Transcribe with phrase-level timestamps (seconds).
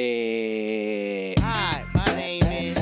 [0.00, 2.78] Eh, Hi, my name is.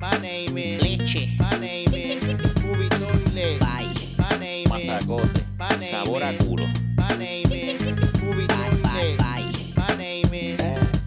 [0.00, 0.80] My name is.
[0.82, 1.28] Leche.
[1.38, 2.38] My name is.
[2.64, 3.60] Movie Toilet.
[3.60, 3.92] Bye.
[4.16, 4.88] My name is.
[4.88, 5.44] masacote.
[5.58, 6.66] My name Sabor a is- culo.
[6.96, 8.00] My name is.
[8.22, 9.18] Movie Bye, bye, Toilet.
[9.18, 9.52] bye.
[9.76, 10.62] My name is.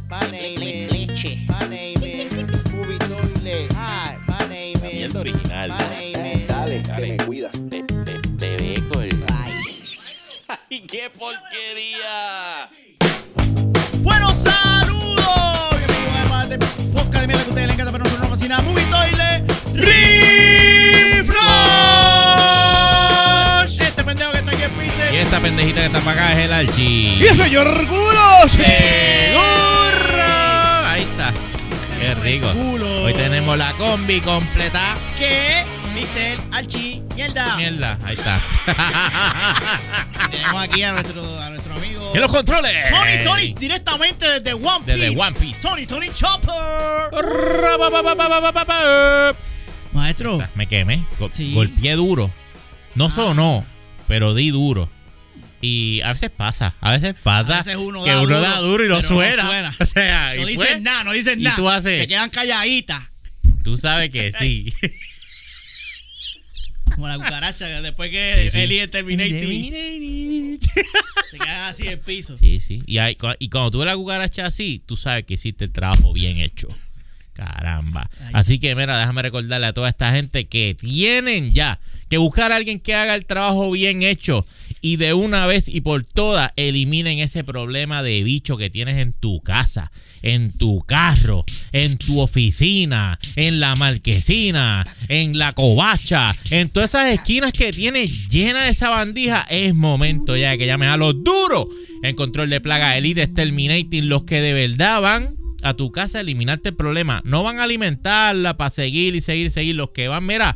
[0.07, 0.91] My Le- name is.
[0.91, 1.39] leche.
[1.49, 2.47] My name is.
[2.75, 3.73] Movie Toilet.
[3.73, 4.93] Hi, my name La is.
[4.93, 5.69] mierda original.
[5.69, 6.47] My name is.
[6.47, 7.07] Dale, te Dale.
[7.07, 7.53] me cuidas.
[7.67, 9.57] De, de, de beco el- Bye.
[10.69, 12.69] ¡Ay, qué porquería!
[25.27, 27.15] Esta pendejita que está para acá es el Archi.
[27.19, 28.47] Y el señor Culo.
[28.47, 30.23] ¡Seguro!
[30.85, 31.33] Ahí está.
[31.99, 32.47] Qué rico.
[33.03, 34.95] Hoy tenemos la combi completa.
[35.17, 37.01] Que dice el Archi.
[37.15, 37.57] Mierda.
[37.57, 38.39] Mierda, ahí está.
[40.31, 42.11] Tenemos aquí a nuestro, a nuestro amigo.
[42.13, 42.73] ¡En los controles!
[42.89, 44.97] Tony, Tony, directamente desde One Piece.
[44.97, 45.67] Desde One Piece.
[45.67, 46.53] Tony, Tony Chopper.
[49.93, 50.39] Maestro.
[50.55, 51.03] Me quemé.
[51.19, 51.53] Go- Sí.
[51.53, 52.31] Golpeé duro.
[52.95, 53.65] No sonó,
[54.07, 54.89] pero di duro.
[55.61, 58.57] Y a veces pasa, a veces pasa A veces uno que da uno duro, da
[58.59, 59.45] duro y no pero no suena.
[59.47, 59.75] suena.
[59.79, 61.55] O sea, No dicen pues, nada, no dicen nada.
[61.55, 63.03] tú haces- Se quedan calladitas.
[63.63, 64.71] Tú sabes que sí.
[66.95, 68.59] Como la cucaracha después que Sí, sí.
[68.59, 69.31] Eli es Terminator.
[71.29, 72.37] Se quedan así en el piso.
[72.37, 72.81] Sí, sí.
[72.87, 76.13] Y, hay- y cuando tú ves la cucaracha así, tú sabes que hiciste el trabajo
[76.13, 76.67] bien hecho.
[77.33, 78.09] Caramba.
[78.33, 82.55] Así que, mira, déjame recordarle a toda esta gente que tienen ya que buscar a
[82.55, 84.43] alguien que haga el trabajo bien hecho
[84.87, 89.11] y de una vez y por todas eliminen ese problema de bicho que tienes en
[89.11, 96.69] tu casa, en tu carro, en tu oficina, en la marquesina, en la covacha, en
[96.69, 99.41] todas esas esquinas que tienes llena de esa bandija.
[99.49, 101.67] Es momento ya de que llames a los duros
[102.01, 106.21] en control de plaga Elite Exterminating, los que de verdad van a tu casa a
[106.21, 107.21] eliminarte el problema.
[107.25, 109.75] No van a alimentarla para seguir y seguir, seguir.
[109.75, 110.55] Los que van, mira,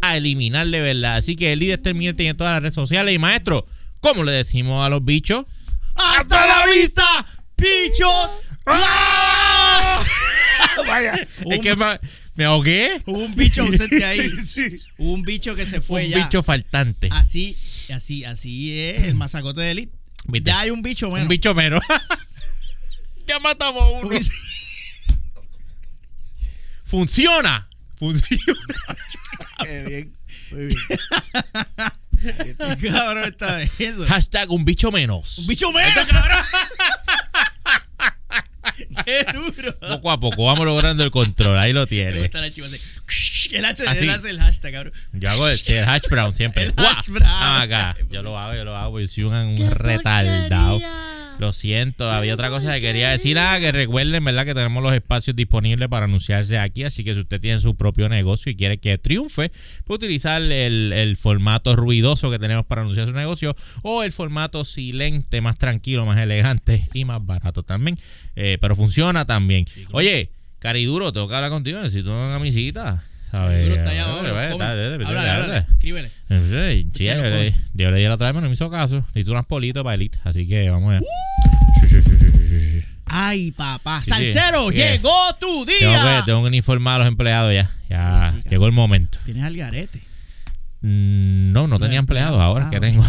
[0.00, 1.16] a eliminar de verdad.
[1.16, 3.14] Así que el líder Exterminating en todas las redes sociales.
[3.14, 3.66] Y maestro,
[4.06, 5.46] ¿cómo le decimos a los bichos?
[5.96, 7.02] ¡Hasta la vista,
[7.56, 8.40] pichos!
[10.86, 11.14] Vaya,
[11.50, 11.98] es que me,
[12.36, 13.02] me ahogué.
[13.04, 14.30] Hubo un bicho ausente ahí.
[14.98, 16.18] Hubo un bicho que se fue Un ya.
[16.18, 17.08] bicho faltante.
[17.10, 17.56] Así,
[17.92, 19.92] así, así es el masacote de Elite.
[20.26, 20.50] ¿Viste?
[20.50, 21.22] Ya hay un bicho menos.
[21.22, 21.80] Un bicho mero.
[23.26, 24.02] ya matamos uno.
[24.02, 24.20] Porque-
[26.84, 27.68] Funciona.
[27.96, 28.36] Funciona.
[29.64, 30.14] Qué bien.
[30.52, 30.78] Muy bien.
[32.80, 34.06] Qué cabrón está eso.
[34.06, 35.38] Hashtag un bicho menos.
[35.38, 36.38] Un bicho menos, cabrón.
[39.04, 39.78] Qué duro.
[39.78, 41.58] Poco a poco vamos logrando el control.
[41.58, 42.30] Ahí lo tiene.
[43.52, 44.92] El hace el hashtag, cabrón.
[45.12, 46.64] Yo hago el, el hash brown siempre.
[46.64, 47.30] El hash brown.
[47.30, 47.96] Ah, acá.
[48.10, 49.00] Yo lo hago, yo lo hago.
[49.00, 50.80] Yo soy un, un retardado.
[51.38, 53.38] Lo siento, había otra cosa que quería decir.
[53.38, 54.46] Ah, que recuerden, ¿verdad?
[54.46, 56.84] Que tenemos los espacios disponibles para anunciarse aquí.
[56.84, 59.50] Así que si usted tiene su propio negocio y quiere que triunfe,
[59.84, 64.64] puede utilizar el, el formato ruidoso que tenemos para anunciar su negocio o el formato
[64.64, 67.98] silente, más tranquilo, más elegante y más barato también.
[68.34, 69.66] Eh, pero funciona también.
[69.92, 71.80] Oye, Cariduro, tengo que hablar contigo.
[71.82, 73.04] Necesito una camisita.
[73.30, 73.68] ¿Sabes?
[73.68, 74.26] Está allá abajo.
[74.26, 75.58] Háblale, háblale.
[75.72, 76.10] Escríbele.
[76.28, 78.96] Sí, sí, yo, le, yo le di la otra vez, pero no me hizo caso.
[79.08, 81.02] Necesito unas politos para Elite, así que vamos a ver.
[81.02, 81.56] Uh.
[83.06, 84.02] Ay, papá.
[84.02, 84.12] Sí.
[84.74, 86.16] llegó tu Tengo día.
[86.18, 87.70] que, tengo que informar a los empleados ya.
[87.88, 89.18] Ya llegó el momento.
[89.24, 90.02] Tienes al garete.
[90.88, 92.82] Mm, No, no tenía empleados ahora Ah, que ok.
[92.82, 93.02] tengo.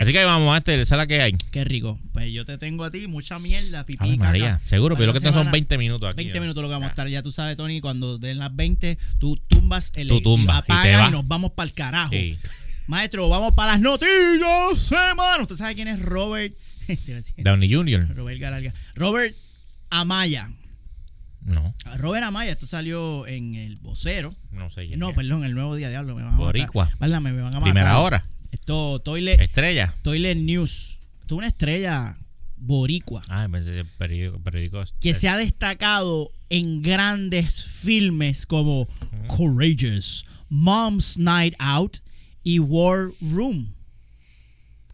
[0.00, 1.32] Así que vamos a este, esa es la que hay.
[1.50, 1.98] Qué rico.
[2.12, 3.98] Pues yo te tengo a ti mucha mierda, pipí.
[4.04, 4.18] Ay.
[4.18, 6.16] María, seguro, pero lo que tengo son semana, 20 minutos aquí.
[6.18, 6.40] 20 ¿no?
[6.42, 7.08] minutos lo que vamos a estar.
[7.08, 10.96] Ya tú sabes, Tony, cuando den las 20, tú tumbas el Tú tumbas y te
[10.96, 11.08] vas.
[11.08, 12.10] y nos vamos para el carajo.
[12.12, 12.36] Sí.
[12.86, 15.38] Maestro, vamos para las noticias, semana.
[15.42, 16.54] ¿Usted sabe quién es Robert?
[17.38, 18.14] Downey Jr.
[18.14, 18.74] Robert Galarga.
[18.94, 19.34] Robert
[19.90, 20.50] Amaya.
[21.46, 24.34] No, Robert Amaya, esto salió en el vocero.
[24.50, 24.88] no sé.
[24.96, 25.14] No, es.
[25.16, 26.14] perdón, el nuevo día diablo.
[26.16, 26.46] Me van a matar.
[26.46, 26.90] Boricua.
[26.98, 27.72] Válgame, me van a matar.
[27.72, 28.26] Primera hora.
[28.50, 29.94] Esto, Toilet, Estrella.
[30.02, 30.98] Toilet News.
[31.20, 32.16] Esto es una estrella
[32.56, 33.22] boricua.
[33.28, 34.42] Ah, pensé que periódico.
[34.42, 38.88] periódico que se ha destacado en grandes filmes como
[39.28, 41.98] Courageous, Mom's Night Out
[42.42, 43.74] y War Room.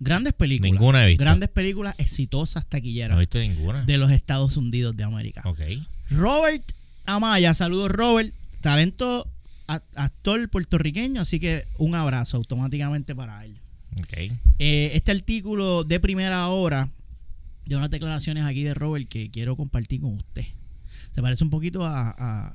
[0.00, 0.72] Grandes películas.
[0.72, 1.22] Ninguna he visto.
[1.22, 3.84] Grandes películas exitosas taquilleras No he visto ninguna.
[3.84, 5.42] de los Estados Unidos de América.
[5.44, 5.60] Ok.
[6.14, 6.62] Robert
[7.06, 9.26] Amaya, saludos Robert, talento
[9.66, 13.54] actor puertorriqueño, así que un abrazo automáticamente para él.
[13.98, 14.32] Ok.
[14.58, 16.88] Eh, este artículo de primera hora
[17.66, 20.44] de unas declaraciones aquí de Robert que quiero compartir con usted.
[21.12, 22.54] Se parece un poquito a, a,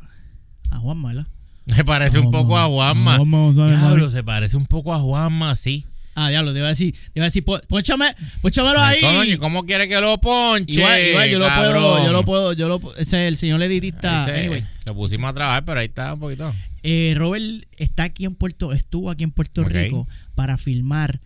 [0.69, 1.27] a Juanma, ¿verdad?
[1.65, 2.39] Me parece un Juanma.
[2.39, 3.18] poco a Juanma.
[3.53, 5.86] Diablo, se parece un poco a Juanma, sí.
[6.19, 9.02] Ah, diablo, te iba a decir, te iba a decir, "Pon- pónchame, pónchamelo ahí.
[9.02, 10.80] Coño, ¿cómo quiere que lo ponche?
[10.80, 14.24] Igual, igual, yo lo puedo, yo lo puedo, yo lo ese es el señor editista.
[14.24, 16.52] Ese, Anyway, Lo pusimos a trabajar, pero ahí está un poquito.
[16.81, 17.44] eh, Robert
[17.78, 19.64] está aquí en Puerto, estuvo aquí en Puerto.
[19.64, 21.22] Rico para filmar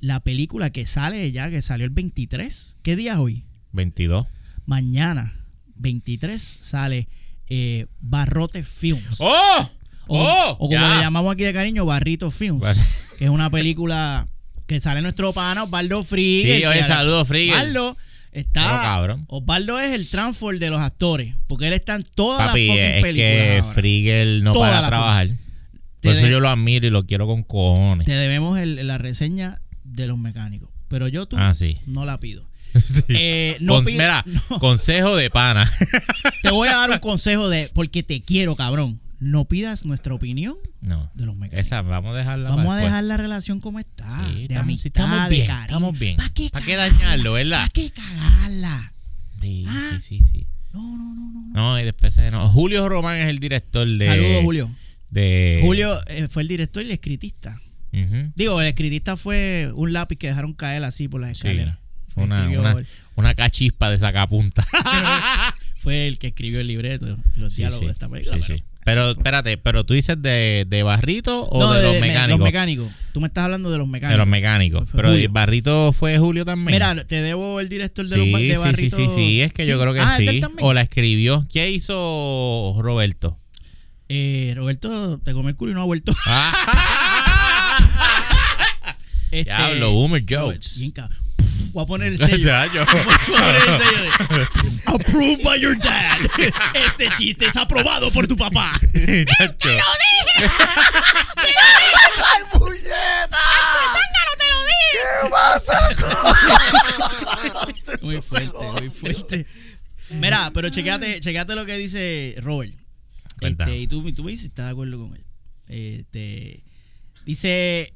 [0.00, 2.78] la película que sale ya, que salió el 23.
[2.82, 3.44] ¿Qué día es hoy?
[3.72, 4.26] 22.
[4.64, 5.44] Mañana,
[5.74, 7.08] 23, sale
[7.48, 9.16] eh, Barrote Films.
[9.18, 9.70] ¡Oh!
[10.12, 10.50] O, ¡Oh!
[10.58, 12.60] o como le llamamos aquí de cariño, Barrito Films.
[12.60, 12.76] Bar-
[13.18, 14.26] que es una película
[14.66, 16.60] que sale nuestro pana Osvaldo Friguel.
[16.60, 17.54] Sí, oye, saludos, Friguel.
[17.54, 17.96] Osvaldo
[18.32, 18.62] está.
[18.62, 19.24] Pero, cabrón.
[19.28, 21.34] Osvaldo es el transfer de los actores.
[21.46, 23.14] Porque él está en todas Papi, las es películas.
[23.14, 23.72] que ahora.
[23.74, 25.28] Frigel no Toda para trabajar.
[26.00, 28.06] Por eso yo lo admiro y lo quiero con cojones.
[28.06, 30.70] Te debemos el- la reseña de los mecánicos.
[30.88, 31.78] Pero yo tú Ah, sí.
[31.86, 32.48] no la pido.
[32.84, 33.02] Sí.
[33.08, 34.58] Eh, no Con- pido- mira, no.
[34.60, 35.70] consejo de pana.
[36.42, 37.70] Te voy a dar un consejo de.
[37.74, 39.00] Porque te quiero, cabrón.
[39.20, 41.10] No pidas nuestra opinión No.
[41.14, 41.66] de los mecánicos.
[41.66, 42.90] Esa, vamos a dejarla Vamos para a después.
[42.92, 44.08] dejar la relación como está.
[44.28, 45.64] Sí, de estamos, amistad, sí, estamos de bien, cariño.
[45.66, 46.16] estamos bien.
[46.16, 47.58] ¿Para qué, dañarlo, verdad?
[47.58, 48.92] ¿Para qué cagarla?
[49.42, 49.98] Sí, Ah.
[50.00, 50.46] sí, sí, sí.
[50.72, 51.52] No, no, no, no.
[51.52, 52.48] No, y después no.
[52.48, 54.06] Julio Román es el director de.
[54.06, 54.70] Saludos, Julio.
[55.10, 57.60] De, Julio eh, fue el director y el escritista.
[57.92, 58.32] Ujú.
[58.36, 61.78] Digo, el escritista fue un lápiz que dejaron caer así por las Sí, escaleras.
[62.08, 62.76] fue una, una,
[63.16, 64.64] una cachispa de sacapunta.
[65.76, 67.86] Fue el que escribió el libreto, los Sí, diálogos sí.
[67.86, 68.36] de esta película.
[68.36, 68.64] Sí, pero- sí.
[68.84, 72.38] Pero espérate, pero tú dices de, de Barrito o No, de, los me- mecánicos?
[72.40, 72.88] Los mecánicos.
[73.12, 74.12] Tú me estás hablando de los mecánicos.
[74.14, 74.88] De los mecánicos.
[74.92, 75.26] Pero Julio.
[75.26, 76.72] el Barrito fue Julio también.
[76.74, 78.96] Mira, te debo el director de sí, los de sí, sí, Barrito.
[78.96, 80.46] sí, sí, es que yo creo que Ah, ¿es de sí.
[80.60, 81.46] O la escribió.
[81.52, 83.38] ¿Qué hizo Roberto?
[84.08, 86.12] Eh, Roberto te come el culo y no ha vuelto.
[89.32, 90.78] Este, Diablo, boomer jokes.
[90.80, 90.90] bien
[91.72, 92.36] Voy a poner el sello.
[92.38, 94.48] Ya, yo- Voy a poner el sello de,
[94.86, 96.18] Approved by your dad.
[96.74, 98.72] Este chiste es aprobado por tu papá.
[99.38, 99.68] Chacho.
[108.02, 109.46] Muy fuerte, muy fuerte.
[110.10, 112.72] Mira, pero chequeate, chequeate lo que dice Robert.
[113.40, 115.24] Este, y tú, y tú me dices si estás de acuerdo con él.
[115.68, 116.62] Este,
[117.26, 117.92] dice,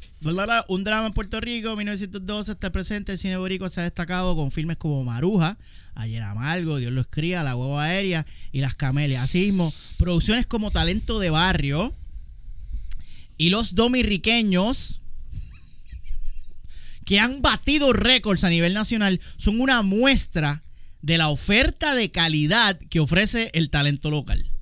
[0.68, 4.50] un drama en Puerto Rico, 1912 está presente, el cine boricua se ha destacado con
[4.50, 5.58] filmes como Maruja,
[5.94, 9.22] Ayer Amargo, Dios lo escría, La Hueva Aérea y Las Camelias.
[9.22, 11.94] Así mismo, producciones como Talento de Barrio
[13.36, 15.00] y Los Dominriqueños
[17.04, 20.64] que han batido récords a nivel nacional son una muestra
[21.02, 24.53] de la oferta de calidad que ofrece el talento local.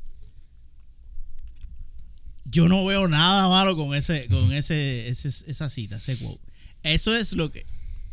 [2.52, 6.40] Yo no veo nada malo con ese, con ese, ese- esa cita, ese quote.
[6.82, 7.64] Eso es lo que,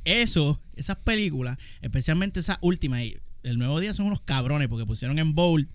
[0.06, 5.20] eso, esas películas, especialmente esa última, y el nuevo día son unos cabrones porque pusieron
[5.20, 5.68] en bold,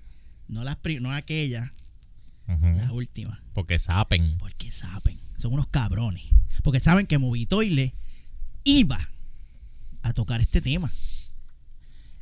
[0.49, 1.75] no las, pri- no aquella,
[2.79, 3.43] la última.
[3.53, 4.37] Porque sapen.
[4.39, 6.25] Porque saben, son unos cabrones.
[6.63, 7.95] Porque saben que Movitoile
[8.65, 9.11] iba
[10.03, 10.91] a tocar este tema.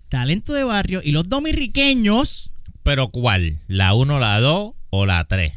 [0.09, 2.53] Talento de barrio y los dominriqueños.
[2.83, 3.61] ¿Pero cuál?
[3.69, 5.53] ¿La 1, la 2 o la 3?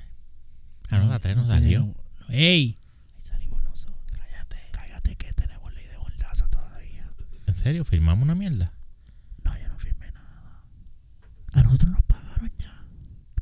[0.98, 1.80] Ah, no, la 3 no salió.
[1.82, 1.98] tenemos-
[2.30, 2.78] ¡Ey!
[3.16, 4.00] Ahí salimos nosotros.
[4.12, 7.12] Cállate, cállate que tenemos ley de mordaza todavía.
[7.46, 7.86] ¿En serio?
[7.86, 8.74] ¿Firmamos una mierda?
[9.44, 10.62] No, yo no firmé nada.
[11.54, 12.84] A nosotros nos pagaron ya.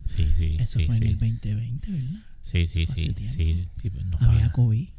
[0.05, 0.57] Sí, sí.
[0.59, 1.03] Eso sí, fue sí.
[1.05, 2.25] en el 2020, ¿verdad?
[2.41, 3.13] Sí, sí, hace sí.
[3.13, 3.33] tiempo.
[3.35, 4.51] Sí, sí, pues no Había paga.
[4.51, 4.89] COVID.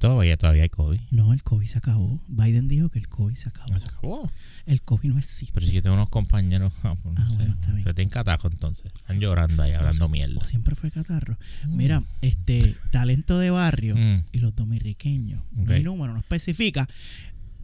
[0.00, 0.98] Todavía, todavía hay COVID.
[1.10, 2.18] No, el COVID se acabó.
[2.26, 3.70] Biden dijo que el COVID se acabó.
[3.70, 4.32] No se acabó.
[4.66, 5.52] El COVID no existe.
[5.54, 7.84] Pero si yo tengo unos compañeros, ah, pues no Ah, sé, bueno, está bien.
[7.84, 8.86] se tienen catajo entonces.
[8.96, 10.40] Están llorando ahí, hablando mierda.
[10.40, 11.38] O siempre fue catarro.
[11.68, 14.24] Mira, este talento de barrio Mm.
[14.32, 15.68] y los dominriqueños, Ok.
[15.68, 16.88] no hay número, no especifica,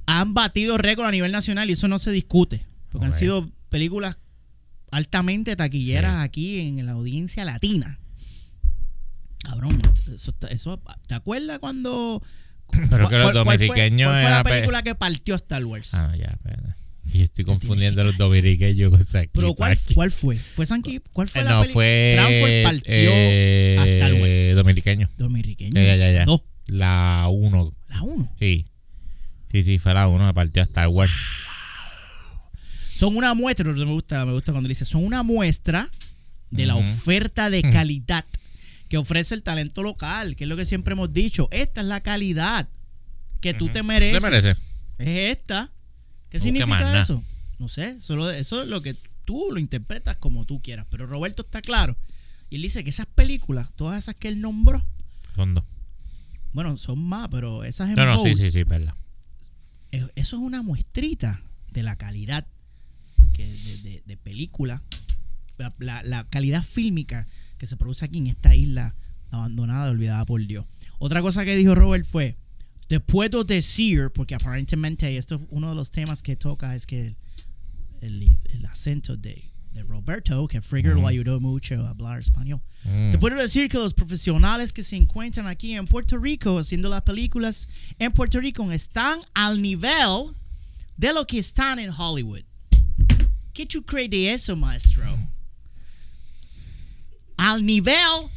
[0.06, 2.66] han batido récord a nivel nacional y eso no se discute.
[2.92, 4.18] Porque han sido películas
[4.90, 6.24] altamente taquilleras Sí.
[6.24, 7.98] aquí en la audiencia latina.
[9.60, 9.82] Cabrón,
[10.14, 12.22] eso, eso- ¿te acuerdas cuando...
[12.90, 15.34] Pero que los cuál- cuál fue- dominiqueños ¿Cuál fue la era pe- película que partió
[15.36, 15.94] Star Wars?
[15.94, 16.74] Ah, ya, espérate.
[17.12, 19.78] Y estoy confundiendo a los dominiqueños con Saki Pero ¿cuál.
[19.94, 20.36] ¿cuál fue?
[20.36, 21.00] ¿Fue Sanky?
[21.12, 21.72] ¿Cuál fue Eh, la no, película?
[21.72, 22.12] fue.
[22.16, 24.54] Transform partió eh, a Star Wars.
[24.56, 25.10] Dominiqueño.
[25.16, 25.72] Dominriqueño.
[25.80, 26.24] Ya, ya, ya.
[26.24, 26.42] Dos.
[26.66, 27.72] La 1.
[27.88, 28.34] La uno.
[28.40, 28.66] Sí.
[29.52, 30.26] Sí, sí, fue la 1.
[30.26, 31.12] Me partió a Star Wars.
[32.98, 35.90] son una muestra, me gusta, me gusta cuando dice, son una muestra
[36.50, 36.88] de la Ujú.
[36.88, 38.24] oferta de calidad
[38.88, 41.48] que ofrece el talento local, que es lo que siempre hemos dicho.
[41.50, 42.68] Esta es la calidad
[43.40, 44.22] que tú te mereces.
[44.22, 44.62] ¿Te mereces?
[44.98, 45.72] Es esta.
[46.30, 47.22] ¿Qué No significa eso?
[47.58, 50.86] No sé, solo eso es lo que tú lo interpretas como tú quieras.
[50.90, 51.96] Pero Roberto está claro.
[52.50, 54.84] Y él dice que esas películas, todas esas que él nombró,
[55.34, 55.64] Son dos.
[56.52, 58.94] bueno, son más, pero esas en No, no, sí, sí, sí, verdad.
[59.92, 62.46] eh, eso es una muestrita de la calidad
[63.32, 64.82] que de, de- de película,
[65.58, 67.26] la, la- la calidad fílmica
[67.58, 68.94] que se produce aquí en esta isla
[69.30, 70.66] abandonada, olvidada por Dios.
[70.98, 72.36] Otra cosa que dijo Robert fue,
[72.86, 77.16] te puedo decir, porque aparentemente esto es uno de los temas que toca, es que
[78.00, 82.60] el, el- el acento de, de Roberto, que Frigger lo ayudó mucho a hablar español.
[82.84, 83.10] Mm.
[83.10, 87.02] Te puedo decir que los profesionales que se encuentran aquí en Puerto Rico haciendo las
[87.02, 90.34] películas en Puerto Rico están al nivel
[90.96, 92.42] de lo que están en Hollywood.
[93.52, 95.04] ¿Qué tú crees de eso, maestro?
[97.36, 98.30] Al nivel.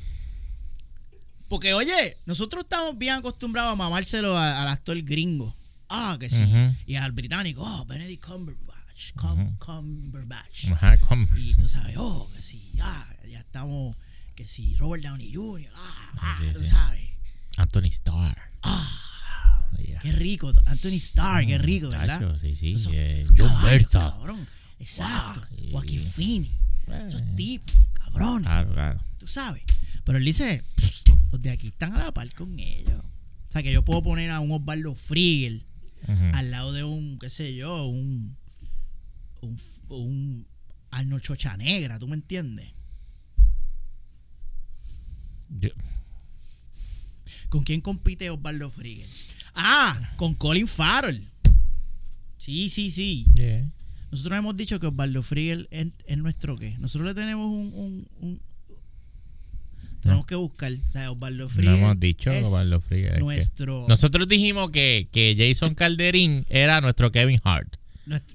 [1.47, 5.55] Porque, oye, nosotros estamos bien acostumbrados a mamárselo a- al actor gringo.
[5.89, 6.43] Ah, que sí.
[6.85, 9.13] Y al británico, oh, Benedict Cumberbatch.
[9.15, 10.71] Cum- Cumberbatch.
[10.71, 13.95] Ajá, com- Y tú sabes, oh, que sí, ya, ya estamos,
[14.35, 16.69] que sí, Robert Downey Jr., ah, ah, Sí, tú sí.
[16.69, 17.09] sabes.
[17.57, 18.37] Anthony Starr.
[18.61, 19.99] Ah, Yeah.
[20.01, 22.19] qué rico, Anthony Starr, qué rico, ¿verdad?
[22.19, 22.75] Chacho, sí, sí.
[22.91, 23.99] Eh, John caballos, Bertha.
[24.11, 24.47] cabrón.
[24.79, 25.39] Exacto.
[25.41, 25.69] Wow, sí.
[25.71, 26.53] Joaquin Phoenix.
[27.05, 27.75] Esos Eh, tipos,
[28.11, 29.03] cabrón, Claro, claro.
[29.17, 29.63] tú sabes.
[30.03, 33.03] Pero él dice, "Pss, los de aquí están a la par con ellos.
[33.47, 35.65] O sea, que yo puedo poner a un Osvaldo Friegel
[36.03, 36.13] Ujú.
[36.33, 38.37] al lado de un, qué sé yo, un,
[39.41, 40.47] un, un
[40.91, 42.73] Arnold Chocha Negra, ¿tú me entiendes?
[45.49, 45.69] Yo-
[47.49, 49.09] ¿Con quién compite Osvaldo Friegel?
[49.55, 51.27] Ah, con Colin Farrell.
[52.37, 53.25] Sí, sí, sí.
[53.35, 53.67] yeah.
[54.11, 56.75] Nosotros hemos dicho que Osvaldo Friegel es, es nuestro qué.
[56.79, 57.71] Nosotros le tenemos un...
[57.73, 58.41] un- un-
[60.01, 60.71] tenemos que buscar.
[60.71, 63.85] O sea, Osvaldo No Friegel hemos dicho es Osvaldo es que- nuestro...
[63.89, 67.75] Nosotros dijimos que, que Jason Calderín era nuestro Kevin Hart.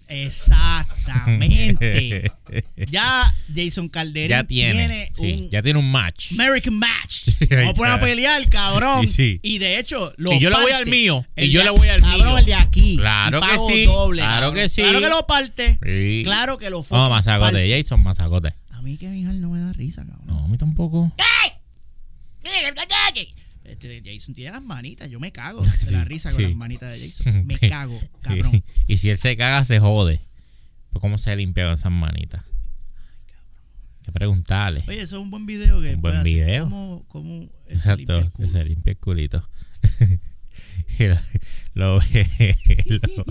[0.09, 2.31] Exactamente.
[2.91, 5.11] ya Jason Calderín ya tiene.
[5.15, 6.33] sí, un ya tiene un match.
[6.33, 7.29] American Match.
[7.51, 8.07] Vamos a poner a está.
[8.07, 9.07] pelear, cabrón.
[9.07, 9.41] Sí, sí.
[9.43, 10.77] Y de hecho, lo Y yo le voy parte.
[10.77, 12.39] al mío, y yo le voy al cabrón, mío.
[12.39, 12.97] el de aquí.
[12.97, 14.55] Claro que sí, doble, claro cabrón.
[14.55, 14.83] que sí.
[14.83, 15.79] Claro que lo parte.
[16.25, 17.53] Claro que lo No, fucking masacote.
[17.53, 17.83] parte.
[17.83, 18.55] Jason, masacote.
[18.71, 20.27] A mí Kevin Hart no me da risa, cabrón.
[20.27, 21.13] No, a mí tampoco.
[23.65, 26.43] Este Jason tiene las manitas, yo me cago de Sí, la risa con sí.
[26.49, 27.47] las manitas de Jason.
[27.47, 28.63] Me cago, cabrón.
[28.87, 30.21] Y si él se caga, se jode.
[30.93, 32.43] Pues, ¿Cómo se limpia con esas manitas?
[32.45, 34.85] Hay que preguntarle.
[34.87, 36.25] Oye, eso es un buen video que Un buen hacer.
[36.33, 36.65] video.
[36.65, 39.49] ¿Cómo, cómo se limpia Exacto, el que se limpia el culito.
[41.75, 42.57] Lo, ve.
[42.87, 43.25] lo-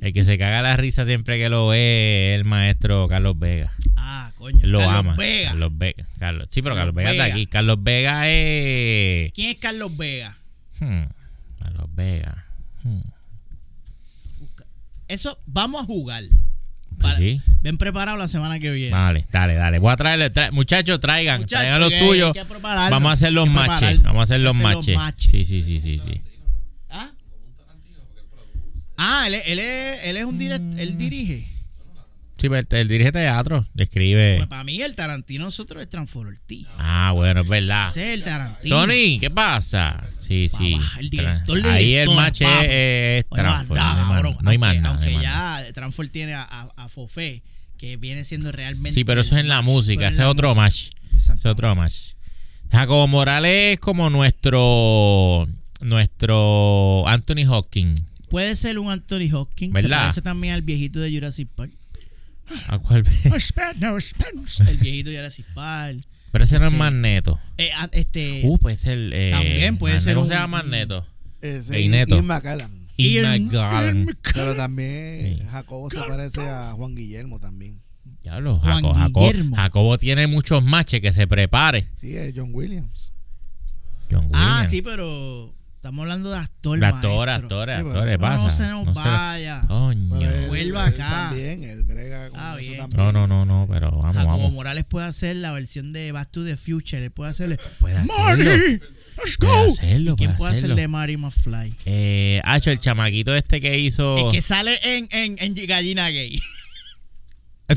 [0.00, 3.70] el que se caga la risa siempre que lo ve es el maestro Carlos Vega.
[3.96, 4.58] Ah, coño.
[4.62, 5.14] Él lo Carlos ama.
[5.16, 5.50] Vega.
[5.50, 6.06] Carlos Vega.
[6.18, 6.46] Carlos.
[6.50, 7.46] Sí, pero Carlos Vega, está aquí.
[7.46, 9.30] Carlos Vega es.
[9.34, 10.38] ¿Quién es Carlos Vega?
[10.80, 11.02] Hmm,
[11.60, 12.46] Carlos Vega.
[12.82, 13.00] Hmm.
[15.08, 16.24] Eso, vamos a jugar.
[17.00, 17.40] Pues sí.
[17.62, 18.92] Ven preparado la semana que viene.
[18.92, 19.78] Vale, dale, dale.
[19.78, 20.32] Voy a traerle.
[20.32, 21.40] tra- muchachos, traigan.
[21.40, 22.26] Muchachos, traigan lo que- suyo.
[22.28, 24.02] hay que prepararnos, Vamos a hacer los matches.
[24.02, 24.98] Vamos a hacer los los matches.
[25.18, 26.20] Sí, sí, sí, sí, sí.
[26.90, 27.10] ¿Ah?
[28.96, 31.46] Ah, él, es- él es, él es un direct, él dirige.
[32.36, 33.66] Sí, pero él, él dirige teatro.
[33.76, 34.36] Escribe.
[34.38, 36.66] Pues para mí el Tarantino nosotros es Transformer Ortiz.
[36.78, 37.88] Ah, bueno, es verdad.
[37.88, 38.76] Ese es el Tarantino.
[38.80, 40.02] Tony, ¿qué pasa?
[40.30, 40.76] Sí, sí.
[41.00, 43.36] El director de Ahí el match es, es No
[44.50, 47.42] hay más nada, Aunque- no ya Transform tiene a, a, a Fofé,
[47.76, 48.92] que viene siendo realmente.
[48.92, 50.06] Sí, pero eso es en la música.
[50.06, 50.90] Ese es otro match.
[51.16, 52.12] Ese es otro match.
[52.70, 55.48] Jacobo Morales es como nuestro
[55.80, 58.00] nuestro Anthony Hopkins.
[58.28, 59.72] Puede ser un Anthony Hopkins.
[59.74, 60.02] Se ¿Verdad?
[60.02, 61.72] parece también al viejito de Jurassic Park.
[62.68, 63.04] ¿A cuál?
[64.68, 65.98] El viejito de Jurassic Park.
[66.32, 67.40] Pero ese no es Este- Magneto.
[67.58, 68.42] Eh, ah, este.
[68.44, 68.98] Uh, puede ser.
[69.12, 70.04] Eh, También puede Magneto.
[70.04, 71.06] ser ¿Cómo un- se llama Magneto?
[71.40, 72.14] Ese Ey, Neto.
[72.16, 72.86] Ian McCallan.
[72.96, 74.06] Ian Ian- McGarren.
[74.34, 75.44] Pero también Sí.
[75.50, 77.80] Jacobo se parece a Juan Guillermo también.
[78.22, 79.56] Diablo, Juan Jaco- Jaco- Guillermo.
[79.56, 81.88] Jacobo tiene muchos matches que se prepare.
[82.00, 83.12] Sí, es John Williams.
[84.12, 84.70] John Ah, Williams.
[84.70, 87.46] sí, pero estamos hablando de actor, De actor, maestro.
[87.46, 87.92] actor, Sí, actor.
[87.92, 88.44] pero ¿qué No, pasa?
[88.44, 89.62] no se nos No vaya.
[89.66, 90.46] Coño.
[90.48, 91.08] Vuelva él acá.
[91.30, 92.76] También, él brega con Ah, eso bien.
[92.80, 92.98] también.
[93.02, 94.52] No, no, no, no, pero vamos, Jacobo vamos.
[94.52, 97.02] Morales puede hacer la versión de Back to the Future.
[97.02, 97.58] Él puede hacerle.
[97.78, 98.14] Puede hacerlo.
[98.24, 98.44] ¡Marty!
[99.16, 99.46] ¡Let's go!
[99.48, 100.74] Puede hacerlo, ¿Y quién puede hacerlo.
[100.74, 101.74] hacerle Marty McFly?
[101.86, 104.18] Eh, Hacho, el chamaquito este que hizo.
[104.26, 106.38] El que sale en, en, en Gallina Gay.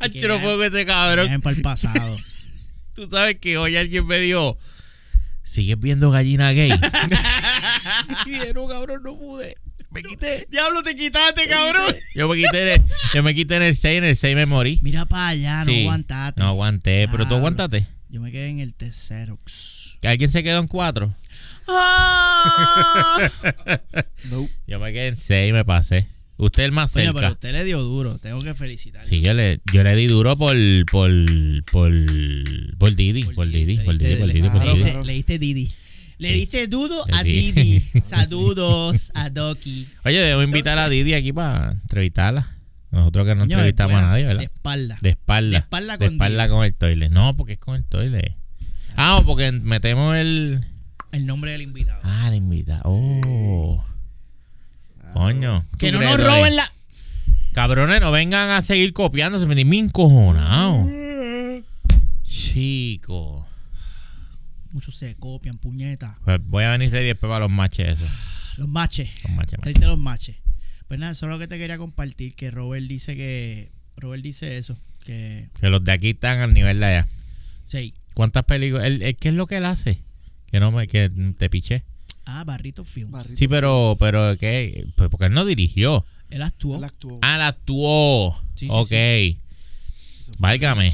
[0.00, 1.40] Hacho, no puedo con ese cabrón.
[1.40, 2.16] Para el pasado.
[2.94, 4.58] Tú sabes que hoy alguien me dijo.
[5.44, 6.70] ¿Sigues viendo gallina gay?
[8.26, 9.56] y dije, no, cabrón, no pude.
[9.90, 10.48] Me quité.
[10.50, 11.94] ¡Diablo, te quitaste, cabrón!
[12.16, 12.82] Yo me quité, en el-
[13.14, 14.80] yo me quité en el 6, en el 6 me morí.
[14.82, 15.82] Mira para allá, no Sí.
[15.82, 16.40] aguantaste.
[16.40, 17.86] No aguanté, pero tú aguantaste.
[18.08, 19.38] Yo me quedé en el tercero.
[20.00, 21.14] ¿Que alguien se quedó en 4?
[21.68, 23.30] ¡Ah!
[24.30, 24.48] No.
[24.66, 26.08] Yo me quedé en 6 me pasé.
[26.36, 27.12] Usted es el más cerca.
[27.12, 28.18] pero usted le dio duro.
[28.18, 29.08] Tengo que felicitarle.
[29.08, 30.56] Sí, yo le, yo le di duro por,
[30.90, 31.10] por,
[31.70, 31.92] por,
[32.78, 34.76] por Didi, por Didi, por Didi, por Didi, por Didi.
[34.78, 35.04] Le, claro.
[35.04, 35.70] le diste Didi.
[36.18, 37.52] Le diste dudo a di.
[37.52, 37.80] Didi.
[38.04, 39.86] Saludos a Doki.
[40.04, 42.50] Oye, debo invitar a Didi aquí para entrevistarla.
[42.90, 44.42] Nosotros que no entrevistamos a nadie, De ¿verdad?
[44.44, 44.98] espalda.
[45.02, 45.50] De espalda.
[45.50, 46.54] De espalda De con espalda Didi.
[46.54, 47.10] con el toilet.
[47.10, 48.34] No, porque es con el toilet.
[48.96, 50.64] Ah, o porque metemos el,
[51.10, 52.00] El nombre del invitado.
[52.04, 52.80] Ah, la invita.
[52.84, 53.84] Oh.
[55.14, 55.64] Coño.
[55.78, 56.72] que ¿tú no nos roben la.
[57.52, 59.46] Cabrones, no vengan a seguir copiándose.
[59.46, 60.88] Me mi encojonado.
[62.24, 63.46] Chico.
[64.72, 66.18] Muchos se copian, puñeta.
[66.24, 68.10] Pues voy a venir ready después para los matches esos.
[68.58, 69.08] Los matches.
[69.22, 69.60] Los matches.
[69.60, 70.36] Traiste los matches.
[70.88, 72.34] Pues nada, eso es lo que te quería compartir.
[72.34, 73.70] Que Robert dice que.
[73.96, 74.76] Robert dice eso.
[75.04, 75.48] Que.
[75.60, 77.08] Que los de aquí están al nivel de allá.
[77.62, 77.94] Sí.
[78.14, 78.90] ¿Cuántas películas?
[79.20, 80.02] ¿Qué es lo que él hace?
[80.50, 81.84] Que no me, que te piché.
[82.26, 83.10] Ah, Barrito Films.
[83.10, 84.86] Barrito Sí, pero, pero ¿qué?
[84.96, 86.04] Pues porque él no dirigió.
[86.30, 86.76] Él actuó.
[86.78, 87.18] Él actuó.
[87.22, 88.40] Ah, él actuó.
[88.54, 88.88] Sí, sí, ok.
[88.88, 89.36] Fue
[90.38, 90.92] Válgame.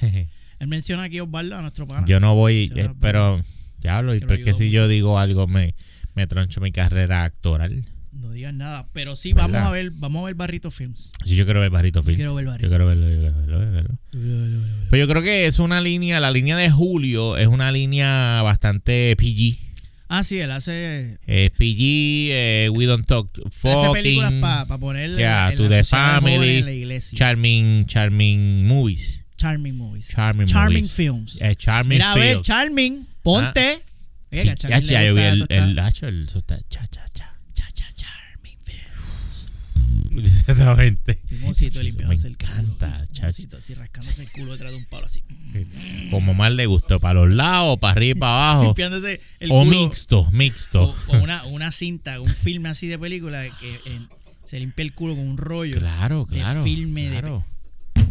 [0.58, 2.06] Él menciona aquí Osvaldo, a nuestro pana.
[2.06, 3.40] Yo no voy, Sí, eh, pero
[3.80, 4.74] diablo, y Que lo porque si mucho.
[4.74, 5.70] yo digo algo me,
[6.14, 7.86] me troncho mi carrera actoral.
[8.12, 8.86] No digas nada.
[8.92, 9.48] Pero sí, ¿Verdad?
[9.50, 11.12] vamos a ver, vamos a ver Barrito Films.
[11.24, 12.16] Si yo quiero ver Barrito Film.
[12.16, 12.64] Quiero ver Barrito.
[12.64, 14.78] Yo quiero verlo, yo quiero verlo, yo quiero verlo.
[14.90, 19.16] Pues yo creo que es una línea, la línea de Julio es una línea bastante
[19.16, 19.69] PG.
[20.12, 25.16] Ah, sí, él hace, Es PG, eh, We Don't Talk hace películas Fucking, para poner
[25.16, 27.16] yeah, en to la the family, en la iglesia.
[27.16, 29.24] Charming, Charming Movies.
[29.36, 30.08] Charming Movies.
[30.08, 30.92] Charming, Charming movies.
[30.92, 31.40] Films.
[31.40, 32.40] Eh, charming Mira, a ver.
[32.40, 33.82] Charming, ponte.
[34.32, 36.86] Oye, Sí, ya, ya, yo vi gusta el, esta- el, hacho, el- eso está cha,
[36.88, 37.32] cha, cha.
[37.54, 39.99] Cha, cha, Charming Films.
[40.16, 41.20] Exactamente.
[41.30, 41.52] Un
[41.82, 42.52] limpiándose me el culo.
[42.52, 43.26] encanta, Un chacho.
[43.56, 45.22] así rascándose el culo detrás de un palo así.
[46.10, 48.64] Como más le gustó, para los lados, para arriba y para abajo.
[48.64, 49.70] Limpiándose el O culo.
[49.70, 50.82] mixto, mixto.
[51.08, 54.00] O, o una, una cinta, un filme así de película que eh,
[54.44, 55.78] se limpia el culo con un rollo.
[55.78, 56.62] Claro, de claro.
[56.62, 57.44] filme, de- claro.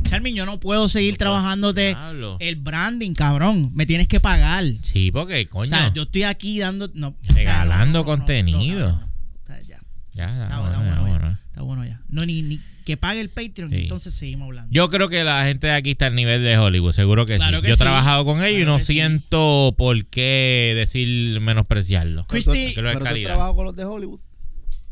[0.03, 2.37] Charming, yo no puedo seguir trabajándote Diablo.
[2.39, 3.71] el branding, cabrón.
[3.75, 4.63] Me tienes que pagar.
[4.81, 5.69] Sí, porque, O coño.
[5.69, 6.89] sea, yo estoy aquí dando.
[6.95, 8.89] No, Regalando o contenido.
[8.89, 9.79] no, o ya, Ya,
[10.15, 11.39] ya, está, bueno, bueno, bueno.
[11.59, 11.99] Está bueno ya.
[12.07, 13.75] No, ni, ni que pague el Patreon, Sí.
[13.79, 14.69] entonces seguimos hablando.
[14.71, 17.57] Yo creo que la gente de aquí está al nivel de Hollywood, seguro que Claro
[17.57, 17.61] sí.
[17.63, 17.81] que Yo he sí.
[17.83, 22.25] trabajado con ellos y no siento por qué decir menospreciarlo.
[22.27, 23.27] Christy, Pero tú calidad.
[23.31, 24.21] trabajado con los de Hollywood.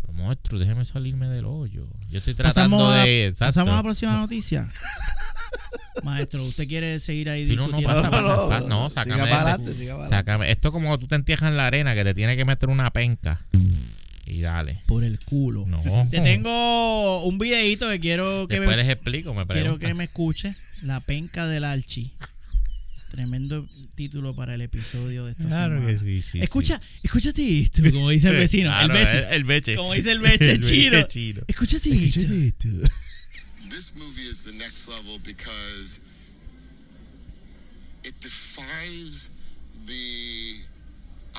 [0.01, 1.87] Pero, monstruo, déjeme salirme del hoyo.
[2.09, 3.33] Yo estoy tratando pasamos, de.
[3.39, 4.69] Pasamos a la próxima noticia.
[6.03, 8.01] Maestro, ¿usted quiere seguir ahí Sí, no, no, discutiendo?
[8.01, 8.67] pasa, pasa, pasa.
[8.67, 9.17] No, Siga sácame.
[9.23, 10.09] para de- adelante, siga para adelante.
[10.09, 10.51] sácame.
[10.51, 12.91] Esto es como tú te entierras en la arena que te tiene que meter una
[12.91, 13.39] penca.
[14.27, 14.81] Y dale.
[14.85, 15.65] Por el culo.
[15.65, 15.81] No.
[16.09, 20.05] Te tengo un videito que quiero que Después me, les explico, me quiero que me
[20.05, 20.55] escuche.
[20.83, 22.13] La penca del Archi.
[23.11, 25.93] Tremendo título para el episodio de esta Claro semana.
[25.93, 26.39] que sí, sí.
[26.41, 28.69] Escucha, escúchate esto, como dice el vecino.
[28.69, 29.17] Claro, el beche.
[29.19, 29.75] el, el beche.
[29.75, 31.01] Como dice el beche El beche chino.
[31.07, 31.41] chino.
[31.47, 32.67] Escúchate esto.
[33.69, 36.01] This movie is the next level because
[38.03, 39.29] it defies
[39.85, 40.65] the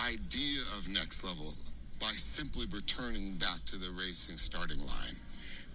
[0.09, 1.53] idea of next level
[2.00, 5.16] by simply returning back to the racing starting line.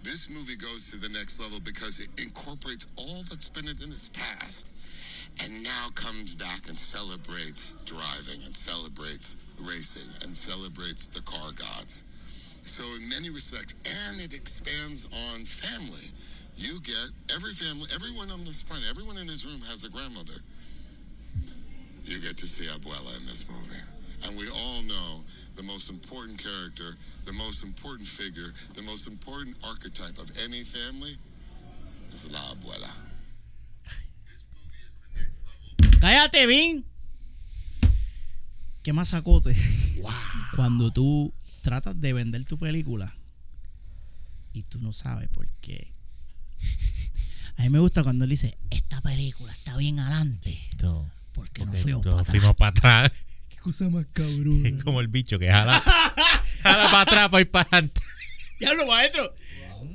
[0.03, 4.09] This movie goes to the next level because it incorporates all that's been in its
[4.09, 4.71] past
[5.41, 12.03] and now comes back and celebrates driving and celebrates racing and celebrates the car gods.
[12.65, 16.11] So in many respects, and it expands on family.
[16.55, 20.39] You get every family, everyone on this planet, everyone in this room has a grandmother.
[22.05, 23.81] You get to see Abuela in this movie.
[24.27, 25.23] And we all know
[25.55, 31.17] the most important character, the most important figure, the most important archetype of any family
[32.11, 32.89] is La Abuela.
[35.99, 36.85] Cállate, Vin.
[38.83, 39.55] Qué masacote.
[40.55, 43.15] Cuando tú tratas de vender tu película
[44.51, 45.93] y tú no sabes por qué.
[47.57, 50.59] A mí me gusta cuando él dice, esta película está bien adelante.
[50.71, 53.11] Esto- Porque no porque fuimos para atrás.
[53.63, 54.65] Cosa más cabrón.
[54.65, 55.79] Es como el bicho que jala,
[56.61, 58.01] jala para atrás para ir para adelante.
[58.59, 59.33] Diablo, maestro.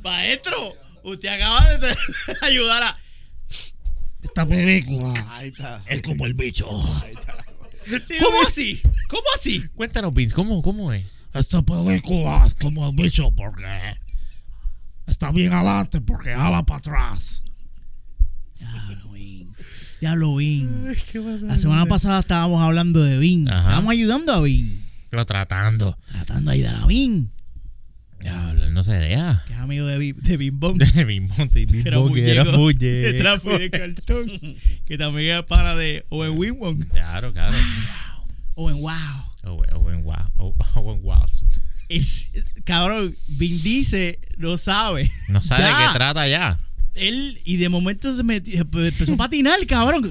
[0.02, 1.94] Maestro, usted acaba de
[2.42, 2.98] ayudar a.
[4.22, 5.82] Esta película Ahí está.
[5.86, 6.66] es como el bicho.
[8.04, 8.48] Sí, ¿Cómo Luis.
[8.48, 8.82] así?
[9.08, 9.66] ¿Cómo así?
[9.68, 11.06] Cuéntanos, Vince, ¿cómo, cómo es?
[11.32, 13.94] Esta película es como el bicho porque
[15.06, 17.44] está bien adelante porque jala para atrás.
[18.58, 19.07] Diablo,
[20.00, 20.00] Vin.
[20.00, 20.84] Diablo, Vin.
[21.48, 23.48] La semana pasada estábamos hablando de Vin.
[23.48, 23.60] Ajá.
[23.60, 24.82] Estábamos ayudando a Vin.
[25.10, 25.98] Lo tratando.
[26.12, 27.30] Tratando de ayudar a Vin.
[28.20, 29.44] Diablo, él no se deja.
[29.46, 30.76] Que es amigo de, Vin- de Bing Bong.
[30.78, 34.30] De monte y mi Era boca, era muñeco de trapo y de cartón.
[34.86, 36.82] que también era pana de Owen Winwon.
[36.82, 37.54] Claro, claro.
[38.54, 38.92] Owen Wow.
[39.44, 40.54] Owen, Owen, wow.
[40.74, 41.24] Owen, wow.
[41.88, 42.30] Es-
[42.64, 45.10] cabrón, Vin dice, no sabe.
[45.28, 45.68] No sabe Ya.
[45.80, 46.58] de qué trata ya.
[46.98, 50.02] Él, y de momento se metió- empezó a patinar, cabrón.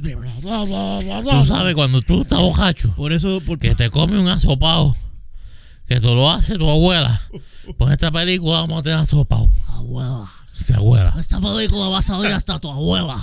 [1.42, 4.96] Tú sabes cuando tú estás bojacho Por eso, por, que te come un asopado,
[5.88, 7.22] que tú lo hace tu abuela.
[7.78, 9.50] Pues esta película vamos a tener asopado.
[9.70, 10.26] Abuela.
[10.66, 11.16] Tu abuela.
[11.20, 13.16] Esta película va a salir hasta tu abuela.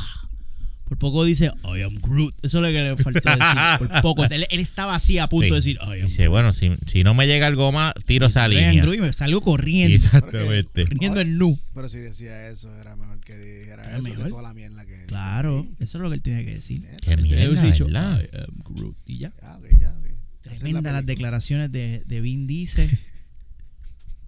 [0.84, 2.34] Por poco dice, I am Groot.
[2.42, 3.58] Eso es lo que le faltó decir.
[3.78, 4.24] Por poco.
[4.24, 7.14] Él, él estaba así a punto de decir, I am Dice, bueno, si, si no
[7.14, 8.82] me llega algo más, tiro esa línea.
[8.82, 9.94] Groot", y me salgo corriendo.
[9.94, 10.84] Exactamente.
[10.86, 11.58] Corriendo en nu.
[11.74, 14.24] Pero si decía eso, era mejor que dijera Era eso mejor.
[14.24, 16.86] que toda la mierda que Claro, eso es lo que él tiene que decir.
[17.02, 17.88] Qué Él mierda, dicho.
[17.88, 18.96] I am Groot.
[19.06, 19.32] Y ya.
[19.40, 22.90] Ya, ya, la Tremenda las declaraciones de, de Vin Diesel.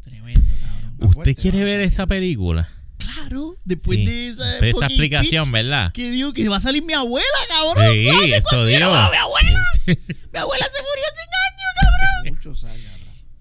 [0.03, 0.93] Tremendo, cabrón.
[1.01, 1.65] ¿Usted fuerte, quiere ¿no?
[1.67, 2.69] ver esa película?
[2.99, 4.05] Claro, después Sí.
[4.07, 5.93] de esa, de esa explicación, pitch ¿verdad?
[5.93, 7.93] Que digo que va a salir mi abuela, cabrón.
[7.93, 9.61] Sí, ¿Qué hace eso veo a Mi abuela.
[9.87, 12.35] mi abuela se murió hace años, cabrón.
[12.35, 12.93] Muchos años.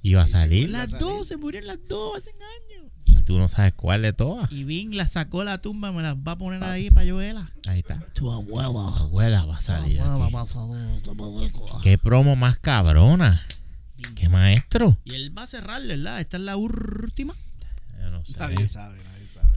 [0.02, 0.70] Iba a salir.
[0.70, 1.06] Las salir.
[1.06, 2.92] dos, se murieron las dos hace años.
[3.06, 4.52] Y tú no sabes cuál de todas.
[4.52, 7.18] Y Vin la sacó de la tumba, me las va a poner ahí para yo
[7.18, 7.50] verla.
[7.68, 8.00] Ahí está.
[8.14, 8.70] Tu abuela.
[8.98, 10.00] Tu abuela va a salir.
[10.00, 10.34] abuela aquí.
[10.34, 11.82] va a salir, tu.
[11.82, 13.46] Qué promo más cabrona.
[14.16, 14.98] Qué maestro.
[15.06, 16.20] Y él va a cerrar, ¿verdad?
[16.20, 17.34] Esta es la última.
[18.00, 18.34] Yo no sé.
[18.38, 19.00] Nadie sabe,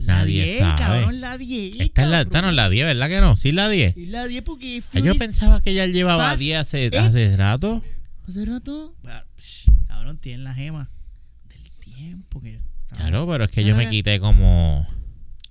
[0.01, 0.05] nadie.
[0.05, 0.79] La Nadie 10, sabe.
[0.81, 1.75] cabrón, la 10.
[1.79, 3.35] Esta, es la, esta no es la 10, ¿verdad que no?
[3.35, 3.97] Sí, la 10.
[3.97, 7.83] Y la 10 porque Ah, Yo pensaba que ya llevaba Fast 10 hace, hace rato.
[8.27, 8.95] Hace rato.
[9.05, 9.23] Ah,
[9.87, 10.89] Cabrón, tienen la gema
[11.49, 12.39] del tiempo.
[12.41, 12.59] que
[12.95, 14.87] Claro, pero es que yo me quité como.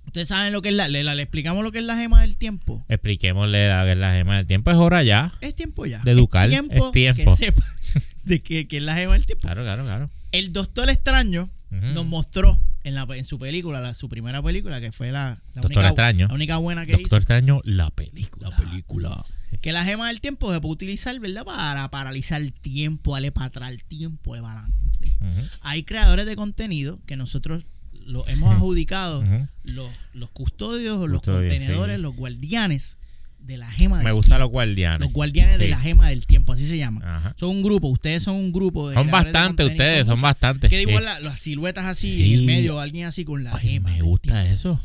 [0.05, 0.87] Ustedes saben lo que es la.
[0.87, 2.83] Le, la- le explicamos lo que es la gema del tiempo.
[2.89, 4.71] Expliquémosle la, la gema del tiempo.
[4.71, 5.31] Es hora ya.
[5.39, 5.99] Es tiempo ya.
[5.99, 7.23] De educar, Es tiempo, es tiempo.
[7.23, 7.63] que sepa
[8.23, 9.41] de que, que es la gema del tiempo.
[9.43, 10.09] Claro, claro, claro.
[10.31, 11.85] El Doctor Extraño Ujú.
[11.93, 15.61] nos mostró en, la, en su película, la, su primera película, que fue la, la
[15.61, 16.27] Doctor única, Extraño.
[16.27, 17.17] la única buena que Doctor hizo.
[17.17, 18.49] Extraño, la película.
[18.49, 19.25] La película.
[19.61, 21.43] Que la gema del tiempo se puede utilizar, ¿verdad?
[21.43, 25.17] Para paralizar el tiempo, darle para atrás el tiempo, de adelante.
[25.21, 25.47] Ujú.
[25.61, 27.65] Hay creadores de contenido que nosotros
[28.05, 29.23] lo hemos adjudicado
[29.63, 32.01] los, los custodios, los Custodios, contenedores, sí.
[32.01, 32.97] los guardianes
[33.41, 34.17] de la gema del Me tiempo.
[34.17, 34.99] gustan los guardianes.
[34.99, 37.01] Los guardianes de la gema del tiempo, así se llama.
[37.17, 37.35] Ajá.
[37.39, 40.69] Son un grupo, ustedes son un grupo de Son de contenido, ustedes, son bastantes.
[40.69, 41.03] Que igual Sí.
[41.05, 42.33] la- las siluetas así Sí.
[42.33, 43.89] en el medio, alguien así con la Ay, gema.
[43.89, 44.79] me gusta eso.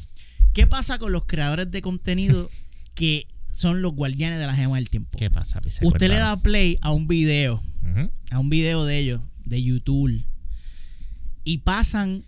[0.54, 2.50] ¿Qué pasa con los creadores de contenido
[2.94, 5.18] que son los guardianes de la gema del tiempo?
[5.18, 5.60] ¿Qué pasa?
[5.82, 7.62] Usted le da play a un video,
[8.30, 10.24] a un video de ellos, de YouTube,
[11.44, 12.24] y pasan,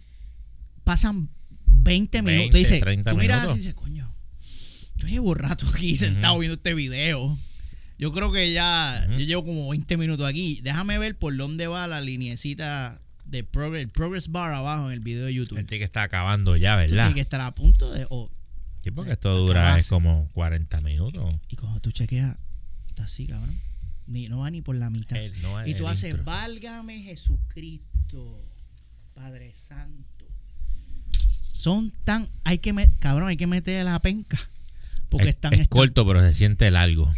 [0.84, 1.28] pasan
[1.66, 2.38] 20 minutos.
[2.52, 3.52] 20, dice, 30 tú miras minutos.
[3.52, 3.95] así y dices, coño,
[4.98, 7.36] yo llevo rato aquí sentado viendo este video.
[7.98, 9.18] Yo creo que ya, Ujú.
[9.18, 10.60] yo llevo como 20 minutos aquí.
[10.62, 15.24] Déjame ver por dónde va la linecita de progress, progress bar abajo en el video
[15.26, 15.58] de YouTube.
[15.58, 17.06] El que está acabando ya, Esto ¿verdad?
[17.08, 18.06] tiene que estar a punto de...
[18.10, 18.30] o-
[18.82, 21.34] Sí, porque esto dura es como 40 minutos.
[21.48, 22.36] y cuando tú chequeas,
[22.88, 23.58] está así, cabrón.
[24.06, 25.16] Ni, no va ni por la mitad.
[25.18, 26.22] El- no y tú haces, intro.
[26.24, 28.44] válgame Jesucristo,
[29.14, 30.26] Padre Santo.
[31.52, 34.38] Son tan, hay que, me- cabrón, hay que meter la penca.
[35.08, 37.12] Porque es, están, es están- corto, pero se siente largo.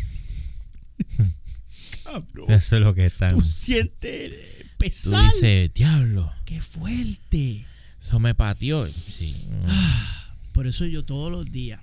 [2.04, 3.30] cabrón, Eso es lo que están.
[3.30, 5.24] tú sientes Tú pesar.
[5.32, 7.66] dices, diablo, Qué fuerte.
[8.00, 8.86] eso me pateó.
[8.86, 9.34] Sí.
[10.52, 11.80] Por eso yo todos los días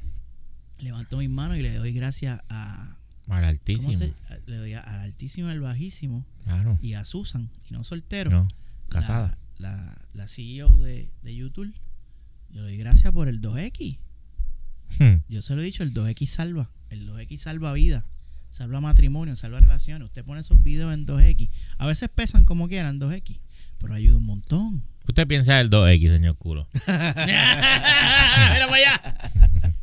[0.80, 3.94] levanto mis manos y le doy gracias a, ¿cómo altísimo.
[3.94, 4.14] se?
[4.48, 6.78] Le doy a- al Altísimo, al Bajísimo Claro.
[6.82, 8.30] y a Susan, y no soltero.
[8.32, 8.48] No,
[8.90, 9.38] casada.
[9.58, 11.74] La, la, la CEO de, de YouTube.
[12.50, 13.98] Yo le doy gracias por el 2X.
[15.00, 15.18] Hmm.
[15.30, 16.70] Yo se lo he dicho, el 2X salva.
[16.90, 18.06] El 2X salva vida.
[18.50, 20.06] Salva matrimonio, salva relaciones.
[20.06, 21.50] Usted pone esos videos en 2X.
[21.78, 23.40] A veces pesan como quieran 2X.
[23.80, 24.84] Pero ayuda un montón.
[25.08, 26.68] Usted piensa del 2X, señor culo.
[26.88, 29.02] mira para allá.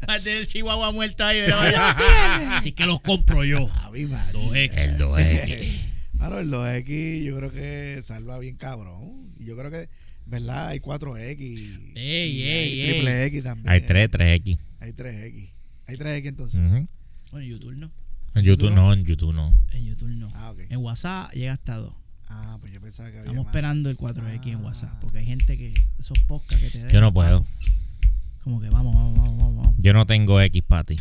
[0.09, 1.43] Va a tener el chihuahua muerto ahí.
[1.43, 2.57] Mira para allá.
[2.57, 3.69] Así que los compro yo.
[3.83, 4.33] A mí, María.
[4.33, 4.71] 2X.
[4.75, 5.81] El 2X.
[6.23, 9.33] Claro, el 2X yo creo que salva bien cabrón.
[9.41, 9.89] Y yo creo que,
[10.25, 10.69] ¿verdad?
[10.69, 11.41] Hay 4X.
[11.41, 12.91] y- Ey, y ey, hay ey.
[12.93, 13.69] triple X también.
[13.69, 14.59] Hay 3, 3X.
[14.83, 15.51] Hay 3X.
[15.87, 16.61] Hay 3X entonces.
[16.61, 16.89] Ujú.
[17.31, 17.91] Bueno, en YouTube no.
[18.35, 19.59] En YouTube no, en YouTube no.
[19.73, 20.29] En YouTube no.
[20.35, 20.61] Ah, ok.
[20.71, 21.95] En WhatsApp llega hasta 2.
[22.29, 23.53] Ah, pues yo pensaba que había Estamos más.
[23.55, 24.59] esperando el 4X en Ah.
[24.61, 25.01] WhatsApp.
[25.01, 25.75] Porque hay gente que.
[25.99, 27.47] Esos podcasts que te Yo dejan, no puedo.
[28.43, 29.57] Como que vamos, vamos, vamos, vamos.
[29.65, 29.75] vamos.
[29.79, 30.97] Yo no tengo X para ti.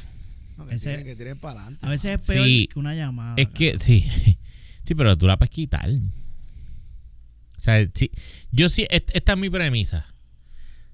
[0.57, 1.85] No, que, Ese- tiren, que tiren para adelante.
[1.85, 2.69] A veces es peor Sí.
[2.71, 3.35] que una llamada.
[3.37, 4.05] Es que, sí.
[4.83, 5.89] Sí, pero tú la puedes quitar.
[5.89, 8.11] O sea, sí,
[8.51, 10.07] yo sí, est- esta es mi premisa.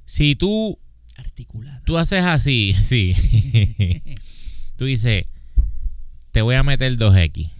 [0.06, 0.78] Si tú,
[1.17, 1.82] Articulada.
[1.86, 3.13] tú haces así, sí.
[4.75, 5.25] tú dices,
[6.32, 7.51] te voy a meter 2X.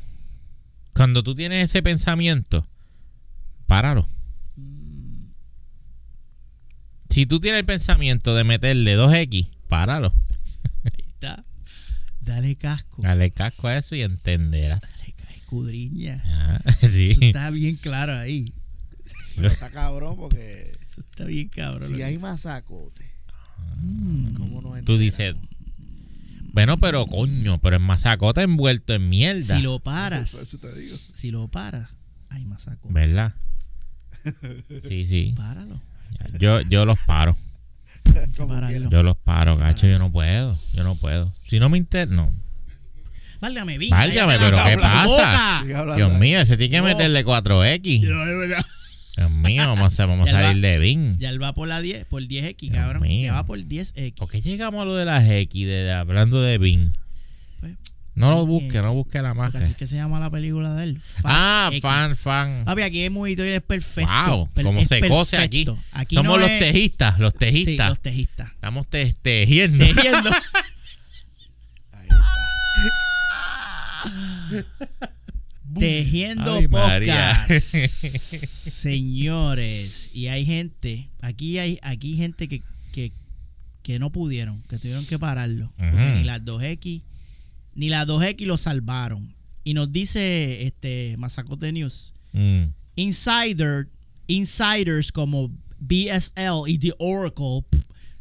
[0.96, 2.67] Cuando tú tienes ese pensamiento,
[3.67, 4.10] páralo.
[7.10, 10.13] Si tú tienes el pensamiento de meterle 2X, páralo.
[10.84, 11.43] Ahí está.
[12.22, 13.02] Dale casco.
[13.02, 14.82] Dale casco a eso y entenderás.
[14.82, 15.15] Dale
[15.48, 16.22] escudriña.
[16.26, 17.12] Ah, sí.
[17.12, 18.54] Eso está bien claro ahí.
[19.36, 21.88] Pero está cabrón porque Eso está bien cabrón.
[21.88, 23.07] si hay masacote,
[23.82, 24.34] Mm.
[24.36, 25.36] ¿cómo no Tú dices,
[26.54, 29.56] bueno, pero coño, pero en masacota envuelto en mierda.
[29.58, 30.98] Si lo paras, eso te digo.
[31.13, 31.90] si lo paras,
[32.30, 32.88] hay más saco.
[32.92, 33.34] ¿Verdad?
[34.88, 35.34] Sí, sí.
[35.38, 35.82] Páralo.
[36.38, 37.38] Yo, yo los paro.
[38.90, 39.88] Yo los paro, gacho.
[39.88, 40.58] Yo no puedo.
[40.74, 41.34] Yo no puedo.
[41.46, 42.10] Si no me inter...
[42.10, 42.32] No.
[43.40, 43.90] Válgame, Vin.
[43.90, 45.63] Válgame, pero ¿qué pasa?
[45.96, 46.84] Dios mío, ese tiene que No.
[46.86, 48.02] meterle 4X.
[49.17, 51.17] Dios mío, vamos a, vamos a él va- salir de Bing.
[51.17, 53.01] Ya él va por la 10, por 10X, Dios cabrón.
[53.03, 53.25] mío.
[53.27, 54.13] Ya va por 10X.
[54.15, 56.91] ¿Por qué llegamos a lo de las X, de, hablando de Bing?
[57.60, 57.73] Pues,
[58.15, 59.58] No lo eh, busque, no busque la marca.
[59.60, 61.01] así es que se llama la película de él.
[61.01, 61.82] Fast Ah, X.
[61.82, 62.63] fan, fan.
[62.65, 64.10] Papi, aquí es muy es perfecto.
[64.27, 65.65] Wow, Per- como se cose aquí.
[65.91, 67.89] Aquí Somos no los es- tejistas, los Sí, tejistas.
[67.89, 68.51] los tejistas.
[68.51, 69.84] Estamos te- tejiendo.
[69.86, 70.30] Tejiendo.
[71.91, 72.08] Ahí
[74.49, 75.12] está.
[75.80, 77.50] Tejiendo Ay, podcast.
[78.88, 83.12] Señores, y hay gente, aquí hay aquí gente que, que,
[83.84, 85.74] que no pudieron, que tuvieron que pararlo.
[85.78, 87.04] Porque ni las 2X,
[87.76, 89.36] ni las 2X lo salvaron.
[89.63, 92.74] Y nos dice este Mazacote News, Mm.
[92.96, 93.88] Insider,
[94.28, 97.66] insiders como BSL y The Oracle,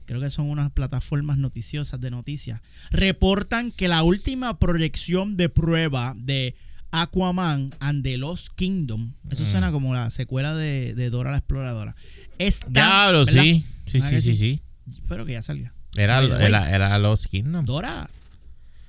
[0.07, 6.14] creo que son unas plataformas noticiosas de noticias, reportan que la última proyección de prueba
[6.16, 6.55] de
[6.92, 9.46] Aquaman and the Lost Kingdom, eso Mm.
[9.51, 11.94] suena como la secuela de, de Dora la Exploradora.
[12.38, 13.42] Está, Diablo, ¿verdad?
[13.42, 13.64] sí.
[13.87, 14.61] Sí, ¿Verdad sí, sí, sí.
[14.92, 15.72] Espero que ya salga.
[15.96, 17.64] Era, era, era Los Kingdom.
[17.64, 18.09] Dora,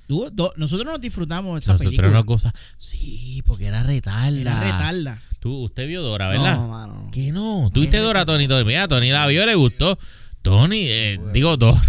[0.06, 2.10] tú- do- nosotros nos disfrutamos de esa Nosotros película.
[2.18, 2.58] nos gozamos.
[2.78, 4.28] Sí, porque era retarda.
[4.40, 5.22] Era retarda.
[5.40, 6.56] Tú, usted vio Dora, ¿verdad?
[6.56, 7.02] No, mano.
[7.04, 7.10] no.
[7.10, 7.70] ¿Qué no?
[7.72, 8.48] ¿Tuviste Dora, Tony?
[8.48, 8.64] Tony?
[8.64, 9.98] Mira, Tony la vio, le gustó.
[10.42, 11.80] Tony, eh, digo Dora.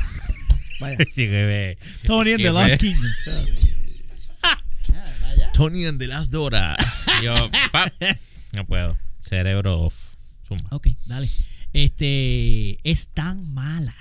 [0.79, 0.97] Vaya.
[1.13, 1.77] Sí, que.
[2.05, 2.51] Tony and the ve.
[2.51, 3.11] Lost Kingdom.
[5.53, 6.77] Tony and the Last Dora.
[7.23, 7.91] Yo, pa,
[8.53, 8.97] no puedo.
[9.19, 10.15] Cerebro off.
[10.47, 10.69] Zumba.
[10.71, 11.29] Ok, dale.
[11.73, 13.93] Este es tan mala.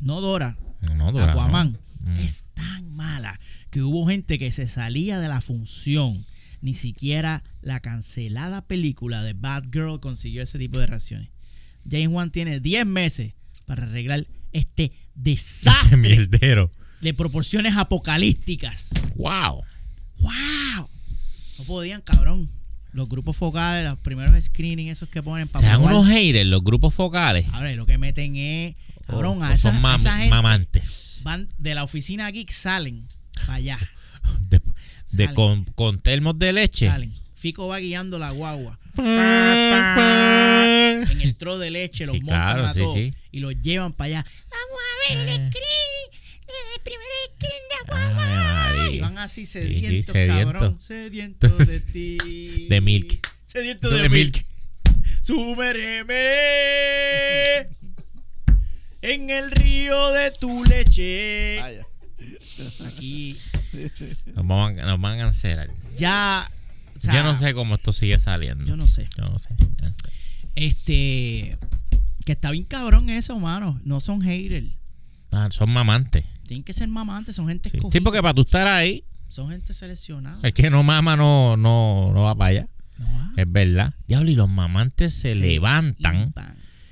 [0.00, 0.56] No Dora,
[0.96, 1.32] No, Dora.
[1.32, 1.72] Aquaman.
[2.00, 2.12] no.
[2.12, 2.16] Mm.
[2.18, 3.38] Es tan mala
[3.70, 6.26] que hubo gente que se salía de la función.
[6.60, 11.28] Ni siquiera la cancelada película de Bad Girl consiguió ese tipo de reacciones.
[11.88, 13.34] James Wan tiene 10 meses
[13.66, 16.70] para arreglar este Ese desastre mierdero.
[17.00, 18.90] de proporciones apocalípticas.
[19.16, 19.62] Wow.
[20.22, 20.88] ¡Wow!
[21.58, 22.48] No podían, cabrón.
[22.92, 25.94] Los grupos focales, los primeros screenings esos que ponen para Sean probar.
[25.96, 27.46] unos haters, los grupos focales.
[27.52, 28.74] Ahora, lo que meten es.
[29.06, 31.20] Cabrón, O- a o esa, son mam- esa gente mamantes.
[31.24, 33.06] Van de la oficina geek, salen
[33.46, 33.78] para allá.
[34.48, 35.34] De, de Salen.
[35.34, 36.88] con, con termos de leche.
[36.88, 37.12] Salen.
[37.34, 38.78] Fico va guiando la guagua.
[38.96, 39.04] En
[41.20, 43.12] el tro de leche los Sí, montan claro, a sí, todos sí.
[43.32, 44.26] y los llevan para allá.
[44.50, 45.50] Vamos a ver el Eh.
[46.52, 48.14] De Ay, Aquaman.
[48.16, 48.90] María.
[48.96, 50.52] Y van así sí, sedientos, sediento.
[50.52, 50.80] cabrón.
[50.80, 52.66] Sedientos de ti.
[52.68, 53.26] De milk.
[53.44, 54.36] Sedientos De de, milk.
[54.36, 54.46] milk.
[55.22, 56.14] Sumérgeme
[59.02, 61.58] en el río de tu leche.
[61.60, 61.86] Vaya.
[62.86, 63.36] Aquí
[64.34, 65.68] Nos van, a- nos van a cancelar.
[65.96, 66.50] ya.
[66.96, 68.64] o sea, Yo no sé cómo esto sigue saliendo.
[68.64, 69.08] Yo no sé.
[69.16, 69.48] Yo no sé.
[69.58, 70.08] Yo no sé.
[70.54, 71.58] Este.
[72.24, 73.80] Que está bien cabrón eso, mano.
[73.84, 74.72] No son haters.
[75.32, 76.24] Ah, son mamantes.
[76.46, 77.90] Tienen que ser mamantes, son gente escogida.
[77.92, 80.38] Sí, porque para tú estar ahí, Son gente seleccionada.
[80.42, 82.68] el que no mama no, no, no va para allá.
[82.98, 83.32] No, ah.
[83.36, 83.94] Es verdad.
[84.06, 86.34] Diablo, y los mamantes se, levantan.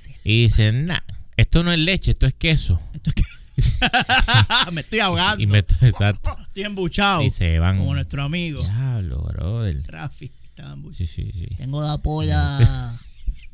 [0.00, 1.00] Se- y dicen, nah,
[1.36, 2.80] esto no es leche, esto es queso.
[2.94, 3.24] Esto es que-
[4.72, 5.42] me estoy ahogando.
[5.42, 6.34] Y me, exacto.
[6.46, 7.22] Estoy embuchado.
[7.22, 7.78] Y se van.
[7.78, 8.62] Como nuestro amigo.
[8.62, 9.82] Diablo, brother.
[9.86, 10.32] Rafi.
[10.48, 10.96] Estaba embuchado.
[10.96, 11.46] Sí, sí, sí.
[11.56, 12.58] Tengo la polla.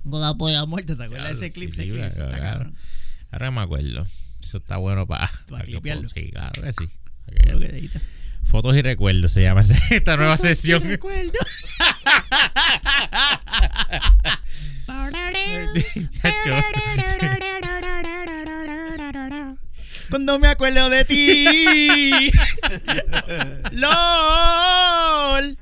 [0.05, 0.95] Tengo la polla muerta.
[0.97, 1.73] ¿Te acuerdas de ese clip?
[1.73, 2.77] ese clip está cabrón.
[3.33, 4.07] Ahora me acuerdo.
[4.47, 5.29] Eso está bueno para...
[5.51, 6.09] Para clipearlo.
[6.09, 6.89] Sí, claro que sí.
[7.27, 7.91] Para que-.
[8.45, 10.85] Fotos y recuerdos se llama esta nueva sesión.
[10.85, 11.33] Recuerdo.
[16.23, 16.63] Chacho.
[20.11, 22.31] Cuando me acuerdo de ti.
[23.73, 25.59] LOL.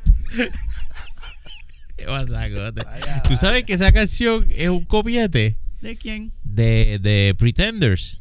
[3.26, 6.34] ¿Tú sabes que esa canción es un copiete ¿De quién?
[6.42, 8.20] de, de Pretenders?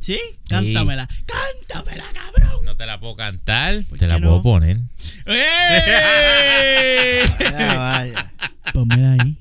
[0.00, 0.18] ¿Sí?
[0.48, 1.08] Cántamela.
[1.26, 2.64] Cántamela, cabrón.
[2.64, 4.78] No te la puedo cantar, ¿Por te la puedo poner.
[5.26, 7.24] ¡Eh!
[7.40, 8.32] Vaya, vaya.
[8.72, 9.36] Pónmela ahí.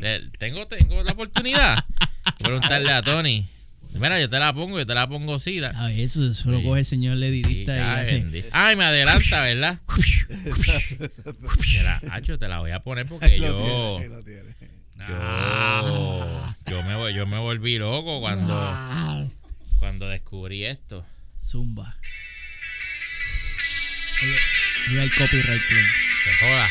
[0.00, 3.46] Te- Tengo, tengo la oportunidad de preguntarle a Tony.
[3.94, 5.58] Mira, yo te la pongo, yo te la pongo así.
[5.58, 6.64] da- A ver, eso, eso lo Sí.
[6.64, 8.44] coge el señor Ledidista Sí, y ay, hace.
[8.52, 9.78] Ay, me adelanta, ¿verdad?
[11.72, 14.54] Te la, Hacho, te la voy a poner porque yo, tiene, ahí lo tiene.
[15.08, 18.54] yo, yo, me, yo me volví loco cuando,
[19.86, 21.06] cuando descubrí esto.
[21.40, 21.96] Zumba.
[24.20, 24.36] Oye,
[24.88, 25.86] Mira el copyright claim.
[26.24, 26.68] Se joda.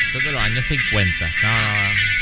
[0.00, 1.32] Esto es de los años 50.
[1.42, 2.17] No, no, no.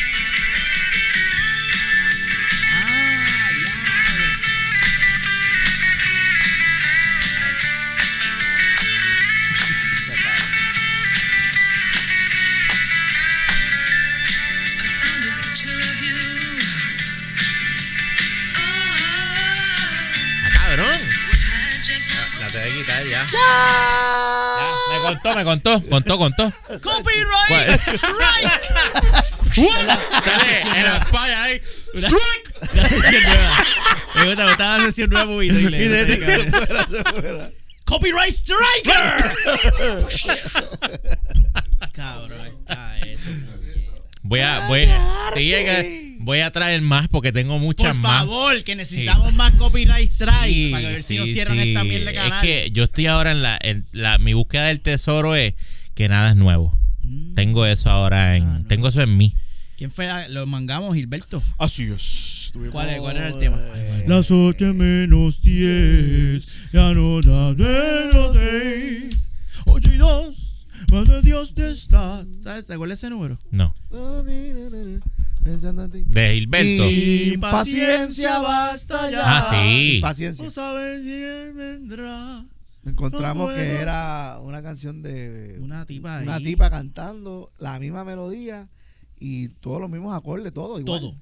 [23.32, 24.72] Ya.
[24.92, 25.82] Me contó, me contó.
[25.88, 26.52] Contó, contó.
[26.82, 27.80] Copyright.
[29.54, 29.86] ¿Cuál?
[30.24, 31.60] Sale en la espalda ahí.
[31.94, 32.74] ¡Strike!
[32.74, 33.58] La sesión nueva.
[34.14, 36.18] Me gusta, me gusta la sesión nueva muy inglés.
[37.84, 39.04] Copyright Striker.
[41.92, 43.28] Cabrón, está eso.
[44.22, 44.88] Voy a, voy,
[45.36, 45.84] llega-
[46.26, 48.18] voy a traer más porque tengo Por muchas más.
[48.18, 51.68] favor, que necesitamos más copyright strike Sí, para ver si nos cierran sí.
[51.68, 52.32] esta mierda de canal.
[52.32, 54.18] Es que yo estoy ahora en la, en la.
[54.18, 55.54] Mi búsqueda del tesoro es
[55.94, 56.76] que nada es nuevo.
[57.36, 58.44] Tengo eso ahora en.
[58.44, 58.48] Mm.
[58.48, 58.66] Ah, no.
[58.68, 59.34] Tengo eso en mí.
[59.78, 60.06] ¿Quién fue?
[60.08, 61.40] la- Lo mangamos, Gilberto.
[61.58, 62.50] Así es.
[62.72, 63.60] ¿Cuál, es- cuál era el tema?
[64.08, 69.30] Las ocho menos diez, ya no das menos seis.
[69.66, 72.24] Ocho y dos, más de Dios te está.
[72.42, 72.66] ¿Sabes?
[72.66, 73.38] ¿Te acuerdas ese número?
[73.52, 73.72] No.
[75.46, 76.04] Pensando en ti.
[76.08, 76.90] De Gilberto.
[76.90, 79.38] Impaciencia basta ya.
[79.38, 79.96] Ah, sí.
[79.96, 80.44] Impaciencia.
[80.44, 81.04] No sabes
[81.54, 82.44] vendrá.
[82.84, 86.26] Encontramos No que era una canción de Una tipa ahí.
[86.26, 88.68] una tipa cantando la misma melodía
[89.18, 91.00] y todos los mismos acordes, todo igual.
[91.00, 91.16] Todo.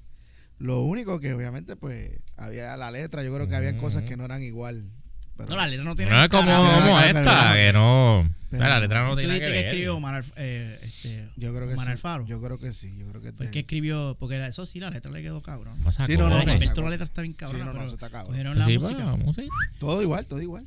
[0.57, 4.25] Lo único que obviamente pues había la letra, yo creo que había cosas que no
[4.25, 4.89] eran igual.
[5.37, 8.31] Pero- No, la letra no tiene No es como, esta, que no.
[8.49, 11.73] pero- la letra no tiene dijiste que que escribió Omar, eh, este, yo creo que
[11.73, 11.91] Omar sí.
[11.91, 12.25] Alfaro.
[12.25, 14.65] Yo creo que sí, yo creo que Fue el te- que escribió, porque la- eso
[14.65, 15.75] sí, la letra le quedó cabrón.
[16.05, 16.47] Sí, no, no, coger.
[16.77, 17.59] no, la letra está bien cabrón.
[17.61, 18.27] Sí, no, no, está cabrón.
[18.27, 18.93] Cogieron la Sí, música.
[19.03, 19.47] bueno, música.
[19.79, 20.65] todo igual, todo igual.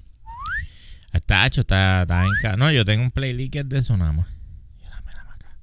[1.12, 5.32] Está hecho, está, está en ca- No, yo tengo un playlist que es de nada
[5.34, 5.56] acá.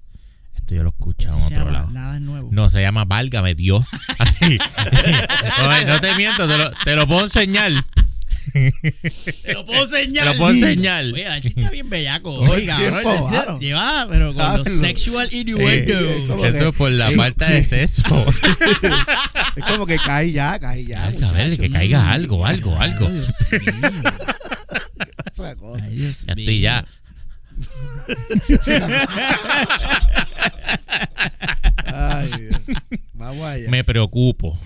[0.55, 1.89] Esto yo lo escucho en otro llama, lado.
[1.91, 2.49] Nada es nuevo.
[2.51, 3.85] No, se llama Válgame Dios.
[4.17, 4.57] Así.
[5.59, 7.71] no, no te miento, te lo, te lo puedo enseñar.
[8.55, 10.25] Te lo puedo Te enseñar.
[10.27, 11.03] lo puedo enseñar.
[11.05, 12.35] Oye, Archie está bien bellaco.
[12.39, 13.59] Oiga, tiempo, cabrón, claro.
[13.59, 14.63] lleva, pero con Claro.
[14.63, 15.41] los sexual Sí.
[15.41, 16.27] innuendo.
[16.27, 17.53] como Eso por la Sí, falta sí.
[17.53, 18.03] de sexo.
[19.55, 21.05] Es como que cae ya, cae ya.
[21.05, 23.09] A ver, que caiga algo, algo, algo.
[25.31, 25.83] Otra cosa.
[25.85, 26.43] Ay, Dios Ya mío.
[26.43, 26.85] estoy ya.
[31.85, 32.61] Ay, Dios.
[33.13, 33.69] Vamos allá.
[33.69, 34.57] Me preocupo.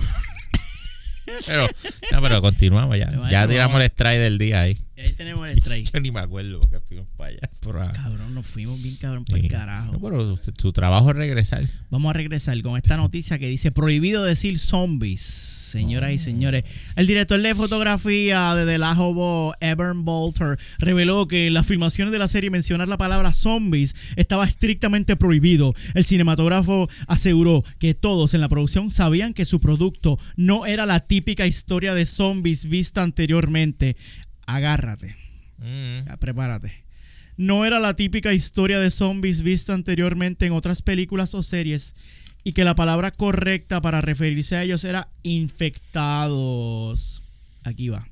[1.46, 1.68] Pero,
[2.12, 3.12] no, pero continuamos ya.
[3.30, 4.78] Ya tiramos el strike del día ahí.
[5.00, 5.90] Y ahí tenemos el strike.
[5.94, 7.40] Yo ni me acuerdo porque fuimos para allá.
[7.62, 7.80] Por.
[7.94, 9.46] Cabrón, nos fuimos bien cabrón por Sí.
[9.46, 9.94] el carajo.
[9.94, 11.64] No, pero su, su trabajo es regresar.
[11.90, 15.22] Vamos a regresar con esta noticia que dice prohibido decir zombies.
[15.70, 16.64] Señoras y señores,
[16.96, 21.68] el director de fotografía de The Last of Us, Evan Bolter, reveló que en las
[21.68, 25.76] filmaciones de la serie mencionar la palabra zombies estaba estrictamente prohibido.
[25.94, 31.02] El cinematógrafo aseguró que todos en la producción sabían que su producto no era la
[31.02, 33.96] típica historia de zombies vista anteriormente.
[34.56, 35.16] Agárrate.
[35.60, 36.06] Mm.
[36.08, 36.84] Ya, prepárate.
[37.38, 41.96] No era la típica historia de zombies vista anteriormente en otras películas o series
[42.44, 47.22] y que la palabra correcta para referirse a ellos era infectados.
[47.64, 48.08] Aquí va.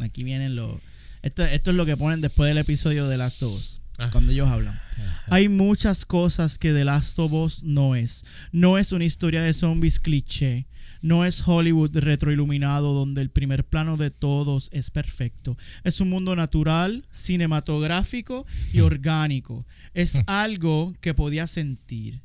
[0.00, 0.78] Aquí vienen los...
[1.22, 3.80] Esto, esto es lo que ponen después del episodio de Last of Us.
[3.98, 4.08] Ah.
[4.10, 4.80] Cuando ellos hablan.
[5.28, 8.24] Hay muchas cosas que The Last of Us no es.
[8.52, 10.66] No es una historia de zombies cliché.
[11.04, 15.58] No es Hollywood retroiluminado donde el primer plano de todos es perfecto.
[15.82, 19.66] Es un mundo natural, cinematográfico y orgánico.
[19.92, 22.22] Es algo que podía sentir.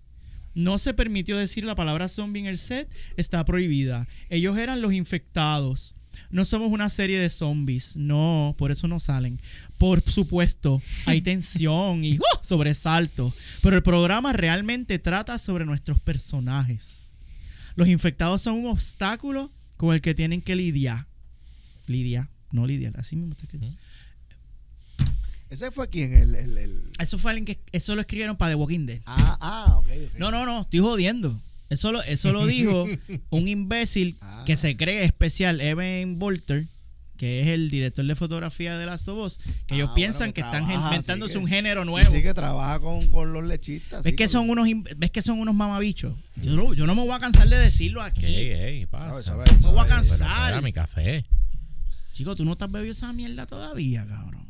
[0.54, 4.08] No se permitió decir la palabra zombie en el set, está prohibida.
[4.30, 5.94] Ellos eran los infectados.
[6.30, 9.42] No somos una serie de zombies, no, por eso no salen.
[9.78, 12.40] Por supuesto, hay tensión y ¡oh!
[12.44, 17.09] sobresalto, pero el programa realmente trata sobre nuestros personajes.
[17.76, 21.08] Los infectados son un obstáculo con el que tienen que lidiar.
[21.88, 23.32] Lidiar, no lidiar, así mismo.
[23.34, 23.68] está escrito.
[25.50, 28.56] Ese fue quien el, el, el- Eso fue alguien que eso lo escribieron para The
[28.56, 29.02] Walking Dead.
[29.06, 30.20] Ah, ah, ok, ok.
[30.20, 31.42] No, no, no, estoy jodiendo.
[31.70, 32.86] Eso lo, eso lo dijo
[33.30, 34.44] un imbécil Ah.
[34.46, 36.68] que se cree especial, Evan Bolter,
[37.20, 40.34] que es el director de fotografía de Last of Us, que ellos Ah, piensan bueno,
[40.36, 42.10] que que están inventándose que- un género nuevo.
[42.12, 44.04] Sí, que trabaja con, con los lechistas.
[44.06, 44.66] ¿Ves sí, que con- son unos
[44.98, 46.14] ves que son unos mamabichos?
[46.42, 48.26] Yo, no- yo no me voy a cansar de decirlo aquí.
[48.26, 49.36] Ey, ey, No, pasa.
[49.36, 50.64] Me voy a cansar.
[50.64, 51.26] Mi café.
[52.14, 54.48] Chico, tú no estás bebiendo esa mierda todavía, cabrón.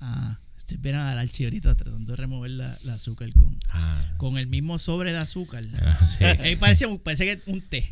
[0.00, 4.36] Ah, estoy esperando al archi ahorita tratando de remover la, la azúcar con, Ah, con
[4.36, 5.64] el mismo sobre de azúcar.
[5.80, 6.18] ah, sí.
[6.24, 7.88] Eh, parece, parece que un té.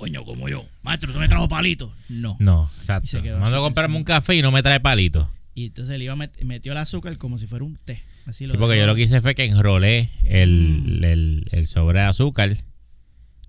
[0.00, 0.64] Coño, como yo.
[0.82, 1.92] Maestro, ¿tú me trajo palito?
[2.08, 2.38] No.
[2.40, 3.06] No, Y exacto.
[3.06, 5.30] se quedó Mando a comprarme un café y no me trae palito.
[5.54, 8.02] Y entonces le iba met- metió el azúcar como si fuera un té.
[8.24, 12.06] Así Sí, porque yo lo que hice fue que enrolé el, el, el sobre de
[12.06, 12.56] azúcar,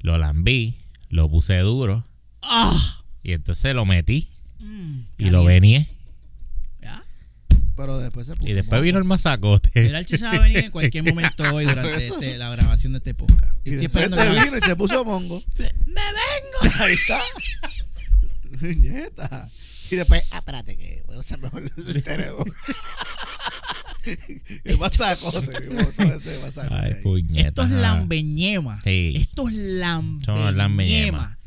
[0.01, 0.75] lo lambí,
[1.09, 2.05] lo puse duro
[2.41, 3.01] ¡Ah!
[3.23, 4.27] y entonces lo metí
[4.59, 5.47] Mm, y lo caliente.
[5.47, 5.73] vení.
[5.73, 5.87] ¿Ya?
[7.81, 8.47] Pero después se puso.
[8.47, 9.95] Y después vino el El masacote.
[9.95, 13.13] archi se va a venir en cualquier momento hoy durante este- la grabación de este
[13.15, 13.53] podcast.
[13.65, 15.43] Y Estoy después se vino y se puso mongo.
[15.57, 15.65] ¡Me
[15.95, 16.75] vengo!
[16.79, 17.19] Ahí está.
[18.61, 19.49] Niñeta.
[19.89, 22.53] Y después, ah, espérate, que voy a usar mejor el tenedor.
[24.63, 25.47] el masacote.
[25.47, 27.49] todo ese masacote Ay, puñeta.
[27.49, 27.79] Esto es ajá.
[27.81, 28.79] lambeñema.
[28.83, 29.13] Sí.
[29.15, 30.51] Esto es Son lambeñema.
[30.51, 31.39] lambeñema.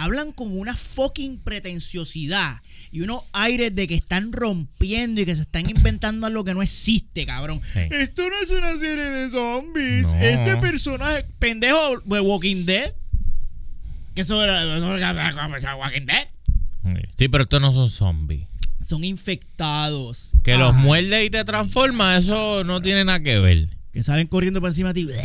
[0.00, 5.42] Hablan con una fucking pretenciosidad y unos aires de que están rompiendo y que se
[5.42, 7.60] están inventando algo que no existe, cabrón.
[7.74, 10.06] Esto no es una serie de zombies.
[10.06, 10.14] No.
[10.18, 12.94] Este personaje pendejo de Walking Dead.
[14.14, 16.28] Que eso era eso era Walking Dead.
[17.18, 18.46] Sí, pero estos no son zombies.
[18.82, 20.32] Son infectados.
[20.42, 23.68] Que los muerde y te transforma, eso no tiene nada que ver.
[23.92, 25.08] Que salen corriendo por encima de ti.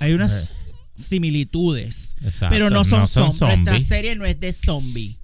[0.00, 0.54] Hay unas
[1.00, 2.16] similitudes.
[2.22, 3.40] Exacto, pero no son, no son zombies.
[3.58, 3.86] Nuestra zombies.
[3.88, 5.16] serie no es de zombie.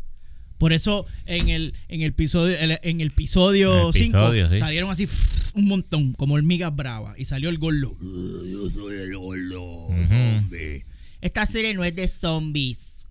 [0.58, 4.48] Por eso en el, en el episodio en el- en el episodio El 5 episodio,
[4.48, 4.58] sí.
[4.58, 5.06] salieron así
[5.54, 7.18] un montón, como hormigas bravas.
[7.18, 7.96] Y salió el gordo.
[8.00, 9.88] Yo soy el gordo.
[10.08, 10.84] zombie.
[11.20, 13.06] Esta serie no es de zombies.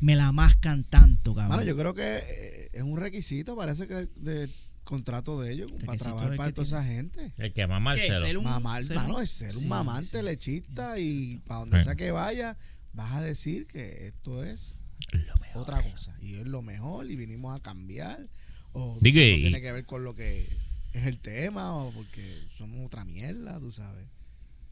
[0.00, 1.56] Me la mascan tanto, cabrón.
[1.56, 4.50] Mano, yo creo que eh, es un requisito, parece que del
[4.84, 7.32] contrato de ellos, para trabajar para toda esa gente.
[7.38, 8.20] El que mamárselo.
[8.20, 11.38] Ser un- Mamar, ser mano, un- es ser sí, un mamante sí, lechista sí, y
[11.40, 11.84] para donde Sí.
[11.84, 12.56] sea que vaya,
[12.92, 14.74] vas a decir que esto es
[15.12, 15.62] Lo mejor.
[15.62, 16.16] otra cosa.
[16.20, 18.28] Y es lo mejor y vinimos a cambiar.
[18.72, 20.46] O Digo, no tiene que ver con lo que
[20.92, 24.06] es el tema o porque somos otra mierda, tú sabes.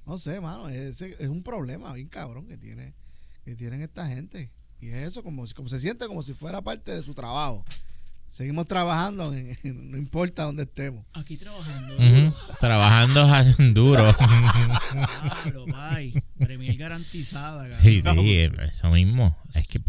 [0.06, 2.94] No sé, mano, es, es un problema bien cabrón que tiene
[3.44, 4.50] que tienen esta gente.
[4.80, 7.64] Y es eso, como, si- como se siente como si fuera parte de su trabajo.
[8.32, 11.04] Seguimos trabajando, en- en- no importa dónde estemos.
[11.12, 11.94] Aquí trabajando.
[11.96, 13.26] Ujú, Trabajando
[13.74, 14.16] duro.
[14.16, 16.14] Claro, bye.
[16.38, 17.78] Premier garantizada, cabrón.
[17.80, 19.36] Sí, sí, eso mismo.
[19.54, 19.80] Es que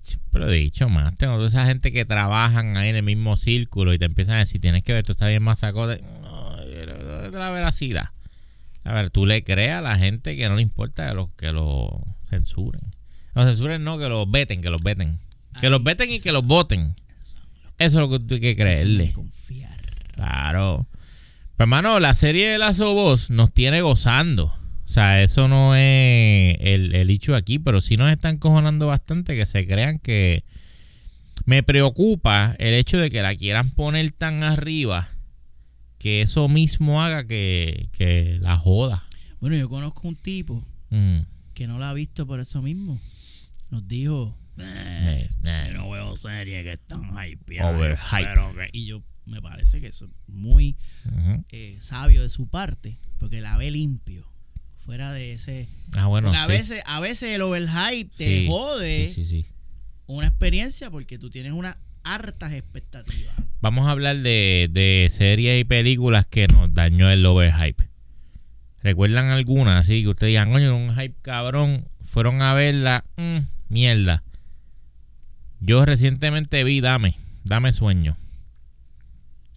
[0.00, 1.16] siempre lo he dicho más.
[1.16, 4.38] Tengo toda esa gente que trabajan ahí en el mismo círculo y te empiezan a
[4.38, 6.02] decir, tienes que ver, tú estás bien masacote.
[6.22, 8.10] No, de la veracidad.
[8.82, 11.52] A ver, tú le creas a la gente que no le importa que lo, que
[11.52, 12.82] lo censuren.
[13.34, 15.20] Los censuren no, que los veten, que los veten.
[15.60, 16.94] Que los veten y que los voten.
[17.78, 19.12] Eso es lo que tú hay que creerle.
[19.12, 19.80] Confiar.
[20.14, 20.88] Claro.
[21.56, 24.46] Pues, hermano, la serie de of Us nos tiene gozando.
[24.84, 29.34] O sea, eso no es el, el hecho aquí, pero sí nos están cojonando bastante
[29.36, 30.44] que se crean que.
[31.44, 35.08] Me preocupa el hecho de que la quieran poner tan arriba
[35.98, 39.04] que eso mismo haga que, que la joda.
[39.40, 41.20] Bueno, yo conozco un tipo Mm.
[41.54, 42.98] que no la ha visto por eso mismo.
[43.70, 45.68] Nos dijo, Eh, eh.
[45.70, 48.00] yo no veo series que están hypeadas.
[48.10, 48.70] Pero que-".
[48.72, 50.76] Y yo, me parece que eso es muy
[51.50, 54.30] eh, sabio de su parte, porque la ve limpio.
[54.78, 55.68] Fuera de ese...
[55.96, 59.46] Ah, bueno, a, veces, a veces el overhype te Sí, jode sí.
[60.06, 63.34] una experiencia porque tú tienes unas hartas expectativas.
[63.60, 67.88] Vamos a hablar de, de series y películas que nos dañó el overhype.
[68.80, 71.88] ¿Recuerdan alguna así que ustedes digan, coño, un hype cabrón?
[72.02, 73.38] Fueron a verla, mm,
[73.68, 74.22] mierda.
[75.60, 78.16] Yo recientemente vi Dame, Dame Sueño.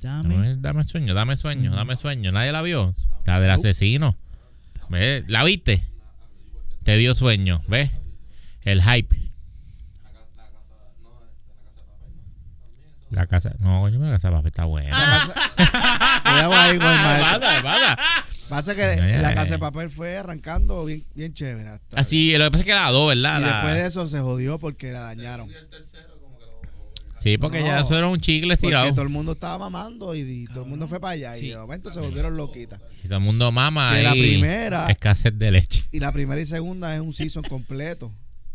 [0.01, 0.33] Dame.
[0.35, 2.31] Dame, dame sueño, dame sueño, dame sueño.
[2.31, 2.95] ¿Nadie la vio?
[3.25, 4.17] La del asesino.
[4.87, 5.25] ¿Ves?
[5.27, 5.83] ¿La viste?
[6.83, 7.91] Te dio sueño, ¿ves?
[8.61, 9.29] El hype.
[13.11, 14.95] La casa, no, yo me la casa de papel está buena.
[16.23, 17.49] Cuidado ahí con el maestro.
[18.49, 19.35] Pasa, que ya, la ya.
[19.35, 21.69] casa de papel fue arrancando bien, bien chévere.
[21.69, 23.39] hasta- Así, lo que pasa es que la dos, ¿verdad?
[23.39, 25.47] y La- después de eso se jodió porque la dañaron.
[27.19, 28.89] Sí, porque No, ya eso era un chicle Porque estirado.
[28.93, 31.37] todo el mundo estaba mamando y, y todo el mundo fue para allá.
[31.37, 32.79] Y de momento se volvieron loquitas.
[33.03, 35.83] Y todo el mundo mama Que la primera- Escasez de leche.
[35.91, 38.09] Y la primera y segunda es un season completo.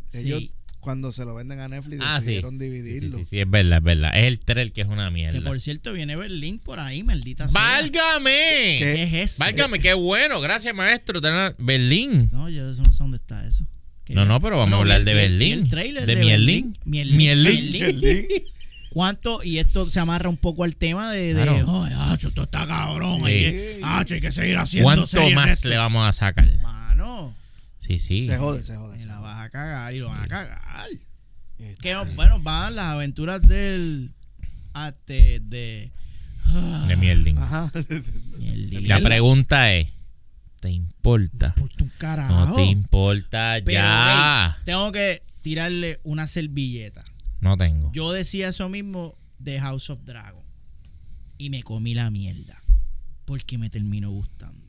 [0.09, 0.51] Sí.
[0.85, 3.16] Cuando se lo venden a Netflix, Ah, decidieron Sí, dividirlo.
[3.18, 4.11] sí, sí, es verdad, es verdad.
[4.14, 5.41] Es el trail que es una Que mierda.
[5.43, 7.59] por cierto viene Berlín por ahí, maldita sea.
[7.61, 8.30] ¡Válgame!
[8.78, 9.41] ¿Qué es eso?
[9.45, 10.41] Válgame, qué bueno.
[10.43, 11.20] Gracias, maestro.
[11.20, 12.28] Tener- Berlín.
[12.32, 13.64] No, yo no sé dónde está eso.
[14.05, 15.39] Que No, no, pero vamos a hablar el- de Berlín.
[15.59, 16.76] vi el trailer De de Mielín.
[16.85, 17.16] Berlín.
[17.16, 17.70] Mielín.
[17.70, 18.26] Mielín.
[18.91, 19.43] ¿Cuánto?
[19.43, 21.82] Y esto se amarra un poco al tema de, de Claro.
[21.85, 23.20] "Ay, acho, esto está cabrón.
[23.20, 23.24] Sí.
[23.26, 25.68] Hay, que, acho, hay que seguir haciendo ¿Cuánto más esto".
[25.68, 26.47] le vamos a sacar?
[26.62, 27.35] Mano,
[27.87, 28.26] Sí, sí.
[28.26, 28.97] Se jode, se jode.
[28.97, 29.24] y se la jode.
[29.24, 30.89] vas a cagar y lo van a cagar.
[31.59, 34.12] Este, Que, bueno, van las aventuras del...
[34.72, 35.93] Ate, de...
[36.47, 37.39] ah, De Mielín.
[37.39, 37.70] Ajá.
[38.39, 39.93] La pregunta es:
[40.61, 41.55] ¿te importa?
[41.61, 42.47] Un carajo.
[42.47, 44.53] No te importa Pero, ya.
[44.57, 47.05] hey, tengo que tirarle una servilleta.
[47.41, 47.93] No tengo.
[47.93, 50.43] Yo decía eso mismo de House of Dragon.
[51.39, 52.61] Y me comí la mierda.
[53.26, 54.64] Porque me terminó gustando.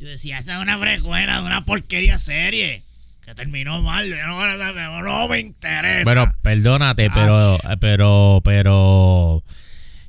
[0.00, 2.82] Yo decía, esa es una frecuencia de una porquería serie.
[3.24, 4.08] Que terminó mal.
[4.08, 6.02] Yo no, no me interesa.
[6.04, 9.44] Pero perdónate, pero, pero, pero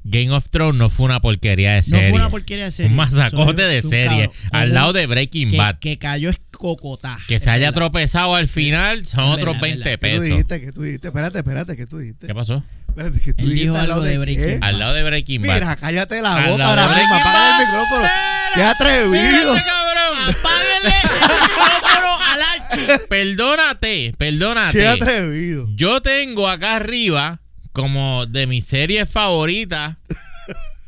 [0.03, 2.09] Game of Thrones no fue una porquería de No serie.
[2.09, 2.89] fue una porquería de serie.
[2.89, 4.29] Un masacote de serie.
[4.29, 4.49] cabrón.
[4.53, 5.79] Al lado de Breaking que, Bad.
[5.79, 7.19] que cayó es cocotá.
[7.27, 7.75] Que Es se haya verdad.
[7.81, 9.91] tropezado al final son otros verdad, 20 es verdad.
[9.91, 10.23] ¿Qué tú pesos.
[10.25, 10.61] dijiste?
[10.61, 11.07] ¿Qué tú dijiste?
[11.09, 12.27] Espérate, espérate, ¿qué tú dijiste?
[12.27, 12.63] ¿Qué pasó?
[12.91, 14.59] Espérate, ¿qué tú Él dijo al lado algo de Breaking?
[14.59, 14.69] Bad.
[14.69, 15.53] Al lado de Breaking Bad.
[15.53, 18.07] Mira, cállate la Al boca ahora mismo, Breaking apaga el micrófono.
[18.53, 19.53] ¡Qué atrevido!
[19.53, 20.35] cabrón.
[20.35, 23.07] ¡Apáguenle el micrófono al Archie!
[23.07, 24.77] Perdónate, perdónate.
[24.77, 25.67] ¡Qué atrevido!
[25.69, 29.95] Yo tengo acá arriba, como de mis series favoritas,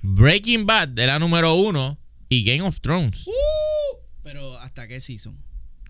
[0.02, 1.98] Breaking Bad de la número uno
[2.28, 3.26] y Game of Thrones.
[4.24, 5.38] Pero, ¿hasta qué season?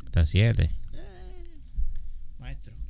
[0.06, 0.70] Hasta siete.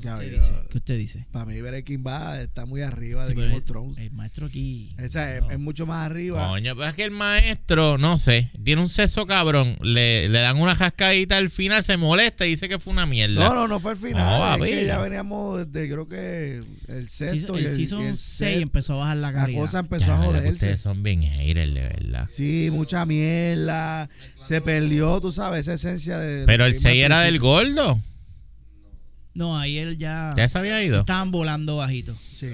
[0.04, 0.54] ¿Qué usted dice?
[0.70, 1.26] ¿Qué usted dice?
[1.32, 3.98] Para mí Breaking Bad está muy arriba Sí, de Game el, of Thrones.
[3.98, 4.94] el maestro aquí.
[4.98, 5.52] Esa es, no.
[5.52, 6.48] es mucho más arriba.
[6.50, 9.78] Coño, pero es que el maestro, no sé, tiene un seso cabrón.
[9.82, 13.44] Le, le dan una jascadita al final, se molesta y dice que fue una mierda.
[13.48, 14.58] No, no, no fue el final.
[14.60, 18.02] No, es que ya veníamos desde, creo que el sexto Season- y el el, season
[18.04, 19.62] y el 6 set- empezó a bajar la La calidad.
[19.62, 20.52] cosa empezó Ya, a la joderse.
[20.54, 22.28] ustedes son bien haters, de verdad.
[22.30, 24.10] Sí, mucha mierda.
[24.42, 26.46] Se perdió, tú sabes, esa esencia de.
[26.46, 28.00] Pero el que 6 iba al era del gordo.
[29.34, 30.34] No, ahí él ya.
[30.38, 31.00] Ya se había ido.
[31.02, 32.16] Estaban volando bajito.
[32.36, 32.48] Sí.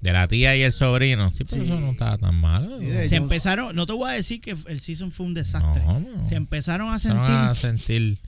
[0.00, 1.30] De la tía y el sobrino.
[1.30, 1.70] Sí, pero Sí.
[1.70, 2.76] eso no estaba tan malo.
[2.78, 3.76] Sí, de- Se Ellos- empezaron.
[3.76, 5.84] No te voy a decir que el season fue un desastre.
[5.84, 6.24] No, no.
[6.24, 7.20] Se empezaron a sentir.
[7.20, 8.18] a sentir.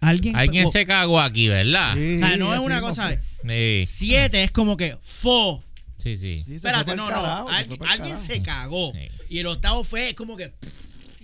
[0.00, 0.36] Alguien.
[0.36, 1.92] Alguien o- se cagó aquí, ¿verdad?
[1.94, 3.10] Sí, O sea, no es una cosa.
[3.42, 4.96] Sí, Siete es como que.
[5.02, 5.62] Fo.
[5.98, 6.16] sí.
[6.16, 6.44] sí.
[6.48, 7.14] Espérate, no, no.
[7.14, 8.16] carajo, alguien carajo.
[8.18, 8.92] se cagó.
[8.94, 9.08] Sí.
[9.28, 10.50] Y el octavo fue como que.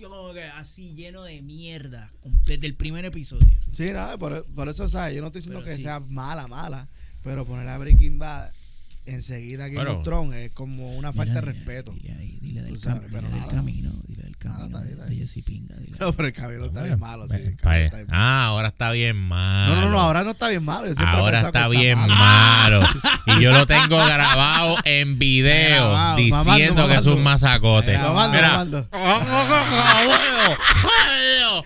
[0.09, 2.11] Como que así lleno de mierda.
[2.45, 3.47] Desde el primer episodio.
[3.71, 5.15] Sí, nada, por, por eso, ¿sabes?
[5.15, 5.83] Yo no estoy diciendo Pero que sí.
[5.83, 6.87] sea mala, mala.
[7.23, 8.51] Pero poner a Breaking Bad
[9.05, 9.99] enseguida Game Bueno.
[9.99, 11.91] of Thrones es como una falta de Dile, respeto.
[11.93, 13.47] Dile, ahí, dile del, Tú sabes, cam- dile del nada.
[13.47, 13.91] camino.
[14.07, 14.65] Dile del camino.
[14.65, 15.27] está bien, está de bien.
[15.27, 15.75] Jesse Pinga.
[15.75, 15.97] Dile.
[15.99, 17.27] No, pero el camino está bien malo.
[17.27, 18.23] Sí, Pa- camino está bien malo.
[18.23, 19.75] Ah, ahora está bien malo.
[19.75, 20.87] No, no, no, ahora no está bien malo.
[21.05, 22.81] Ahora está bien malo.
[23.27, 27.25] Y yo lo tengo grabado en video Grabado, diciendo mamando, que es un mamando.
[27.31, 27.91] masacote.
[27.93, 28.87] Grabando.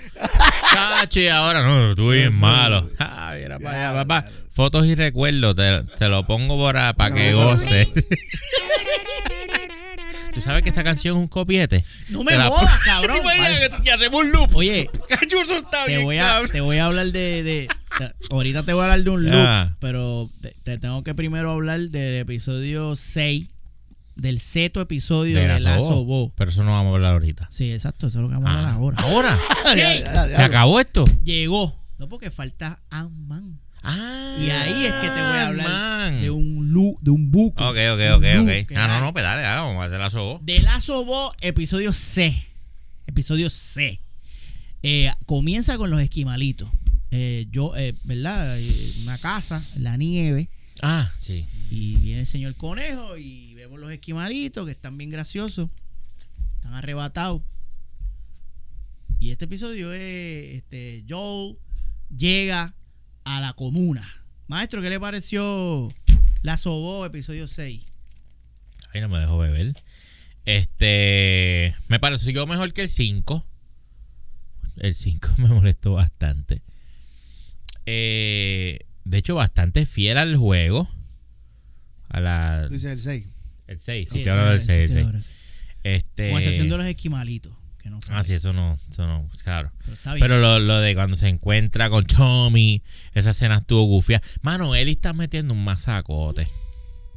[0.71, 2.89] Cacho, y ahora no, estuve bien malo.
[2.99, 4.25] Ah, mira para allá, papá.
[4.59, 7.87] Fotos y recuerdos, te, te lo pongo para, para que goces.
[10.33, 11.85] ¿Tú sabes que esa canción es un copiete?
[12.09, 13.19] No me la- jodas, cabrón.
[13.21, 14.53] ¿Te imaginas que- hacemos un loop?
[14.57, 18.73] Oye, está te bien, voy, a, te voy a hablar de, de- te- Ahorita te
[18.73, 19.77] voy a hablar de un loop, Ah.
[19.79, 23.47] pero te, te tengo que primero hablar del episodio 6,
[24.17, 26.33] del seto episodio de, De Lazo Lazo Bo.
[26.35, 27.47] Pero eso no vamos a hablar ahorita.
[27.49, 28.97] Sí, exacto, eso es lo que vamos a hablar Ah, ahora.
[29.03, 29.37] ¿Ahora?
[29.73, 29.79] Sí,
[30.35, 31.05] ¿Se acabó esto?
[31.23, 31.79] llegó.
[31.97, 33.61] No porque falta Ant-Man.
[33.83, 36.21] Ah, Y ahí es que te voy a hablar man.
[36.21, 37.63] de un loop, de un buco.
[37.67, 38.71] Ok, ok, ok, ok.
[38.75, 40.39] Ah, no, no, pues dale, dale, vamos a hacer la sobo.
[40.43, 42.35] De Lazo Bo, episodio C.
[43.07, 44.01] Episodio C.
[44.83, 46.69] Eh, comienza con los esquimalitos.
[47.11, 48.57] Eh, yo, eh, ¿verdad?
[49.03, 50.49] Una casa, la nieve.
[50.81, 51.45] Ah, sí.
[51.69, 55.69] Y viene el señor conejo y vemos los esquimalitos que están bien graciosos.
[56.55, 57.41] Están arrebatados.
[59.19, 61.57] Y este episodio es este Joel
[62.15, 62.73] llega
[63.23, 64.25] a la comuna.
[64.47, 65.89] Maestro, ¿qué le pareció
[66.41, 67.85] la Sobó, episodio 6?
[68.93, 69.75] Ahí no me dejó beber.
[70.45, 71.75] Este.
[71.87, 73.45] Me pareció mejor que el 5.
[74.77, 76.61] El 5 me molestó bastante.
[77.85, 80.89] Eh, de hecho, bastante fiel al juego.
[82.09, 82.65] A la.
[82.67, 83.25] Tú dices el 6.
[83.67, 84.09] El 6.
[84.11, 84.89] Sí, te hablo del sí, 6.
[84.89, 85.05] sí, sí.
[85.05, 85.29] ahora sí.
[85.83, 86.29] Este.
[86.31, 87.58] Con excepción de los esquimalitos.
[87.99, 88.79] Que no Ah, sí, eso no.
[88.89, 89.27] Eso no.
[89.43, 89.71] Claro.
[89.79, 90.21] Pero está bien.
[90.21, 92.81] Pero lo, lo de cuando se encuentra con Tommy,
[93.13, 94.21] esa escena estuvo gufia.
[94.41, 96.47] Mano, Eli está metiendo un masacote.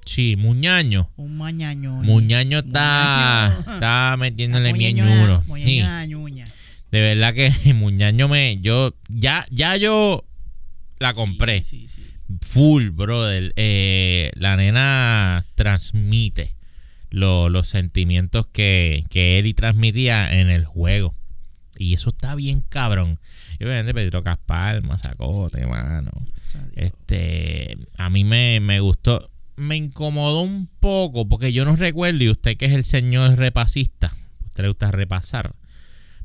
[0.05, 1.11] Sí, Muñaño.
[1.17, 1.93] un mañaño.
[2.03, 3.75] Muñaño está, Muñaño.
[3.75, 5.83] está metiéndole muñaño, Sí,
[6.91, 8.59] de verdad que Muñaño me.
[8.61, 8.95] Yo.
[9.09, 10.25] Ya, ya yo
[10.99, 11.63] la compré.
[11.63, 12.11] Sí, sí, sí.
[12.41, 13.53] Full, brother.
[13.57, 16.55] Eh, la nena transmite
[17.13, 21.15] lo- los sentimientos que, que Eli transmitía en el juego.
[21.79, 23.19] Y eso está bien cabrón.
[23.59, 26.11] Y obviamente Pedro Caspar, masacote, mano.
[26.75, 32.31] Este, a mí me, me gustó, me incomodó un poco porque yo no recuerdo, y
[32.31, 34.13] usted que es el señor repasista,
[34.49, 35.55] usted le gusta repasar,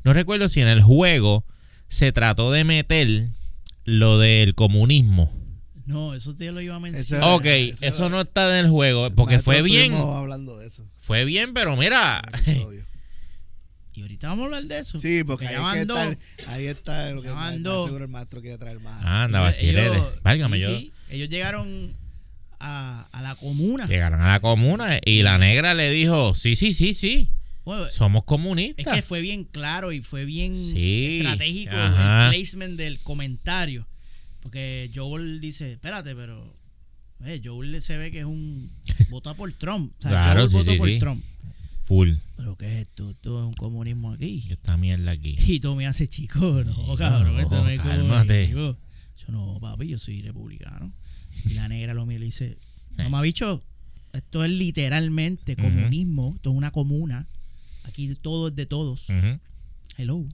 [0.04, 1.44] no recuerdo si en el juego
[1.88, 3.28] se trató de meter
[3.84, 5.32] lo del comunismo.
[5.88, 7.30] No, eso te lo iba a Eso- mencionar.
[7.32, 7.46] Ok,
[7.80, 10.86] eso no está en el juego porque Maestro, fue bien, hablando de eso.
[10.98, 12.22] fue bien, pero mira.
[13.94, 14.96] Y ahorita vamos a hablar de eso.
[15.00, 17.28] Sí, porque ahí, ya es que está, ahí está lo que
[17.58, 17.86] dos.
[17.86, 19.02] seguro el maestro quiere traer más.
[19.04, 20.78] anda, Ellos- vacilete, válgame sí, yo.
[20.78, 21.96] sí, ellos llegaron
[22.60, 23.86] a, a la comuna.
[23.86, 27.28] Llegaron a la comuna y la negra le dijo, sí, sí, sí, sí,
[27.64, 28.94] Bueno, somos es comunistas.
[28.94, 32.26] que fue bien claro y fue bien Sí, estratégico ajá.
[32.26, 33.88] el placement del comentario.
[34.48, 36.56] Porque Joel dice, espérate, pero
[37.24, 38.70] Eh, Joel se ve que es un.
[39.10, 39.92] Vota por Trump.
[39.98, 40.98] O sea, Claro, Joel sí, votó sí, por sí.
[40.98, 41.24] Trump.
[41.82, 42.10] Full.
[42.36, 43.10] Pero ¿qué es esto?
[43.10, 44.44] Esto es un comunismo aquí.
[44.50, 45.36] Esta mierda aquí.
[45.46, 48.48] Y Tommy hace chico, no, cabrón, no, esto no es cálmate.
[48.52, 48.78] comunismo.
[49.16, 50.92] Yo no, papi, yo soy republicano.
[51.44, 52.58] Y la negra lo mira y le dice,
[52.96, 53.62] mamá bicho,
[54.12, 57.26] esto es literalmente comunismo, esto es una comuna.
[57.84, 59.08] Aquí todo es de todos.
[59.08, 59.38] Ujú.
[59.96, 60.24] Hello.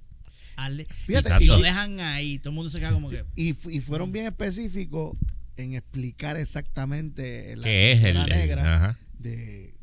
[0.56, 3.24] Hazle- Fíjate, y, y lo dejan ahí, todo el mundo se queda como que...
[3.36, 5.16] Y, y fueron bien específicos
[5.56, 8.98] en explicar exactamente la ¿Qué es el, negra ajá.
[9.18, 9.74] de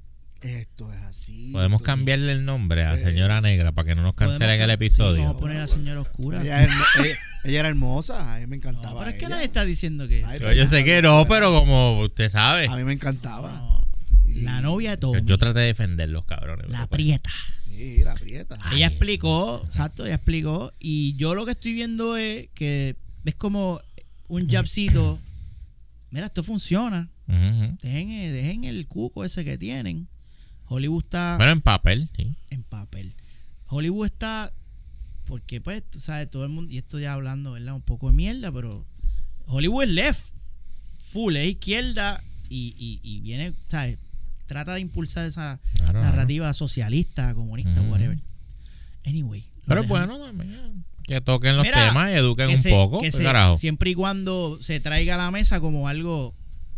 [0.41, 1.51] esto es así.
[1.51, 4.74] Podemos cambiarle el nombre a Eh, señora negra para que no nos cancelen el Sí,
[4.74, 5.22] episodio.
[5.22, 6.41] vamos a poner a señora oscura.
[6.41, 6.67] Ella,
[7.43, 8.99] era hermosa, a mí me No, encantaba.
[9.01, 10.24] pero es que nadie está diciendo que...
[10.26, 12.67] Ay, Yo, yo sé que no, pero como usted sabe.
[12.67, 13.51] A mí me encantaba.
[13.51, 13.88] No,
[14.41, 16.69] la novia de Yo, Tommy, yo traté de defenderlos, cabrones.
[16.69, 17.30] la pues, prieta.
[17.76, 18.57] Sí, la prieta.
[18.74, 20.72] Ella explicó, exacto, ella explicó.
[20.80, 22.95] Y yo lo que estoy viendo es que
[23.26, 23.82] es como
[24.28, 25.19] un jabcito.
[26.11, 27.09] Mira, esto funciona.
[27.28, 30.09] Dejen, eh, dejen el cuco ese que tienen.
[30.65, 32.36] Hollywood está Bueno, en papel, sí.
[32.49, 33.13] en papel.
[33.67, 34.53] Hollywood está.
[35.26, 36.74] Porque, pues, tú sabes, todo el mundo.
[36.74, 37.74] Y esto ya hablando, ¿verdad?
[37.74, 38.86] Un poco de mierda, pero.
[39.45, 40.26] Hollywood es left.
[40.97, 42.22] Full, es izquierda.
[42.49, 43.97] Y, y, y viene, ¿sabes?
[44.51, 48.19] Trata de impulsar esa Claro, narrativa socialista, comunista, whatever.
[49.05, 49.45] Anyway.
[49.65, 52.99] Pero bueno, también, que toquen los Mira, temas y eduquen que un se- poco.
[52.99, 53.55] que ¿qué se- carajo?
[53.55, 56.35] siempre y cuando se traiga a la mesa como algo,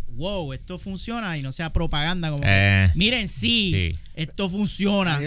[0.09, 3.99] wow, esto funciona y no sea propaganda como, que, Eh, miren, sí, sí.
[4.13, 5.19] esto funciona,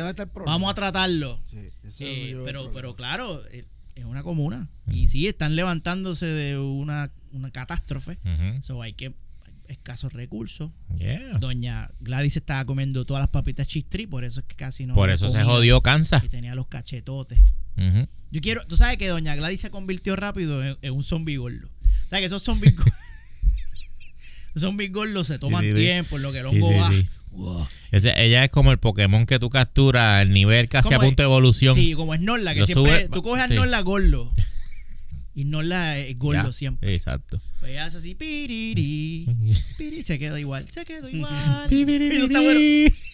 [0.45, 1.43] vamos a tratarlo.
[1.47, 3.65] Sí, Eh, pero, pero claro, eh,
[3.97, 4.93] es una comuna Mm.
[4.93, 8.63] y sí, están levantándose de una, una catástrofe, Ujú.
[8.63, 9.15] so hay que
[9.69, 10.71] escasos recursos.
[10.99, 11.39] Yeah.
[11.39, 15.11] Doña Gladys estaba comiendo todas las papitas chistri, por eso es que casi no Por
[15.11, 16.25] eso se jodió Kansas.
[16.25, 17.39] y tenía los cachetotes.
[18.31, 21.69] Yo quiero, tú sabes que Doña Gladys se convirtió rápido en, en un zombie gordo.
[22.07, 22.95] O sea que esos zombies gordos,
[24.57, 25.77] zombies gordos se toman sí, sí.
[25.77, 26.89] tiempo en lo que el hongo sí, va.
[26.91, 27.07] sí.
[27.33, 27.67] Wow.
[27.91, 31.09] Ese- ella es como el Pokémon que tú capturas al nivel casi a ¿Cómo es?
[31.09, 31.75] punto de evolución.
[31.75, 33.55] Sí, como Snorla, que Lo siempre sube- tú coges a sí.
[33.55, 34.33] Snorla gordo.
[35.37, 35.45] Y
[35.99, 36.95] es gordo Ya, siempre.
[36.95, 37.43] Exacto.
[37.61, 39.27] Pues ella hace así, piriri,
[39.77, 41.67] piriri, se quedó igual, se quedó igual.
[41.71, 42.61] Y eso está bueno.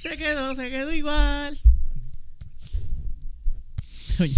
[0.00, 1.58] Se quedó, se quedó igual.
[4.20, 4.36] Oye,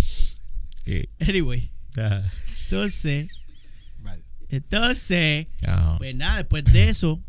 [0.86, 1.08] Sí.
[1.20, 2.22] anyway, Ah,
[2.64, 3.28] entonces,
[4.00, 4.22] Vale.
[4.48, 5.96] entonces, ah.
[5.98, 7.22] Pues nada, después de eso,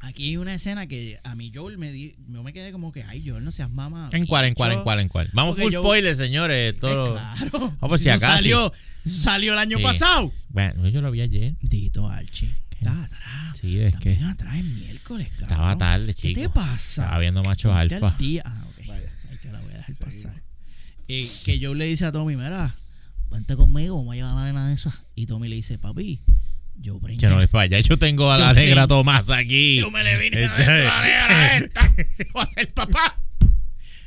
[0.00, 3.02] aquí hay una escena que a mí Joel me di, yo me quedé como que,
[3.04, 4.08] ay, Joel, no seas mamá.
[4.12, 5.30] ¿En cuál, en cuál, en cuál, en cuál?
[5.32, 6.76] Vamos Porque full yo- spoiler, señores.
[6.78, 7.12] Todo...
[7.14, 7.76] claro.
[7.80, 8.34] Ah, pues si acaso.
[8.36, 8.72] Salió,
[9.04, 9.82] salió el año Sí.
[9.82, 10.32] pasado.
[10.48, 11.54] Bueno, yo lo vi ayer.
[11.60, 12.50] Dito Archie.
[12.70, 13.58] Estaba atrás.
[13.60, 15.48] Sí, es que También atrás el miércoles, cabrón.
[15.50, 16.40] estaba tarde, ¿Qué chico.
[16.40, 17.02] te pasa?
[17.02, 18.06] Estaba viendo machos alfa.
[18.08, 18.42] al día.
[18.46, 18.86] Ah, ok.
[18.86, 19.12] Vaya.
[19.30, 20.42] Ahí te la voy a dejar pasar.
[21.06, 22.74] Y que Joel le dice a Tommy, mira,
[23.30, 25.04] vente conmigo, vamos a llevar a la nena de esa.
[25.14, 26.20] Y Tommy le dice, papi,
[26.80, 27.18] yo preñé.
[27.18, 27.80] Que no para allá.
[27.80, 29.78] Yo tengo a la Yo negra Tomás aquí.
[29.80, 31.94] Yo me le vine a Este- ver la negra esta.
[32.32, 33.20] Voy a ser papá.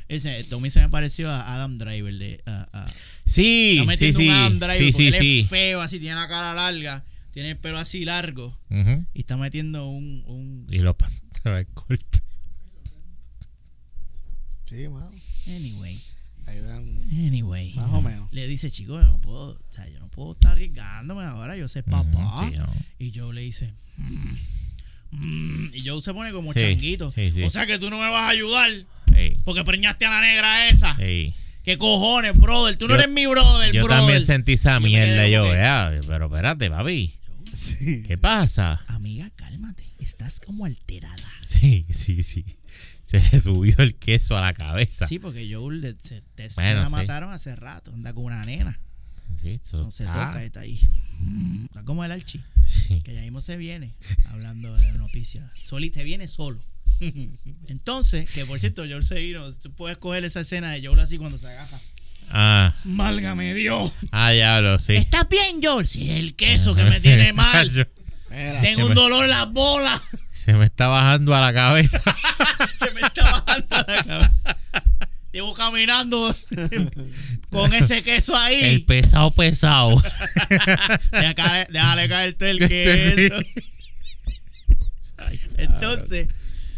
[0.08, 2.42] Ese, Tommy se me pareció a Adam Driver de...
[2.46, 2.86] a- a-
[3.24, 4.28] Sí, está sí, metiendo sí.
[4.30, 5.40] Adam Driver Sí, porque sí, él sí.
[5.40, 8.58] es feo, así tiene la cara larga, tiene el pelo así largo
[9.14, 10.22] y está metiendo un...
[10.26, 12.20] un Y los pantalones cortos.
[14.64, 15.10] Sí, mano.
[15.46, 15.98] anyway,
[16.44, 17.72] dan anyway.
[17.74, 18.28] más o menos.
[18.32, 21.68] Le dice, chico, yo no puedo, o sea, yo no puedo estar arriesgándome ahora, yo
[21.68, 22.34] soy papá.
[22.42, 22.66] Ujú, sí, no.
[22.98, 24.34] Y Joe le dice, "Mm,
[25.12, 27.12] mm", y Joe se pone como Sí, changuito.
[27.14, 27.42] sí, sí.
[27.42, 28.70] O sea que tú no me vas a ayudar
[29.44, 30.96] porque preñaste a la negra esa.
[30.96, 32.76] ¿Qué cojones, brother?
[32.76, 33.98] Tú no Yo- eres mi brother, Yo brother.
[34.00, 35.26] también sentí esa Yo mierda.
[35.28, 37.14] Yo, vea, pero espérate, papi.
[37.54, 38.02] Sí.
[38.06, 38.84] ¿Qué pasa?
[38.88, 39.84] Amiga, cálmate.
[39.98, 41.16] Estás como alterada.
[41.46, 42.44] Sí, sí, sí.
[43.04, 45.06] Se le subió el queso a la cabeza.
[45.06, 46.90] Sí, porque Joel se, te- se la sí.
[46.92, 47.92] mataron hace rato.
[47.92, 48.80] Anda con una nena.
[49.40, 50.80] Sí, eso No se está- toca, está ahí.
[51.66, 52.40] Está como el archi.
[52.66, 53.02] Sí.
[53.02, 53.94] Que ya mismo se viene
[54.30, 55.50] hablando de noticias.
[55.64, 56.60] Soli se viene solo.
[57.66, 59.50] Entonces, que por cierto, Joel se vino.
[59.52, 61.78] Tú puedes coger esa escena de Joel así cuando se agaja.
[62.30, 63.92] Ah, Málgame Dios.
[64.12, 64.94] ah, diablo, sí.
[64.94, 65.86] ¿Estás bien, Joel?
[65.86, 67.70] Sí, el queso que me tiene mal.
[68.62, 70.00] Tengo un dolor en las bolas.
[70.44, 72.02] Se me está bajando a la cabeza.
[72.78, 74.32] Se me está bajando la cabeza.
[75.32, 76.34] Llevo caminando
[77.50, 78.62] con ese queso ahí.
[78.62, 80.00] El pesado pesado.
[81.12, 82.68] Déjale caer todo el Este
[83.28, 83.34] queso.
[85.56, 86.28] Entonces,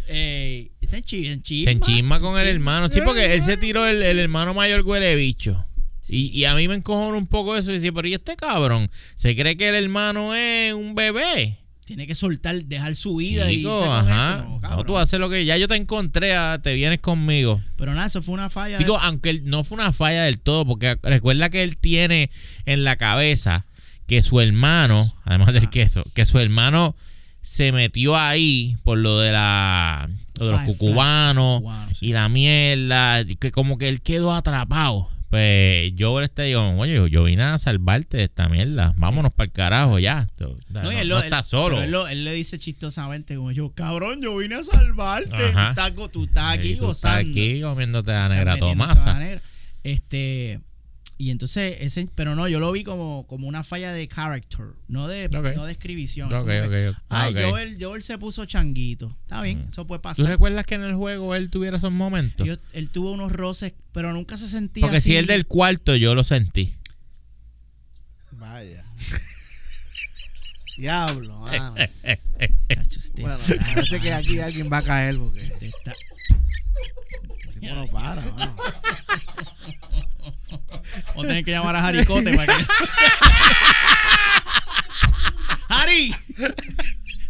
[0.09, 1.71] eh, se enchi- enchisma.
[1.73, 2.89] Se enchisma con el hermano.
[2.89, 5.64] Sí, porque él se tiró el, el hermano mayor huele bicho.
[6.09, 7.73] Y, y a mí me encojona un poco eso.
[7.73, 8.91] Y decía, pero ¿y este cabrón?
[9.17, 11.59] ¿Se cree que el hermano es un bebé?
[11.87, 14.39] Tiene que soltar, dejar su vida y Chico, ajá.
[14.39, 14.76] esto.
[14.76, 17.62] No, tú haces lo que ya yo te encontré, ah, te vienes conmigo.
[17.76, 18.76] Pero nada, eso fue una falla.
[18.78, 22.28] Digo, aunque él- no fue una falla del todo, porque recuerda que él tiene
[22.64, 23.66] en la cabeza
[24.09, 26.97] que su hermano, además del queso, que su hermano
[27.41, 30.11] se metió ahí por lo de la
[30.41, 31.62] lo de los cucubanos
[31.97, 32.07] sí.
[32.07, 35.09] y la mierda, que como que él quedó atrapado.
[35.29, 38.93] Pues yo le estoy digo, oye, yo vine a salvarte de esta mierda.
[38.97, 40.27] Vámonos para el carajo ya.
[40.68, 41.09] No, No, él,
[41.43, 42.07] solo.
[42.09, 45.31] Él, le dice chistosamente como yo, cabrón, yo vine a salvarte.
[45.31, 45.37] Tú
[45.68, 47.31] estás, go- tú estás aquí tú estás gozando.
[47.31, 49.41] aquí comiéndote Estás negra a Tomasa.
[49.83, 50.61] Este,
[51.19, 55.09] y entonces, ese, pero no, yo lo vi como, como una falla de character, no
[55.09, 55.55] de, Ok.
[55.57, 56.27] no de escribición.
[56.29, 57.03] Ok, Como que, ok, ok.
[57.09, 57.35] Ay.
[57.35, 59.17] Joel, Joel se puso changuito.
[59.23, 60.27] Está bien, eso puede ¿Tú pasar.
[60.27, 62.47] recuerdas que en el juego él tuviera esos momentos?
[62.47, 65.11] Yo- él tuvo unos roces, pero nunca se sentía Porque así.
[65.12, 66.75] si el del cuarto yo lo sentí.
[68.33, 68.85] Vaya.
[70.77, 71.75] Diablo, mano.
[72.69, 73.39] Chacho, este Bueno,
[73.75, 75.95] parece que aquí alguien va a caer porque este está-
[77.49, 78.57] el tipo no para, mano.
[81.09, 82.64] Vamos a tener que llamar a Jaricote para que.
[85.68, 86.14] ¡Harry!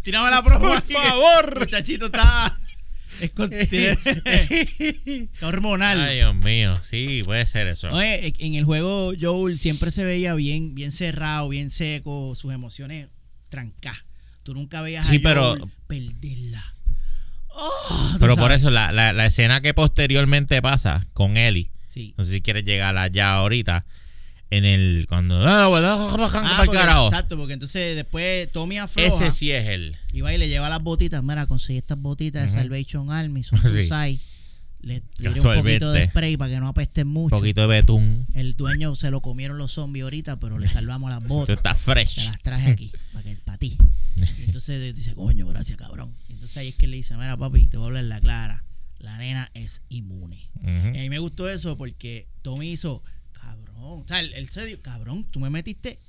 [0.02, 0.68] Tírame la promo.
[0.68, 1.52] Por favor.
[1.54, 2.56] el Muchachito está.
[3.20, 3.50] Es con-
[5.42, 6.00] hormonal.
[6.00, 6.78] Ay, Dios mío.
[6.84, 7.88] Sí, puede ser eso.
[7.88, 13.08] Oye, en el juego Joel siempre se veía bien, bien cerrado, bien seco, sus emociones
[13.48, 14.02] trancadas.
[14.42, 16.62] Tú nunca veías Sí, a pero- Joel perderla.
[17.58, 22.14] Oh, Pero por eso, la, la, la escena que posteriormente pasa con Ellie, Sí.
[22.18, 23.86] no sé si quieres llegar allá ahorita,
[24.50, 25.06] en el.
[25.08, 25.40] Cuando.
[25.48, 29.08] Ah, bueno, Ah, porque- exacto, porque entonces después Tommy afloja.
[29.08, 29.96] Ese sí es él.
[30.12, 31.22] Y va y le lleva las botitas.
[31.24, 32.58] Mira, conseguí estas botitas de Ujú.
[32.58, 33.42] Salvation Army.
[33.44, 33.68] Son Sí.
[33.68, 34.20] Cruzai.
[34.82, 37.34] Le tiré un poquito de spray para que no apesten Un mucho.
[37.34, 38.26] poquito de betún.
[38.34, 41.56] El dueño se lo comieron los zombies ahorita, pero le salvamos las Esto botas.
[41.56, 42.26] está Te fresh.
[42.26, 43.78] las traje aquí, para, que, para ti.
[44.38, 46.14] Y entonces dice, coño, gracias, cabrón.
[46.28, 48.62] Y entonces ahí es que le dice, mira, papi, te voy a hablar la clara.
[49.06, 50.50] La nena es inmune.
[50.64, 54.02] Y a mí me gustó eso porque Tommy hizo, cabrón.
[54.02, 56.00] O sea, él, él se dijo, cabrón, tú me metiste.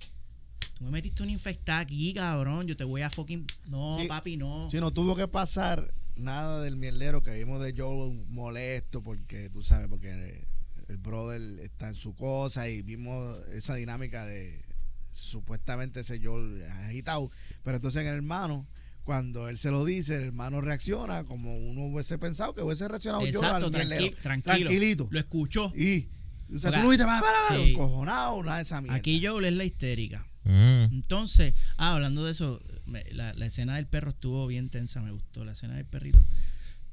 [0.78, 2.66] Tú me metiste una infectada aquí, cabrón.
[2.66, 3.46] Yo te voy a fucking.
[3.68, 4.08] No, Sí.
[4.08, 4.68] papi, no.
[4.72, 9.62] Si no tuvo que pasar nada del mierdero que vimos de Joe molesto porque tú
[9.62, 10.48] sabes, porque
[10.88, 14.66] el brother está en su cosa y vimos esa dinámica de
[15.12, 17.30] supuestamente ese Joel agitado,
[17.64, 18.66] pero entonces en el hermano
[19.08, 23.26] cuando él se lo dice, el hermano reacciona como uno hubiese pensado que hubiese reaccionado
[23.26, 24.12] yo al tranquilo.
[24.22, 25.08] Tranquilito.
[25.10, 25.72] Lo escuchó.
[25.78, 26.10] Y,
[26.54, 27.72] o sea, tú no viste, para, para, para, Sí.
[27.72, 28.98] encojonado, nada de esa mierda.
[28.98, 30.28] Aquí Joel es la histérica.
[30.44, 30.92] Mm.
[30.92, 35.12] Entonces, ah, hablando de eso, me- la, la escena del perro estuvo bien tensa, me
[35.12, 35.46] gustó.
[35.46, 36.22] La escena del perrito.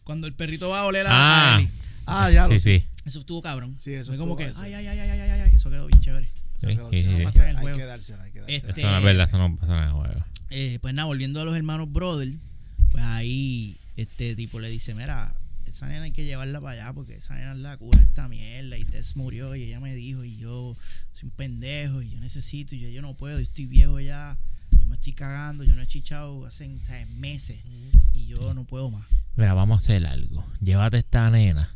[0.04, 1.58] Cuando el perrito va a oler a, Ah.
[2.06, 2.86] a Ah, ya lo Sí, sí.
[3.04, 3.74] eso estuvo cabrón.
[3.80, 4.60] Sí, eso Fue como que, eso.
[4.60, 6.26] ay, ay, ay, ay, ay, ay, ay, eso quedó bien chévere.
[6.54, 7.16] Eso Sí, quedó- sí, eso sí.
[7.18, 8.56] no pasa en el hay que dársela, hay que dársela.
[8.70, 10.24] Este- Eso no es verdad, eso no pasa en el juego.
[10.50, 12.34] Eh, pues nada, volviendo a los hermanos Brother,
[12.90, 15.34] pues ahí este tipo le dice, mira,
[15.66, 18.28] esa nena hay que llevarla para allá porque esa nena es la cura de esta
[18.28, 20.76] mierda y Tess murió y ella me dijo y yo
[21.12, 24.38] soy un pendejo y yo necesito y yo, yo no puedo, yo estoy viejo ya,
[24.78, 27.08] yo me estoy cagando, yo no he chichado hace ¿sabes?
[27.10, 27.58] meses
[28.12, 29.06] y yo no puedo más.
[29.36, 30.46] Mira, vamos a hacer algo.
[30.60, 31.74] Llévate esta nena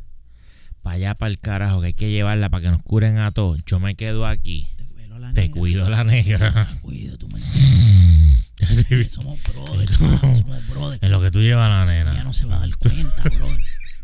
[0.81, 3.63] para allá, para el carajo, que hay que llevarla para que nos curen a todos.
[3.65, 4.67] Yo me quedo aquí.
[4.77, 6.67] Te cuido la Te negra, cuido la negra.
[6.73, 8.45] Te cuido, tú me entiendes.
[8.69, 11.01] Sí, Somos brothers, somos brothers.
[11.03, 12.23] en lo que tú llevas a la Ella nena.
[12.23, 13.57] no se va a dar cuenta, brother.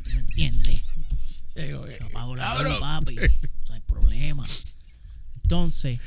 [0.03, 0.84] ¿Tú me entiendes?
[1.56, 3.16] Yo apago la luz, papi.
[3.68, 4.45] No hay problema.
[5.43, 5.99] Entonces,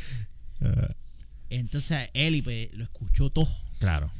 [1.50, 3.48] entonces Eli pues, lo escuchó todo.
[3.78, 4.10] Claro.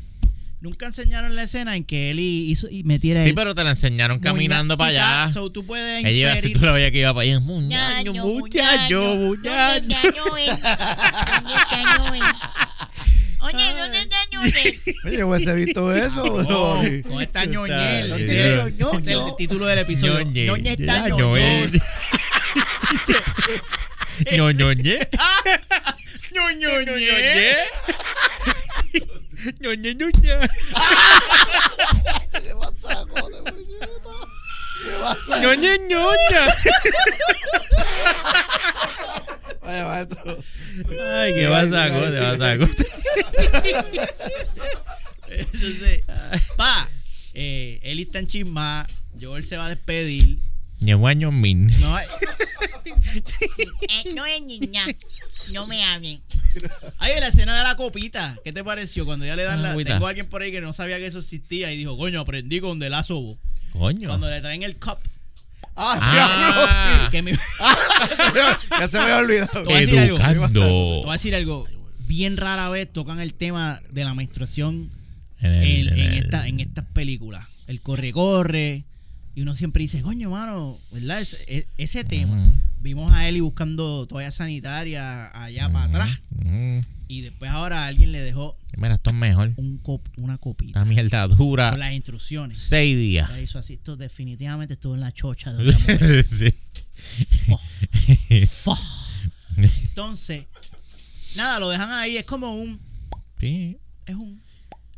[0.60, 3.70] Nunca enseñaron la escena en que Eli hizo y metiera Sí, el pero te la
[3.70, 4.90] enseñaron caminando para
[5.26, 5.32] allá.
[5.32, 8.12] So, tú puedes Ella iba, si inferir- tú la veías que iba para allá, muñaño,
[8.12, 9.88] muchacho, muchacho.
[13.40, 13.97] Oye, ¿dónde
[14.44, 15.04] está Ñuñez?
[15.04, 16.22] Oye, hubiese visto eso.
[16.32, 16.82] Bro.
[17.08, 18.12] con esta ñoñel.
[18.12, 18.30] Es
[19.06, 20.20] el título del episodio.
[20.24, 20.44] Ñoñe.
[20.46, 21.82] Ñoñe está ñoñel.
[24.32, 24.58] ñoñe.
[24.58, 24.98] Ñoñoñe.
[26.32, 27.56] Ñoñoñe.
[29.60, 30.48] Ñoñe, ñoñe.
[32.32, 34.14] ¿Qué pasa, joder, puñeta?
[34.82, 35.38] ¿Qué pasa?
[35.38, 36.42] Ñoñe, ñoña.
[39.68, 40.38] Vaya, maestro.
[41.12, 42.54] Ay, qué pasa, qué pasa.
[45.28, 46.04] Entonces,
[46.56, 46.88] pa,
[47.34, 48.86] eh, Eli está en chisma.
[49.20, 50.38] Joel se va a despedir.
[50.80, 51.66] Ñeguaño min.
[51.80, 52.06] No, eh,
[54.14, 54.86] no es niña.
[55.52, 56.22] No me hablen.
[56.96, 58.38] Ay, la escena de la copita.
[58.42, 59.04] ¿Qué te pareció?
[59.04, 59.76] Cuando ya le dan la.
[59.76, 62.60] Tengo a alguien por ahí que no sabía que eso existía y dijo, coño, aprendí
[62.60, 63.38] con De La Sobo.
[63.74, 64.08] Coño.
[64.08, 64.98] Cuando le traen el cup.
[65.78, 65.98] Ah,
[67.04, 67.38] Ah, Que me, te
[68.80, 69.64] ya se me había olvidado.
[69.64, 70.18] voy a decir algo.
[70.18, 70.58] Te
[71.02, 71.66] voy a decir algo.
[72.06, 74.90] Bien rara vez tocan el tema de la menstruación
[75.40, 77.46] En el- en, en en el- esta, en estas películas.
[77.66, 78.84] El corre-corre
[79.38, 81.20] Y uno siempre dice, coño, mano, ¿verdad?
[81.20, 82.52] Ese, ese tema.
[82.80, 86.10] Vimos a Eli buscando toalla sanitaria allá para atrás.
[87.06, 89.52] Y después ahora alguien le dejó Mira, esto es mejor.
[89.56, 92.58] un cop, una copita Esta mierda dura con las instrucciones.
[92.58, 93.28] seis días.
[93.28, 93.74] Ya hizo así.
[93.74, 96.24] Esto definitivamente estuvo en la chocha de una mujer.
[96.24, 96.52] sí.
[98.48, 98.76] Fo.
[99.56, 100.46] Entonces,
[101.36, 102.16] nada, lo dejan ahí.
[102.16, 102.80] Es como un.
[103.38, 103.78] Sí.
[104.04, 104.42] Es un.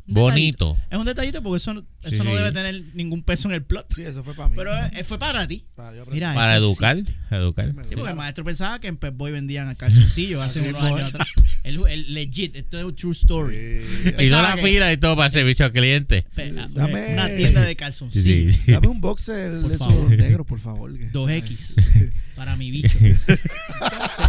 [0.07, 0.77] Bonito.
[0.89, 1.73] Es un detallito porque eso,
[2.03, 2.35] Sí, eso no sí.
[2.37, 3.93] debe tener ningún peso en el plot.
[3.95, 4.55] Sí, eso fue para mí.
[4.57, 5.63] Pero eh, fue para ti.
[5.75, 6.97] Para Mira, Para educar.
[6.97, 7.13] sí.
[7.29, 7.67] Educar.
[7.87, 11.27] Sí, porque el maestro pensaba que en Pep Boy vendían calzoncillos hace unos años atrás.
[11.63, 13.55] El, el legit, esto es un true story.
[13.55, 13.99] Sí.
[14.01, 16.25] Y toda Pensaba la fila y todo para el servicio al cliente.
[16.35, 18.53] Ah, Dame- Una tienda de calzoncillos.
[18.55, 18.71] sí.
[18.71, 20.09] Dame un boxer Por de favor.
[20.09, 20.97] negros, por favor.
[20.97, 22.97] que- 2X para mi bicho.
[23.01, 24.25] Entonces,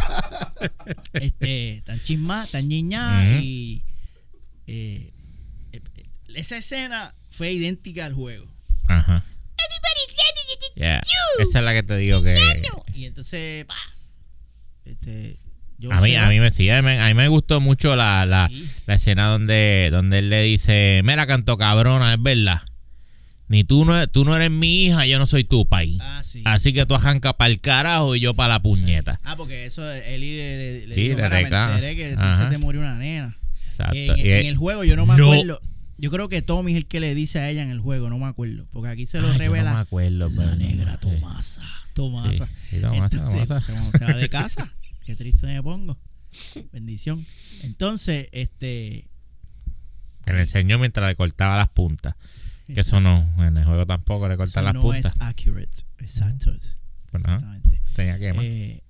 [1.14, 3.42] este, tan chisma, tan Ujú.
[3.42, 3.82] y
[4.66, 5.10] eh,
[6.36, 8.52] esa escena fue idéntica al juego.
[8.88, 9.24] Ajá.
[10.74, 11.02] Yeah.
[11.38, 12.34] Esa es la que te digo que.
[12.94, 13.74] Y entonces, pa,
[14.84, 15.36] este,
[15.78, 18.24] yo A mí, a mí me sí, a mí, a mí me gustó mucho la,
[18.26, 18.68] la, Sí.
[18.86, 22.62] la escena donde, donde él le dice, mira canto cabrona, es verdad.
[23.48, 25.98] Ni tú no, tú no eres mi hija, yo no soy tu país.
[26.00, 26.42] Ah, sí.
[26.46, 29.20] Así que tú arrancas para el carajo y yo para la puñeta.
[29.24, 31.74] Ah, porque eso, Eli le, le, le Sí, dijo, le "Mira, me reclama.
[31.74, 33.36] enteré que se te murió una nena.
[33.68, 33.94] Exacto.
[33.94, 35.32] En, Y- en el juego yo no me No.
[35.32, 35.60] acuerdo.
[36.02, 38.18] Yo creo que Tommy es el que le dice a ella en el juego, no
[38.18, 38.66] me acuerdo.
[38.72, 39.70] Porque aquí se lo yo revela.
[39.70, 41.08] no me acuerdo, La pero- negra sí.
[41.08, 41.62] Tomasa.
[41.94, 42.46] Tomasa.
[42.46, 43.60] Sí, sí, Tomasa, Entonces, Tomasa.
[43.60, 44.72] se- cuando se va de casa.
[45.06, 45.96] Qué triste me pongo.
[46.72, 47.24] Bendición.
[47.62, 49.08] Entonces, este.
[50.26, 52.14] Le enseñó mientras le cortaba las puntas.
[52.66, 55.12] Que eso no, en el juego tampoco le eso cortan las no puntas.
[55.14, 55.76] es accurate.
[55.98, 56.52] Exacto.
[57.10, 57.80] Pues nada, Exactamente.
[57.94, 58.44] tenía que más.
[58.44, 58.82] Eh,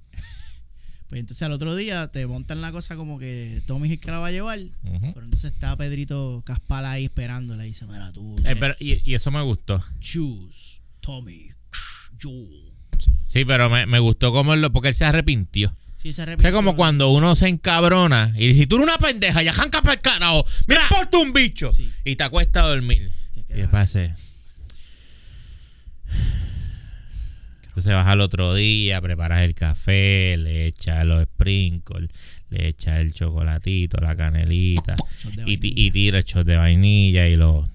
[1.13, 4.11] pues entonces al otro día te montan la cosa como que Tommy es el que
[4.11, 4.59] la va a llevar.
[4.83, 8.35] Pero entonces está Pedrito Caspal ahí esperándola y dice, mira tú.
[8.39, 9.85] Eh, eh, pero- y, y eso me gustó.
[10.01, 11.51] choose Tommy.
[12.19, 12.31] Yo.
[13.27, 15.77] Sí, pero me, me gustó como él porque él se arrepintió.
[15.97, 19.43] Sí, se O sea, como cuando uno se encabrona y dice, tú eres una pendeja
[19.43, 21.75] y arranca para el carajo, me importa un bicho.
[21.75, 21.91] Sí.
[22.07, 23.13] Y te acuesta a dormir.
[23.51, 24.15] Después hace...
[27.73, 32.11] Entonces vas al otro día, preparas el café, le echas los sprinkles,
[32.51, 34.95] le echas el chocolatito, la canelita
[35.47, 37.67] y, y tira el shot de vainilla y lo...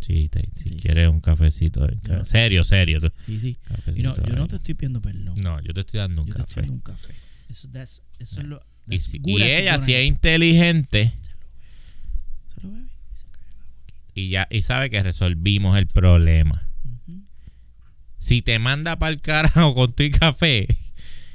[0.00, 1.86] Sí, te- si Sí, quieres un cafecito.
[2.24, 2.98] Serio, serio.
[3.24, 3.56] Sí, sí.
[3.94, 5.34] Y no, yo no te estoy pidiendo perdón.
[5.40, 6.60] No, yo te estoy dando un yo te estoy café.
[6.62, 7.14] dando un café.
[7.48, 8.60] Eso, that's- eso es lo.
[8.88, 11.12] Y, ella, si es inteligente
[12.54, 13.98] Se lo bebe y se cae en la boquita.
[14.14, 16.65] y ya y sabe que resolvimos el problema.
[18.18, 20.66] Si te manda para el carajo con tu café,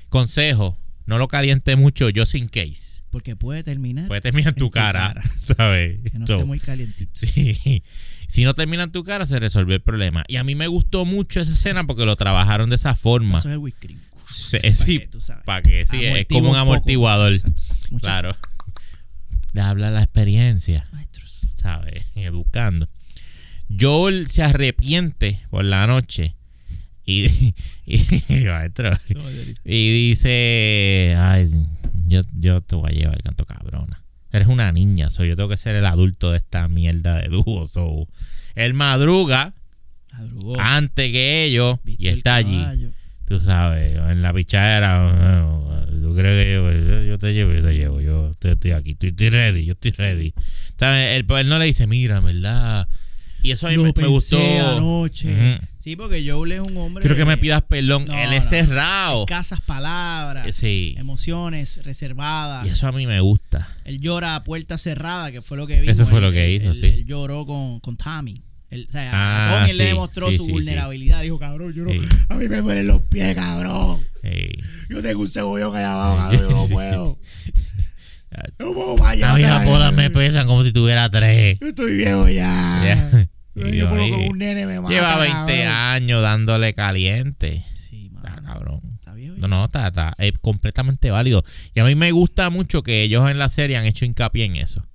[0.09, 3.03] consejo, no lo caliente mucho, yo sin case.
[3.11, 5.21] Porque puede terminar Puede terminar en tu, tu cara, cara.
[5.57, 5.99] ¿sabes?
[6.11, 7.11] que no So, esté muy calientito.
[7.13, 7.83] sí.
[8.27, 10.23] Si no termina en tu cara, se resolvió el problema.
[10.29, 13.39] Y a mí me gustó mucho esa escena porque lo trabajaron de esa forma.
[13.39, 13.99] Eso es el cream.
[14.25, 15.03] Sí, sí,
[15.43, 17.33] para que sí, es como un amortiguador.
[17.99, 18.37] Claro.
[19.51, 20.87] Le habla la experiencia.
[20.93, 21.41] Maestros.
[21.57, 22.05] ¿sabes?
[22.15, 22.87] Educando.
[23.77, 26.35] Joel se arrepiente por la noche
[27.05, 27.53] y,
[27.85, 28.91] y, maestro,
[29.65, 31.49] y dice, ay,
[32.07, 34.03] yo, yo te voy a llevar canto cabrona.
[34.31, 37.67] Eres una niña, soy yo tengo que ser el adulto de esta mierda de dúo.
[37.67, 38.07] So,
[38.55, 39.53] él madruga
[40.11, 40.59] Madrugó.
[40.59, 42.91] antes que ellos Viste y el está allí.
[43.27, 45.09] Tú sabes, en la pichadera.
[45.09, 47.53] bueno, ¿Tú crees que yo, te llevo?
[47.53, 48.01] Yo te llevo.
[48.01, 48.91] Yo estoy aquí.
[48.91, 49.65] Estoy, estoy ready.
[49.65, 50.33] Yo estoy ready.
[50.77, 51.17] ¿Sabes?
[51.17, 52.87] Él, él no le dice, mira, ¿verdad?
[53.43, 54.37] Y eso a mí Lo me, me pensé gustó.
[54.77, 55.33] anoche.
[55.57, 55.65] Ujú.
[55.79, 57.01] Sí, porque Joel es un hombre.
[57.01, 58.05] Quiero que me pidas perdón.
[58.05, 58.49] No, él es no.
[58.51, 59.25] cerrado.
[59.25, 60.53] Casas palabras.
[60.55, 60.93] Sí.
[60.97, 62.65] Emociones reservadas.
[62.67, 63.67] Y eso a mí me gusta.
[63.83, 65.87] Él llora a puerta cerrada, que fue lo que vimos.
[65.87, 66.85] Eso fue Él- lo que hizo, él- sí.
[66.85, 68.43] Él lloró con, con Tommy.
[68.69, 70.51] Él, o sea, Ah, a Tommy él le sí, demostró sí, su sí, sí.
[70.53, 71.21] vulnerabilidad.
[71.23, 71.99] Dijo, cabrón, yo no, Sí.
[72.29, 73.99] a mí me duelen los pies, cabrón.
[74.23, 74.49] Sí.
[74.89, 76.73] Yo tengo un cebollón allá abajo, cabrón, yo no Sí.
[76.73, 77.19] puedo.
[78.59, 79.67] No puedo más allá A mí las atrás.
[79.69, 81.57] bolas me pesan como si tuviera tres.
[81.59, 83.27] Yo estoy viejo ya.
[83.55, 85.67] Yo, yo ahí un nene me mata, Lleva 20 cabrón.
[85.67, 87.65] años dándole caliente.
[87.73, 88.81] Sí, Está cabrón.
[88.95, 89.47] Está viejo No, ya.
[89.47, 91.43] no, está, está- es completamente válido.
[91.75, 94.55] Y a mí me gusta mucho que ellos en la serie han hecho hincapié en
[94.55, 94.85] eso.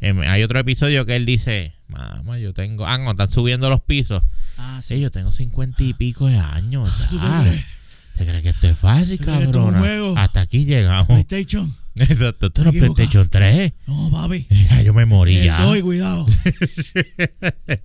[0.00, 2.86] Em, hay otro episodio que él dice, mamá, yo tengo...
[2.86, 4.22] Ah, no, están subiendo los pisos.
[4.58, 6.90] Ah, Sí, yo tengo cincuenta y pico de años.
[7.10, 7.64] ¿tú te crees?
[8.18, 10.16] ¿Te crees que esto es fácil, juego?
[10.16, 11.06] Hasta aquí llegamos.
[11.08, 11.74] PlayStation.
[11.96, 12.72] Exacto, esto no.
[12.72, 13.72] PlayStation 3.
[13.86, 14.46] No, papi.
[14.84, 15.60] Yo me morí El ya.
[15.62, 16.26] doy, cuidado.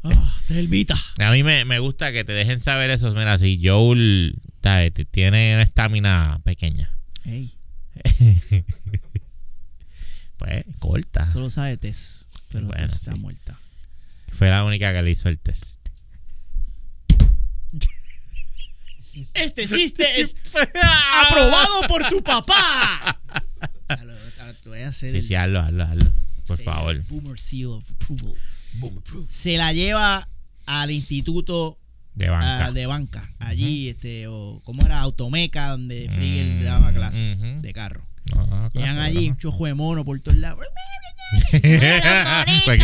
[0.03, 0.95] Ah, este Vita.
[1.19, 3.11] A mí me, me gusta que te dejen saber eso.
[3.13, 4.93] Mira, si Joel ¿sabes?
[4.93, 6.91] T- tiene una estamina pequeña,
[7.25, 7.53] Ey,
[10.37, 11.29] pues corta.
[11.29, 12.27] solo sabe Tess.
[12.51, 13.59] Pero Bueno, está muerta.
[14.31, 15.79] Fue la única que le hizo el test.
[19.33, 20.35] Este chiste es
[21.27, 23.19] aprobado por tu papá.
[24.63, 26.11] Te voy a hacer Sí, el- sí, hazlo, hazlo, hazlo.
[26.45, 27.03] Por favor.
[27.09, 28.35] Boomer Seal of Approval.
[29.29, 30.27] Se la lleva
[30.65, 31.77] al instituto
[32.15, 32.65] De banca.
[32.67, 33.33] ah, de banca.
[33.39, 37.61] Allí, este, o como era Automeca, donde Frigel Mm, daba clase ujú.
[37.61, 38.05] de carro.
[38.73, 40.59] Llegan clase, allí, un chojo de mono por todos lados.
[41.51, 42.01] Qué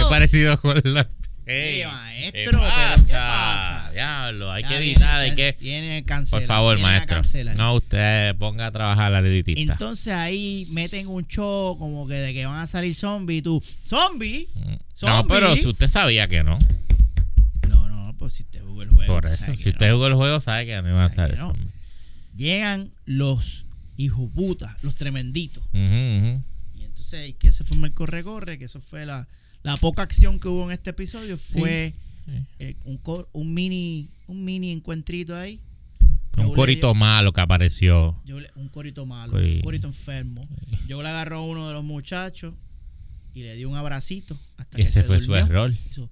[0.09, 1.07] parecido con la.
[1.47, 2.95] Ey, maestro, ¿qué pero pasa?
[3.05, 3.91] ¿qué pasa?
[3.91, 5.57] Diablo, hay Ya que viene- editar, hay ya que.
[5.59, 7.21] viene cancelar, Por favor, maestro.
[7.57, 9.73] No, usted ponga a trabajar al editista.
[9.73, 13.63] Entonces ahí meten un show como que de que van a salir zombies y tú,
[13.85, 14.47] ¿zombie?
[14.55, 15.05] Mm.
[15.05, 16.57] no, pero si usted sabía que no.
[17.69, 19.13] No, no, pues si te jugó el juego.
[19.13, 19.93] Por usted eso, si usted no.
[19.93, 21.25] jugó el juego, sabe que no iba a que no.
[21.27, 21.55] eso.
[22.35, 23.65] Llegan los
[23.97, 25.63] hijoputas, los tremenditos.
[25.73, 29.27] Y entonces ahí que se forma el corre-corre, que eso fue la,
[29.65, 31.93] la poca acción que hubo en este episodio, fue
[32.25, 32.31] Sí.
[32.59, 35.59] eh, un, cor- un mini un mini encuentrito ahí.
[36.37, 38.19] Un le- corito malo que apareció.
[38.25, 40.47] yo le- un corito malo, Cori- un corito enfermo.
[40.87, 42.53] Yo le agarró a uno de los muchachos
[43.33, 45.45] y le di un abracito hasta que Ese se fue su durmió.
[45.45, 45.73] error.
[45.89, 46.09] Hizo-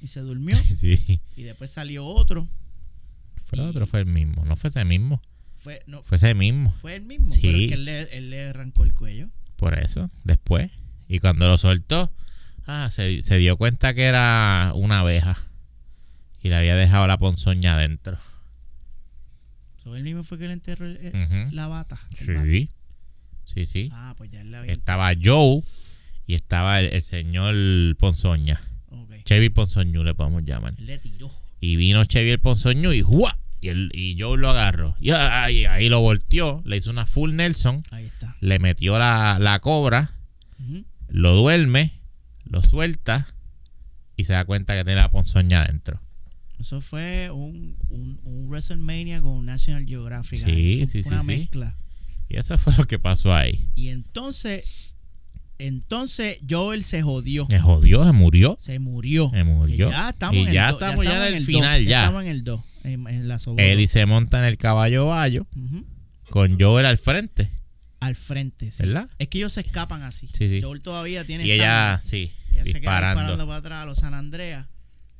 [0.00, 0.56] y se durmió.
[0.68, 1.20] Sí.
[1.36, 2.48] Y después salió otro.
[3.44, 4.44] Fue Y- otro, fue el mismo.
[4.44, 5.20] No fue ese mismo.
[5.56, 6.72] Fue, no, Fue ese mismo.
[6.80, 7.40] fue el mismo, Sí.
[7.42, 9.28] pero es que él le, él le arrancó el cuello.
[9.56, 10.70] Por eso, después.
[11.08, 12.12] Y cuando lo soltó,
[12.68, 15.36] ah, se, se dio cuenta que era una abeja.
[16.42, 18.16] Y le había dejado la ponzoña adentro.
[19.94, 21.14] Él mismo fue que le enterró el- el-
[21.48, 21.54] Ujú.
[21.56, 21.98] la bata.
[22.20, 22.26] el.
[22.46, 22.70] Sí.
[23.46, 23.88] Sí, sí.
[23.90, 24.70] Ah, pues ya él la había.
[24.72, 25.62] Estaba Joe
[26.26, 27.54] y estaba el, el señor
[27.96, 28.60] Ponzoña.
[29.24, 30.74] Chevy Ponzoñú le podemos llamar.
[30.78, 31.30] Él le tiró.
[31.60, 33.38] Y vino Chevy el Ponzoñú y ¡juá!
[33.62, 34.94] Y, el, y Joe lo agarró.
[35.00, 36.62] Y ahí, ahí lo volteó.
[36.66, 37.82] Le hizo una full Nelson.
[37.90, 38.36] Ahí está.
[38.40, 40.12] Le metió la, la cobra.
[41.08, 41.97] Lo duerme.
[42.50, 43.26] Lo suelta.
[44.16, 46.00] Y se da cuenta que tiene la ponzoña adentro.
[46.58, 50.44] Eso fue un, un, un WrestleMania con National Geographic.
[50.44, 51.26] Sí, sí, sí, una sí.
[51.26, 51.76] mezcla.
[52.28, 53.68] Y eso fue lo que pasó ahí.
[53.76, 54.64] Y entonces,
[55.58, 57.46] entonces Joel se jodió.
[57.50, 58.56] Se jodió, se murió.
[58.58, 59.30] Se murió.
[59.32, 59.90] Se murió.
[59.90, 62.00] Ya estamos Y en el ya do- estamos ya en el final, ya.
[62.00, 62.60] Estamos en el 2.
[62.84, 63.64] En, en la sobrona.
[63.70, 65.46] Eddie se monta en el caballo bayo
[66.30, 67.50] con Joel al frente.
[68.00, 68.70] Al frente.
[68.70, 68.82] sí.
[68.84, 69.08] ¿Verdad?
[69.18, 70.28] Es que ellos se escapan así.
[70.32, 70.60] Sí, sí.
[70.62, 72.08] Joel todavía tiene Y ella, sangre.
[72.08, 72.32] sí,
[72.62, 73.20] Ella se queda disparando.
[73.20, 74.66] disparando para atrás a los San Andreas.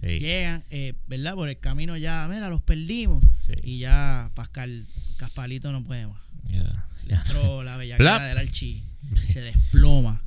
[0.01, 0.19] Sí.
[0.21, 1.35] Llegan, eh, ¿verdad?
[1.35, 3.25] Por el camino ya, mira, los perdimos.
[3.45, 3.53] Sí.
[3.65, 4.87] Y ya Pascal,
[5.17, 6.21] Caspalito no puede más.
[6.45, 7.17] Ya, ya.
[7.17, 10.23] Entró la bellaquera del archi y se desploma.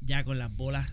[0.00, 0.88] Ya con las bolas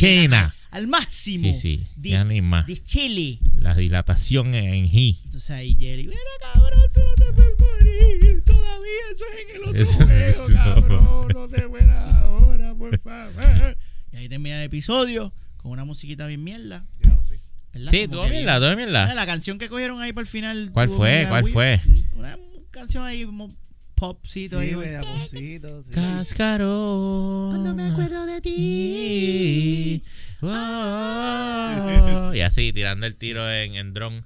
[0.00, 0.52] Llena.
[0.72, 1.52] al máximo.
[1.52, 1.86] Sí, sí.
[1.94, 2.66] De, más.
[2.66, 3.38] de chile.
[3.54, 5.16] La dilatación en G.
[5.24, 6.18] Entonces ahí Jelly, mira
[6.52, 8.42] cabrón, tú no te puedes morir.
[8.44, 10.54] Todavía eso es en el otro Eso- juego, eso.
[10.54, 11.28] cabrón.
[11.32, 13.78] No te mueras ahora, por favor.
[14.12, 16.86] Y ahí termina el episodio con una musiquita bien mierda.
[17.00, 17.34] Diablo, sí.
[17.74, 17.90] ¿verdad?
[17.90, 19.10] Sí, todo mierda, todo mierda.
[19.10, 20.70] Ah, La canción que cogieron ahí para el final.
[20.72, 21.26] ¿Cuál fue?
[21.28, 21.80] ¿Cuál fue?
[22.14, 22.36] Una
[22.70, 23.52] canción ahí como
[23.94, 24.76] popcito Sí, ahí.
[24.76, 25.90] media cosita, sí.
[25.90, 27.50] Cascarón.
[27.50, 30.02] Cuando me acuerdo de ti.
[30.40, 32.32] Oh.
[32.34, 34.24] Y así, tirando el tiro en, en dron.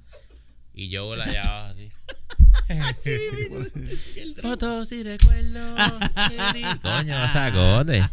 [0.75, 1.89] Y yo la llevaba así.
[4.41, 5.79] Fotos y recuerdos.
[6.81, 8.03] Coño, no agote.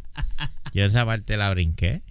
[0.73, 2.03] Yo esa parte la brinqué.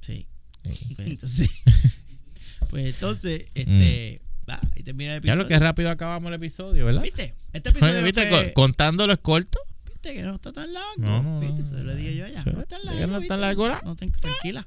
[0.00, 0.26] Sí.
[0.74, 0.94] Sí.
[0.96, 1.48] Pues entonces,
[2.70, 5.24] pues entonces, este, va, y termina el Mm.
[5.24, 5.42] Ya episodio.
[5.42, 7.02] lo que rápido acabamos el episodio, ¿verdad?
[7.02, 7.34] ¿Viste?
[7.52, 8.28] Este episodio ¿Viste?
[8.28, 9.58] fue- Con- Contándolo es corto.
[9.86, 10.92] Viste que no está tan largo.
[10.98, 11.62] No, no, ¿Viste?
[11.62, 12.50] Eso lo dije yo sí.
[12.52, 13.12] No está tan ¿De que largo.
[13.12, 13.80] no está largo, la?
[13.84, 14.66] No, ten- tranquila.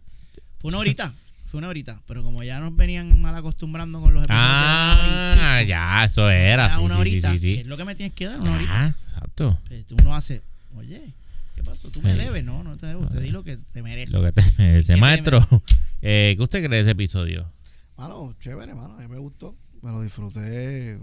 [0.59, 1.13] Fue una horita.
[1.47, 2.01] Fue una horita.
[2.07, 4.41] Pero como ya nos venían mal acostumbrando con los episodios.
[4.43, 6.65] Ah, ya, eso era.
[6.65, 7.63] horita, Sí, una sí, horita, sí, sí, Es sí.
[7.65, 8.71] lo que me tienes que dar, una horita.
[8.85, 9.59] Ah, exacto.
[9.69, 10.41] Este, Uno hace,
[10.77, 11.01] oye,
[11.55, 11.89] ¿qué pasó?
[11.91, 12.19] Tú me Sí.
[12.19, 12.43] debes.
[12.43, 13.07] No, no te debo.
[13.07, 14.13] Te di lo que te mereces.
[14.13, 14.93] Lo que te merece.
[14.93, 15.47] ¿Qué te Maestro,
[16.01, 17.51] eh, ¿qué usted cree de ese episodio?
[17.97, 18.95] Mano, chévere, mano.
[18.95, 19.55] A mí me gustó.
[19.81, 20.99] Me lo disfruté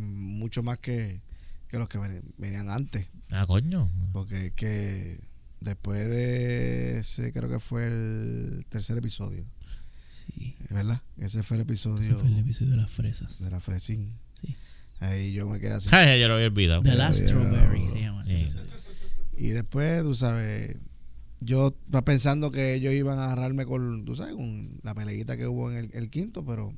[0.00, 1.20] mucho más que,
[1.68, 3.06] que los que ven- venían antes.
[3.30, 3.90] Ah, coño.
[4.12, 5.20] Porque es que
[5.60, 9.44] después de ese, creo que fue el tercer episodio,
[10.10, 10.56] Sí.
[10.70, 11.00] ¿verdad?
[11.18, 13.40] Ese fue el episodio Ese fue el episodio de las fresas.
[13.42, 14.12] de la Fresín.
[14.34, 14.54] Sí.
[15.00, 15.88] Ahí yo me quedé así.
[15.92, 16.82] Ay, yo lo había olvidado.
[16.82, 17.20] The Last.
[17.22, 18.58] Strawberry se llama ese Sí.
[19.36, 20.76] Y después, tú sabes,
[21.40, 25.46] yo estaba pensando que ellos iban a agarrarme con, tú sabes, con la peleita que
[25.46, 26.72] hubo en el, el quinto, pero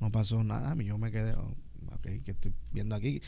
[0.00, 0.74] no pasó nada.
[0.82, 1.54] Yo me quedé, oh,
[1.92, 3.20] ok, que estoy viendo aquí.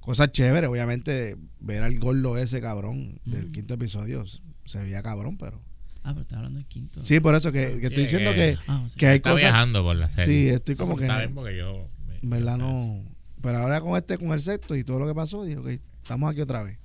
[0.00, 3.52] Cosas chéveres, obviamente, ver al gordo ese cabrón del Mm.
[3.52, 4.24] quinto episodio
[4.66, 5.60] se- veía cabrón, pero...
[6.02, 7.02] Ah, pero está hablando del quinto.
[7.02, 8.96] Sí, por eso que, que estoy Sí, diciendo que- que, Ah, sí.
[8.96, 9.44] que hay Está cosas...
[9.44, 10.24] viajando por la serie.
[10.26, 11.04] Sí, estoy como que...
[11.04, 11.86] Está bien porque yo...
[12.22, 13.02] me- verdad no.
[13.40, 16.30] Pero ahora con este, con el sexto y todo lo que pasó, digo que estamos
[16.30, 16.78] aquí otra vez.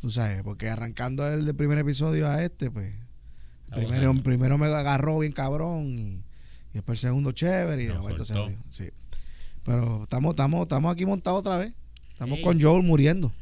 [0.00, 2.92] Tú sabes, porque arrancando el del primer episodio a este, pues.
[3.74, 6.22] Primero, primero me agarró bien cabrón y, y
[6.74, 8.90] después el segundo chévere y de Lo momento se jodió, Sí.
[9.64, 11.72] Pero estamos, estamos, estamos aquí montados otra vez.
[12.12, 12.44] Estamos Ey.
[12.44, 13.32] con Joel muriendo.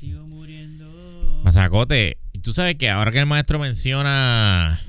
[0.00, 0.86] Sigo muriendo.
[1.44, 4.80] Mazacote, tú sabes que ahora que el maestro menciona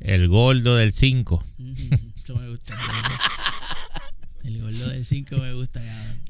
[0.00, 1.44] el gordo del 5,
[2.24, 2.76] Eso me gusta.
[4.44, 5.80] El gordo del 5 me gusta.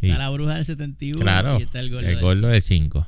[0.01, 0.09] Sí.
[0.09, 2.85] Está la bruja del 71 claro, y está el gordo, el del gordo del 5,
[2.85, 3.07] cinco.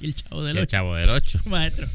[0.00, 0.70] Y el chavo del el 8.
[0.70, 1.88] chavo del 8, Maestro,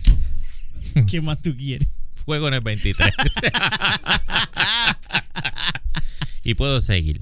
[1.10, 1.88] ¿qué más tú quieres?
[2.24, 3.14] fuego en el 23.
[6.44, 7.22] y puedo seguir.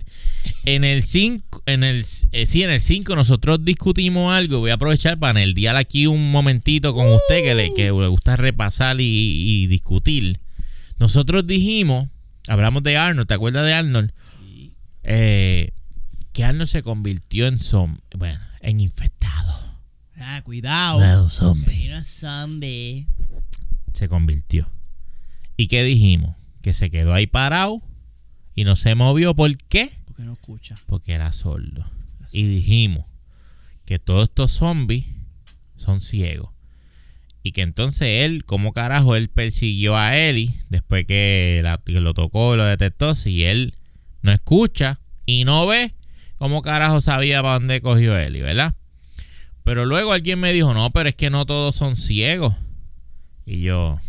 [0.64, 4.60] En el 5, en el eh, sí, en el 5 nosotros discutimos algo.
[4.60, 8.38] Voy a aprovechar para nerdear aquí un momentito con usted que le, que le gusta
[8.38, 10.40] repasar y, y discutir.
[11.00, 12.10] Nosotros dijimos,
[12.48, 14.12] hablamos de Arnold, ¿te acuerdas de Arnold?
[15.04, 15.72] Eh,
[16.32, 17.58] que Arnold se convirtió en
[18.16, 19.51] bueno, en infectado.
[20.24, 21.00] Ah, cuidado.
[21.00, 21.92] No, zombie.
[22.04, 23.08] Zombie.
[23.94, 24.70] Se convirtió.
[25.58, 26.36] ¿Y qué dijimos?
[26.62, 27.82] Que se quedó ahí parado
[28.56, 29.36] y no se movió.
[29.36, 29.90] ¿Por qué?
[30.06, 30.78] Porque no escucha.
[30.86, 31.90] Porque era sordo.
[32.32, 33.06] Y dijimos
[33.86, 35.06] que todos estos zombies
[35.76, 36.52] son ciegos.
[37.44, 42.14] Y que entonces él, como carajo, él persiguió a Ellie después que, la- que lo
[42.14, 43.16] tocó y lo detectó.
[43.16, 43.74] Si él
[44.22, 45.92] no escucha y no ve,
[46.38, 48.76] ¿cómo carajo sabía para dónde cogió Ellie, verdad?
[49.64, 52.56] Pero luego alguien me dijo, no, pero es que no todos son ciegos.
[53.46, 54.00] Y yo,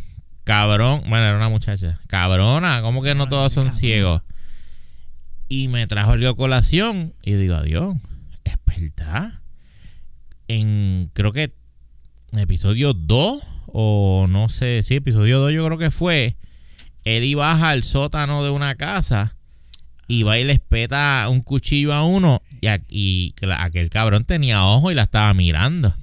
[0.44, 4.22] cabrón, bueno, era una muchacha, cabrona, ¿cómo que no todos son ciegos?
[5.48, 7.96] Y me trajo el colación y digo, adiós,
[8.44, 9.40] es verdad.
[10.48, 11.52] En, creo que
[12.32, 16.36] episodio 2 o no sé, sí, episodio 2 yo creo que fue,
[17.04, 19.36] él iba al sótano de una casa
[20.08, 23.90] y va y le espeta un cuchillo a uno y, a- y que la- aquel
[23.90, 25.94] cabrón tenía ojo y la estaba mirando.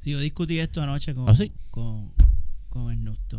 [0.00, 1.52] Sí, yo discutí esto anoche con, ¿Ah, sí?
[1.70, 2.10] con,
[2.70, 3.38] con Ernesto.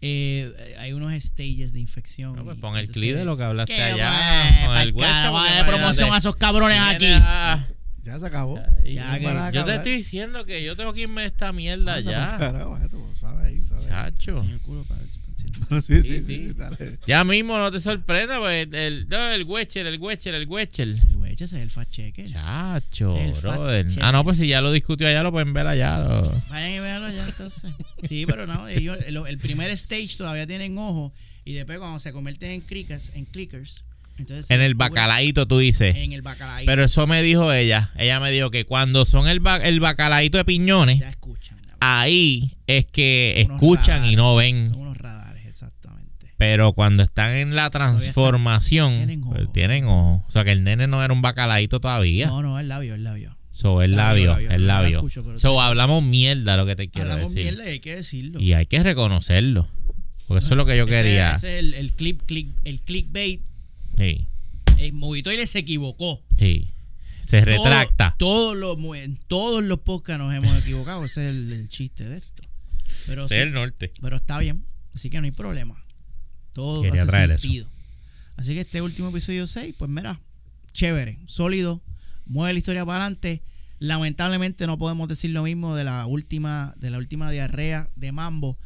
[0.00, 2.36] Eh, hay unos stages de infección.
[2.36, 6.12] No, pues pon el clip de lo que hablaste Qué allá con el dale promoción
[6.12, 7.06] a esos cabrones aquí.
[7.10, 7.66] a-
[8.04, 8.56] Ya se acabó.
[8.84, 11.94] Ya que- Para yo te estoy diciendo que yo tengo que irme de esta mierda
[11.96, 12.28] Anda, ya.
[12.28, 12.98] pa'l carajo, esto,
[13.42, 13.88] ahí, suave ahí.
[13.88, 14.42] Chacho.
[14.42, 15.18] Señor culo, si-
[15.86, 16.40] Sí, sí, Sí, sí, sí.
[16.48, 16.98] sí, dale.
[17.06, 20.88] Ya mismo no te sorprenda, pues el, el Wecher, el Wecher, el Wecher.
[20.88, 22.30] El ese es el fact checker.
[22.30, 23.86] Chacho, brother.
[23.88, 24.04] checker.
[24.04, 25.98] Ah, no, pues si ya lo discutió allá, lo pueden ver allá.
[25.98, 27.72] lo- Vayan y véanlo ya entonces.
[28.04, 31.12] Sí, pero no, ellos, el, el primer stage todavía tienen ojo
[31.44, 33.84] y después cuando se convierten en clickers, en clickers,
[34.16, 35.96] entonces En el bacalaíto, tú dices.
[35.96, 36.70] En el bacalaíto.
[36.70, 37.90] Pero eso me dijo ella.
[37.96, 41.58] Ella me dijo que cuando son el, ba- el bacalaíto de piñones, ya escuchan.
[41.66, 41.76] ya.
[41.80, 44.68] ahí es que escuchan y no ven.
[44.68, 46.32] Son unos radares, exactamente.
[46.46, 49.32] Pero cuando están en la transformación, tienen ojo.
[49.34, 50.24] pues, tienen ojo.
[50.26, 52.26] O sea que el nene no era un bacalaíto todavía.
[52.26, 53.36] No, no, el labio, el labio.
[53.50, 54.96] So, el Labio, labio, labio, el no labio.
[54.98, 57.52] escucho, so, hablamos mierda lo que te quiero Hablamos decir.
[57.52, 58.40] mierda y hay que decirlo.
[58.40, 59.68] Y hay que reconocerlo.
[60.26, 61.34] Porque eso es lo que yo Ese- quería.
[61.34, 63.42] Ese es el, el clip, click, el clickbait.
[63.96, 64.26] Sí,
[64.78, 66.20] El Movitoile se equivocó.
[66.36, 66.68] sí.
[67.20, 68.16] Se Todo- retracta.
[68.18, 71.04] todos los, en todos los podcasts nos hemos equivocado.
[71.06, 72.42] Ese es el, el chiste de esto.
[73.06, 73.92] Pero, Ese sí, es el norte.
[74.02, 74.66] pero está bien.
[74.94, 75.82] Así que no hay problema.
[76.54, 77.42] Todo Quería hace traer eso.
[77.42, 77.66] sentido.
[78.36, 80.20] Así que este último episodio 6, pues mira,
[80.72, 81.82] chévere, sólido,
[82.26, 83.42] mueve la historia para adelante.
[83.80, 88.56] Lamentablemente no podemos decir lo mismo de la última, de la última diarrea de Mambo.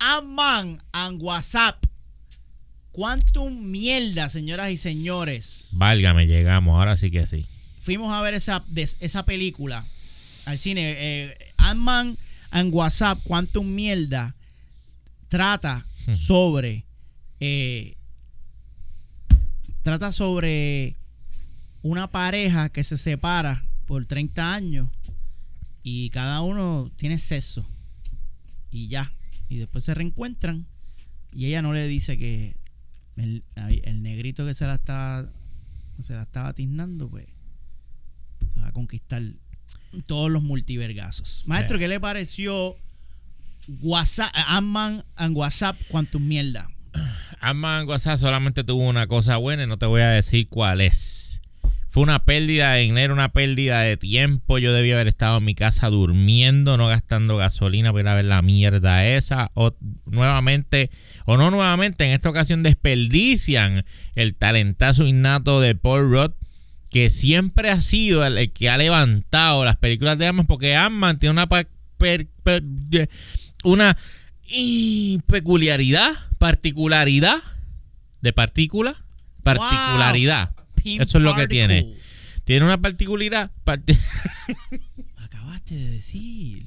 [0.00, 1.82] Amman and WhatsApp.
[2.92, 5.70] Quantum mierda, señoras y señores.
[5.74, 6.76] Válgame, llegamos.
[6.78, 7.46] Ahora sí que sí.
[7.80, 8.64] Fuimos a ver esa,
[9.00, 9.84] esa película
[10.46, 10.94] al cine.
[10.98, 12.18] Eh, Ant-Man
[12.50, 14.34] and WhatsApp, Quantum mierda,
[15.28, 16.14] trata Hmm.
[16.14, 16.84] sobre.
[17.40, 17.96] Eh,
[19.82, 20.96] trata sobre
[21.82, 24.88] una pareja que se separa por 30 años
[25.82, 27.66] y cada uno tiene sexo
[28.70, 29.12] y ya.
[29.48, 30.66] Y después se reencuentran
[31.32, 32.56] y ella no le dice que
[33.16, 35.32] el, el negrito que se la está
[36.02, 37.26] se la estaba tiznando pues
[38.54, 39.22] se va a conquistar
[40.06, 41.42] todos los multivergazos.
[41.46, 41.80] Maestro Eh.
[41.80, 42.76] ¿qué le pareció
[43.80, 46.70] WhatsApp Ant-Man and WhatsApp Quantum mierda
[47.40, 51.40] Ant-Man WhatsApp solamente tuvo una cosa buena y no te voy a decir cuál es.
[51.90, 54.58] Fue una pérdida de dinero, una pérdida de tiempo.
[54.58, 58.24] Yo debía haber estado en mi casa durmiendo, no gastando gasolina para ir a ver
[58.26, 59.50] la mierda esa.
[59.54, 59.74] O
[60.04, 60.90] nuevamente,
[61.24, 63.86] o no nuevamente, en esta ocasión desperdician
[64.16, 66.32] el talentazo innato de Paul Rudd,
[66.90, 71.32] que siempre ha sido el, que ha levantado las películas de Ant-Man, porque Ant-Man tiene
[71.32, 71.48] una,
[73.64, 73.96] una
[74.48, 77.36] y peculiaridad, particularidad
[78.20, 78.94] de partícula,
[79.42, 80.52] particularidad.
[80.84, 81.94] Eso es lo que tiene.
[82.44, 83.96] Tiene una particularidad, parti-
[85.16, 86.66] acabaste de decir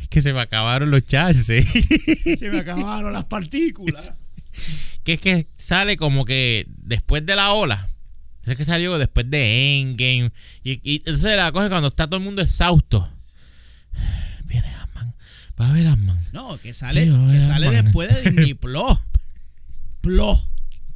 [0.00, 1.64] es que se me acabaron los chances.
[2.38, 4.14] se me acabaron las partículas
[5.04, 7.88] que es que sale como que después de la ola.
[8.44, 10.32] Es que salió después de Endgame.
[10.64, 13.08] Y, y entonces la coge cuando está todo el mundo exhausto.
[15.60, 16.18] Va a ver Ant-Man.
[16.32, 18.98] No, que sale, Sí, que sale después de Disney Plus.
[20.00, 20.38] Plus.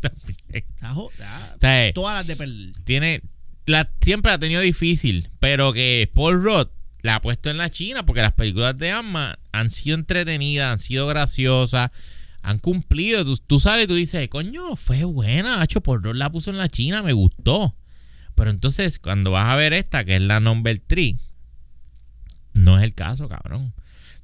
[0.00, 0.36] También.
[0.52, 2.72] Está jo- está- O sea, todas las de perder.
[2.84, 3.20] tiene
[3.66, 6.68] la, siempre la ha tenido difícil, pero que Paul Rudd
[7.02, 10.78] la ha puesto en la China porque las películas de Ant-Man han sido entretenidas, han
[10.78, 11.90] sido graciosas,
[12.42, 13.24] han cumplido.
[13.24, 16.58] Tú, tú sales y tú dices, coño, fue buena, hecho Paul Rudd la puso en
[16.58, 17.74] la China, me gustó.
[18.34, 21.16] Pero entonces, cuando vas a ver esta, que es la number 3,
[22.54, 23.72] no es el caso, cabrón.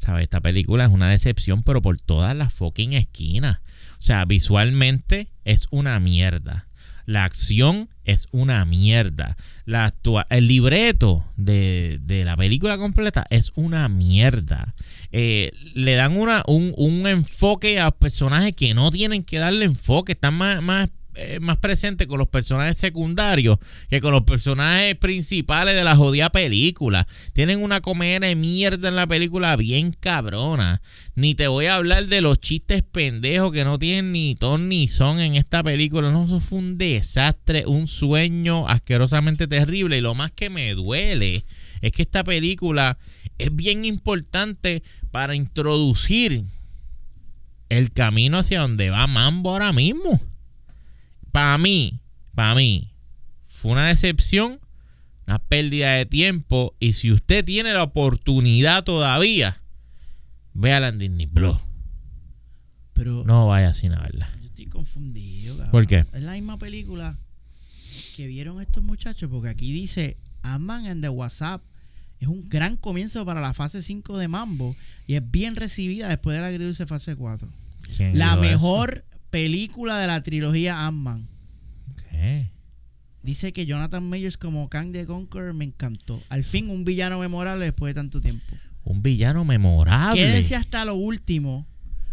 [0.01, 0.25] ¿Sabes?
[0.25, 3.59] Esta película es una decepción, pero por todas las fucking esquinas.
[3.99, 6.67] O sea, visualmente es una mierda.
[7.05, 9.37] La acción es una mierda.
[9.65, 9.93] La
[10.31, 14.75] el libreto de, de la película completa es una mierda.
[15.13, 20.13] Eh, le dan una, un, un enfoque a personajes que no tienen que darle enfoque.
[20.13, 23.59] Están más, más, eh, más presentes con los personajes secundarios
[23.89, 27.07] que con los personajes principales de la jodida película.
[27.33, 30.81] Tienen una comedia de mierda en la película bien cabrona.
[31.17, 34.87] Ni te voy a hablar de los chistes pendejos que no tienen ni ton ni
[34.87, 36.13] son en esta película.
[36.13, 39.99] No, eso fue un desastre, un sueño asquerosamente terrible.
[39.99, 41.45] Y lo más que me duele
[41.81, 42.99] es que esta película
[43.39, 46.45] es bien importante para introducir
[47.69, 50.21] el camino hacia donde va Mambo ahora mismo.
[51.33, 52.01] Para mí,
[52.35, 52.93] para mí,
[53.49, 54.59] fue una decepción,
[55.27, 56.75] una pérdida de tiempo.
[56.81, 59.63] Y si usted tiene la oportunidad todavía,
[60.55, 61.57] véala en Disney Plus.
[62.93, 64.31] Pero No vaya sin verla.
[64.41, 65.55] yo estoy confundido.
[65.57, 65.71] cabrón.
[65.73, 66.05] ¿Por qué?
[66.13, 67.19] Es la misma película
[68.17, 71.63] que vieron estos muchachos, porque aquí dice Ant-Man and the WhatsApp.
[72.19, 74.77] Es un gran comienzo para la fase 5 de Mambo
[75.07, 77.49] y es bien recibida después de la agridulce fase 4.
[77.97, 78.43] ¿Quién La eso?
[79.31, 81.29] Película de la trilogía Ant-Man.
[82.11, 82.51] ¿Qué?
[83.23, 86.23] Dice que Jonathan Majors como Kang the Conqueror me encantó.
[86.29, 88.45] Al fin un villano memorable después de tanto tiempo.
[88.85, 90.21] Un villano memorable.
[90.21, 91.67] Quédese hasta lo último.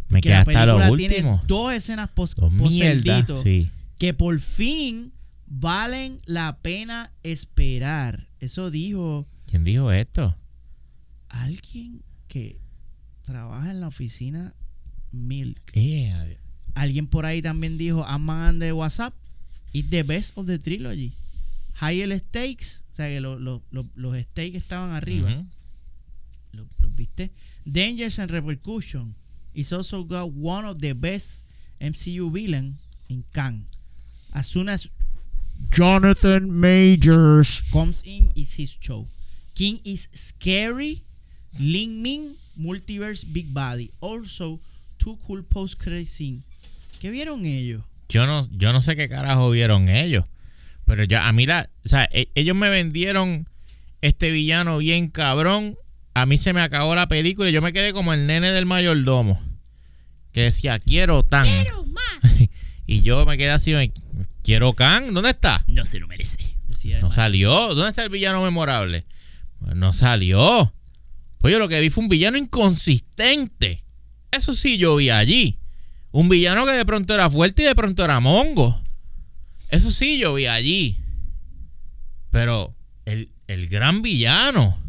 [0.09, 1.09] Me que queda la hasta lo película último.
[1.09, 3.71] tiene dos escenas post Dos Sí.
[3.99, 5.13] que por fin
[5.45, 8.27] valen la pena esperar.
[8.39, 10.37] Eso dijo ¿Quién dijo esto?
[11.29, 12.59] alguien que
[13.21, 14.53] trabaja en la oficina
[15.11, 15.71] Milk.
[15.73, 16.37] Eh,
[16.77, 19.13] Alguien por ahí también dijo Ant-Man de WhatsApp
[19.73, 21.13] is the best of the trilogy.
[21.81, 25.29] Higher stakes, o sea que lo- lo- lo- los stakes estaban arriba.
[26.53, 27.31] Lo- ¿Los viste?
[27.65, 29.15] Dangers and Repercussion
[29.53, 31.43] is also got one of the best
[31.79, 32.77] MCU villain
[33.09, 33.65] in Kang.
[34.33, 34.89] As soon as
[35.69, 37.61] Jonathan Majors.
[37.71, 39.07] comes in is his show.
[39.55, 41.01] King is scary.
[41.59, 43.91] Ling Ming Multiverse Big Body.
[43.99, 44.59] Also
[44.99, 46.43] two cool post credit scene.
[46.99, 47.83] ¿Qué vieron ellos?
[48.09, 50.25] Yo no, yo no sé qué carajo vieron ellos.
[50.85, 51.69] Pero ya, a mí la.
[51.85, 53.47] O sea, e- ellos me vendieron
[54.01, 55.75] este villano bien cabrón.
[56.13, 58.65] A mí se me acabó la película y yo me quedé como el nene del
[58.65, 59.41] mayordomo.
[60.31, 61.45] Que decía, quiero tan.
[61.45, 62.41] Quiero más.
[62.87, 63.91] y yo me quedé así, me-
[64.43, 65.13] quiero can.
[65.13, 65.63] ¿Dónde está?
[65.67, 66.37] No se lo merece.
[66.67, 67.73] Decía No salió.
[67.75, 69.03] ¿Dónde está el villano memorable?
[69.59, 70.73] Pues no salió.
[71.39, 73.83] Pues yo lo que vi fue un villano inconsistente.
[74.31, 75.57] Eso sí yo vi allí.
[76.17, 78.81] Un villano que de pronto era fuerte y de pronto era mongo.
[79.69, 80.97] Eso sí yo vi allí.
[82.31, 82.73] Pero
[83.05, 84.79] el, el gran villano.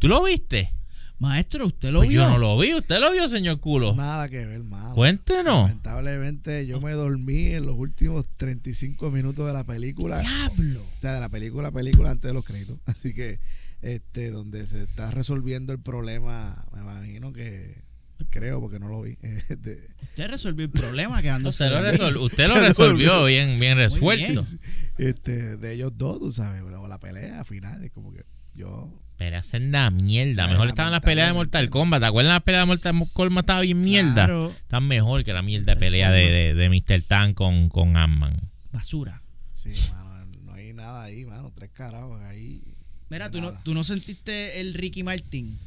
[0.00, 0.72] ¿Tú lo viste?
[1.20, 2.22] Maestro, ¿usted lo Pues vio?
[2.22, 2.74] yo no lo vi.
[2.74, 3.94] ¿Usted lo vio, señor culo?
[3.94, 4.96] Nada que ver, mano.
[4.96, 5.68] Cuéntenos.
[5.68, 10.18] Lamentablemente yo me dormí en los últimos 35 minutos de la película.
[10.22, 10.80] Diablo.
[10.82, 12.78] O sea, de la película, película antes de los créditos.
[12.86, 13.38] Así que,
[13.80, 17.84] este, donde se está resolviendo el problema, me imagino que,
[18.30, 19.16] creo, porque no lo vi.
[19.22, 21.64] eh, de- Usted resolvió el problema quedándose.
[21.64, 24.42] Usted lo, resol- usted lo resolvió bien, bien resuelto.
[24.42, 24.60] bien.
[24.98, 28.24] este, de ellos dos, tú sabes, pero la pelea final es como que
[28.54, 30.48] yo Peleas en la mierda.
[30.48, 32.00] Mejor estaban las peleas de Mortal Kombat.
[32.00, 33.42] ¿Te acuerdas las peleas de Mortal Kombat?
[33.44, 34.12] Estaba bien mierda.
[34.12, 34.50] Claro.
[34.50, 37.02] Están mejor que la mierda de pelea de, de, de Mr.
[37.02, 38.40] Tan con, con Ant-Man.
[38.72, 39.22] Basura.
[39.52, 41.52] Sí, mano, no hay nada ahí, mano.
[41.54, 42.64] Tres carajos ahí.
[43.08, 45.60] Mira, de ¿tú no, tú no sentiste el Ricky Martin.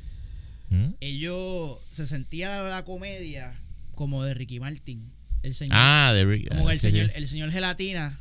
[0.69, 0.89] ¿Mm?
[0.99, 3.55] Ellos se sentía la comedia
[3.95, 5.11] como de Ricky Martin.
[5.43, 5.73] El señor.
[5.77, 6.49] Ah, de Rick.
[6.49, 7.11] como ah, el sí, señor, sí.
[7.15, 8.19] el señor gelatina.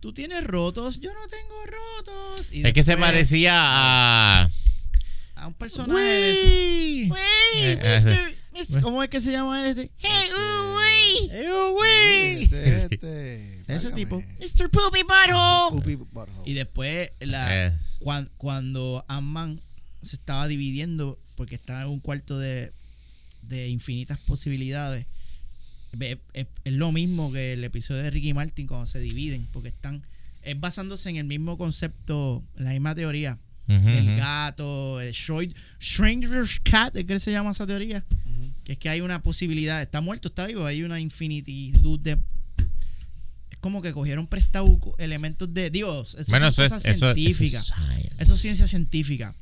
[0.00, 2.52] Tú tienes rotos, yo no tengo rotos.
[2.52, 4.48] Y Es que se después parecía a.
[5.34, 6.46] a un personaje de eso.
[6.46, 7.10] Uy.
[7.10, 7.18] Wey,
[7.64, 8.80] Eh, Mr.
[8.80, 9.90] ¿Cómo es que se llama este?
[9.98, 11.30] Hey, uh, wey.
[11.32, 12.44] Eh, uy.
[12.44, 13.94] Ese, este, Ese válgame.
[13.96, 14.16] tipo.
[14.20, 14.70] Mr.
[14.70, 15.70] Poopy Butthole.
[15.80, 16.42] Poopy Butthole.
[16.44, 19.60] Y después la, Eh, cuan- cuando Ant-Man
[20.02, 22.72] se estaba dividiendo porque estaba en un cuarto de,
[23.42, 25.06] de infinitas posibilidades
[26.00, 29.68] es, es- es lo mismo que el episodio de Ricky Martin cuando se dividen, porque
[29.70, 30.02] están
[30.42, 33.38] es basándose en el mismo concepto, la misma teoría
[33.68, 33.88] ujú.
[34.18, 35.54] gato, el Schroed-
[36.62, 38.04] Cat, ¿es que se llama esa teoría?
[38.64, 42.18] Que es que hay una posibilidad, está muerto, está vivo, hay una infinitud de
[43.50, 44.66] es como que cogieron prestado
[44.98, 47.10] elementos de Dios, eso Bueno, eso es, eso,
[48.18, 49.34] eso es ciencia científica.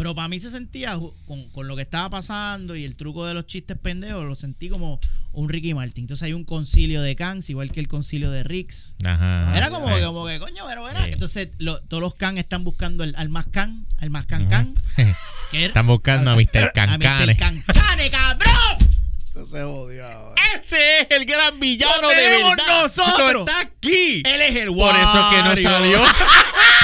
[0.00, 3.34] Pero para mí se sentía, con, con lo que estaba pasando y el truco de
[3.34, 4.98] los chistes pendejos, lo sentí como
[5.32, 6.04] un Ricky Martin.
[6.04, 8.96] Entonces hay un concilio de Kans, igual que el concilio de Rix.
[9.04, 9.52] Ajá.
[9.54, 11.04] Era como, que, como que, coño, pero era.
[11.04, 11.10] Sí.
[11.12, 14.24] Entonces lo- todos los Khan están buscando el, al más Khan, al más
[15.50, 16.48] que era- Están buscando a Mr.
[16.58, 16.72] a Mr.
[16.72, 17.36] Cancane.
[17.36, 18.78] Cancane, cabrón.
[19.26, 20.34] Entonces ahora.
[20.58, 22.82] Ese es el gran villano Lo de tenemos verdad.
[22.84, 23.32] nosotros.
[23.34, 24.22] Lo está aquí.
[24.24, 26.00] Él es el Por eso que no salió.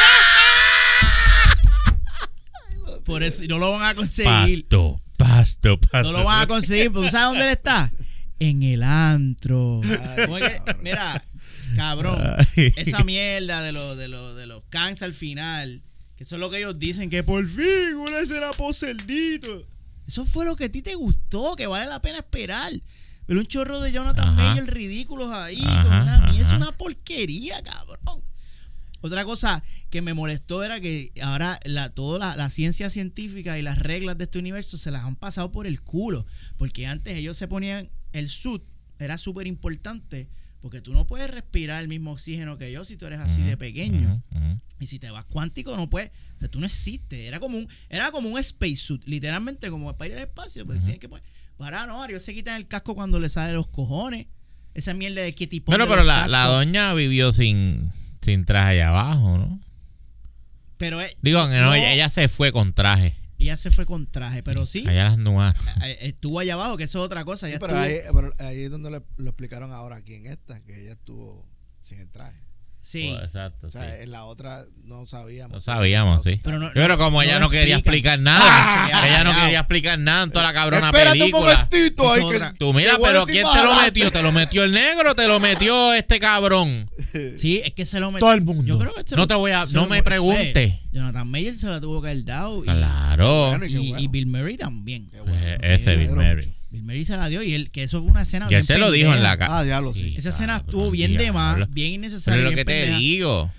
[3.07, 4.63] Por eso y no lo van a conseguir.
[4.65, 6.11] Pasto, pasto, pasto.
[6.11, 7.93] No lo van a conseguir, porque ¿tú sabes dónde él está?
[8.39, 9.81] En el antro.
[10.83, 11.25] Mira,
[11.77, 12.21] cabrón,
[12.57, 12.73] Ay.
[12.77, 15.83] esa mierda de los de los de los cans al final,
[16.17, 19.67] que eso es lo que ellos dicen que por fin una escena post cerdito.
[20.07, 22.73] Eso fue lo que a ti te gustó, que vale la pena esperar.
[23.27, 24.37] Pero un chorro de Jonathan.
[24.37, 28.23] Mayer ridículos ahí, Ajá, con una mierda, es una porquería, cabrón.
[29.01, 33.63] Otra cosa que me molestó era que ahora la, toda la, la ciencia científica y
[33.63, 36.27] las reglas de este universo se las han pasado por el culo.
[36.57, 38.63] Porque antes ellos se ponían el suit,
[38.99, 40.29] era súper importante.
[40.61, 43.57] Porque tú no puedes respirar el mismo oxígeno que yo si tú eres así de
[43.57, 44.23] pequeño.
[44.81, 46.11] Y si te vas cuántico, no puedes.
[46.35, 47.21] O sea, tú no existes.
[47.21, 50.67] Era como un, era como un spacesuit, literalmente como para ir al espacio.
[50.67, 51.25] Pues tienes que poner.
[51.57, 54.27] Para no, ellos se quitan el casco cuando le sale los cojones.
[54.75, 55.71] Esa mierda de que tipo.
[55.71, 57.93] Bueno, pero la, la doña vivió sin,
[58.27, 59.61] sin traje allá abajo, ¿no?
[60.77, 63.17] Pero eh, Digo, que no, no, ella, ella se fue con traje.
[63.39, 64.85] ella se fue con traje, pero sí.
[64.87, 65.57] Allá las nuar.
[65.85, 67.47] eh, Estuvo allá abajo, que eso es otra cosa.
[67.49, 70.61] Sí, pero, estuvo, ahí, pero ahí es donde lo, lo explicaron ahora, aquí en esta,
[70.61, 71.47] que ella estuvo
[71.83, 72.39] sin el traje.
[72.87, 73.17] Sí.
[73.19, 74.03] Oh, exacto, O sea, sí.
[74.03, 75.53] en la otra no sabíamos.
[75.55, 76.41] Lo sabíamos, sí.
[76.45, 78.21] Pero no- Pero como no ella no quería explican.
[78.21, 81.63] explicar nada, Ah, ella no quería explicar nada en toda la cabrona Espérate película.
[81.63, 82.55] un que-.
[82.59, 84.11] Tú mira, pero ¿quién te lo metió?
[84.13, 86.91] ¿Te lo metió el negro o te lo metió este cabrón?
[87.37, 88.27] Sí, es que se lo metió.
[88.27, 88.65] Todo el mundo.
[88.65, 90.63] Yo creo que se No lo- te voy a- se no lo- me pregunte.
[90.65, 92.63] Eh, Jonathan Mayer se la tuvo que haber dado.
[92.63, 93.57] Y, Claro.
[93.57, 94.05] Y qué y, bueno.
[94.05, 95.11] y Bill Murray también.
[95.11, 95.35] Bueno.
[95.35, 96.53] Eh, Ese Bill Murray.
[96.77, 98.49] Bill Murray se la dio y él, que eso fue una escena.
[98.51, 99.59] Y él se lo dijo en la cara.
[99.59, 100.15] Ah, diablo, sí.
[100.17, 102.45] Esa escena estuvo bien de más, bien Pero innecesaria.
[102.45, 103.51] es lo que te digo.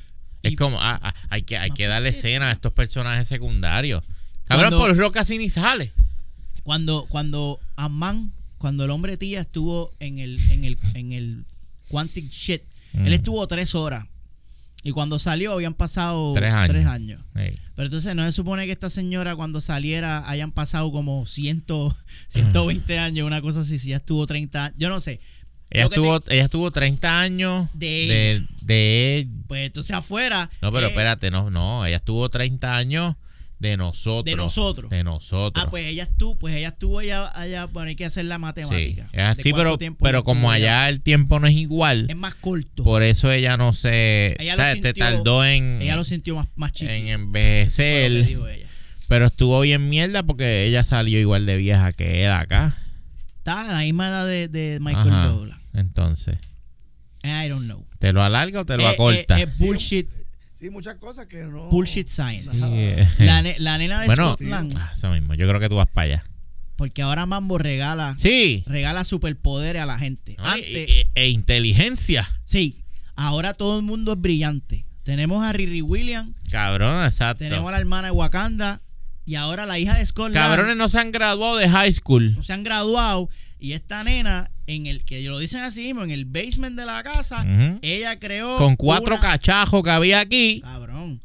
[0.44, 4.03] Es como, ah, ah, hay que, hay que darle escena a estos personajes secundarios.
[4.45, 5.91] Cabrón, Cuando- por Rock casi ni sale.
[6.64, 11.45] Cuando, cuando Amman, cuando el hombre tía estuvo en el, en el, en el
[11.89, 12.61] Quantic Shit,
[12.94, 13.06] Mm.
[13.07, 14.06] él estuvo tres horas.
[14.88, 17.22] Y cuando salió habían pasado Tres años.
[17.34, 21.65] Pero entonces no se supone que esta señora cuando saliera hayan pasado como 100,
[22.30, 25.19] 120 años, una cosa así, si ya estuvo 30 años, yo no sé.
[25.69, 29.27] Ella estuvo, ella estuvo 30 años De de, de.
[29.49, 30.49] Pues entonces afuera.
[30.61, 31.85] No, pero eh, espérate, no, no.
[31.85, 33.18] Ella estuvo 30 años
[33.60, 34.26] de nosotros.
[34.26, 34.90] De nosotros.
[34.90, 35.66] De nosotros.
[35.66, 39.10] Ah, pues ella estuvo, pues ella estuvo allá, allá, bueno, hay que hacer la matemática.
[39.38, 42.84] Sí pero, tiempo pero ella como allá el tiempo no es igual, Es más corto.
[42.84, 44.36] por eso ella no se.
[44.40, 46.92] Ella lo sintió- tardó en, ella lo sintió más, más chiquito.
[46.94, 48.26] en Fue lo que envejecer.
[48.28, 48.68] dijo ella.
[49.08, 52.78] Pero estuvo bien mierda porque ella salió igual de vieja que él acá.
[53.38, 55.28] Está a la misma edad de, de Michael Ajá.
[55.28, 55.58] Douglas.
[55.74, 56.38] Entonces,
[57.24, 57.86] I don't know.
[58.00, 59.40] ¿te lo alarga o te lo Eh, acorta?
[59.40, 60.24] eh, es bullshit, Sí,
[60.72, 61.70] muchas cosas que no.
[61.70, 62.52] bullshit science.
[62.52, 63.08] Sí, eh.
[63.20, 65.34] La, ne- la nena de bueno, Scotland, ah, eso mismo.
[65.36, 66.24] Yo creo que tú vas para allá.
[66.76, 68.64] porque ahora Mambo regala, Sí.
[68.68, 70.36] regala superpoderes a la gente.
[70.38, 72.28] No, Antes, e, e- e inteligencia.
[72.44, 72.84] sí,
[73.16, 74.86] ahora todo el mundo es brillante.
[75.04, 77.44] Tenemos a Riri Williams, Cabrón, exacto.
[77.44, 78.82] tenemos a la hermana de Wakanda
[79.28, 80.34] y ahora la hija de Scotland.
[80.34, 82.34] Cabrones no se han graduado de high school.
[82.36, 83.30] no se han graduado
[83.60, 87.04] y esta nena en el que lo dicen así mismo en el basement de la
[87.04, 87.45] casa
[87.82, 90.62] ella creó Con cuatro una- cachajos que había aquí.
[90.62, 91.22] cabrón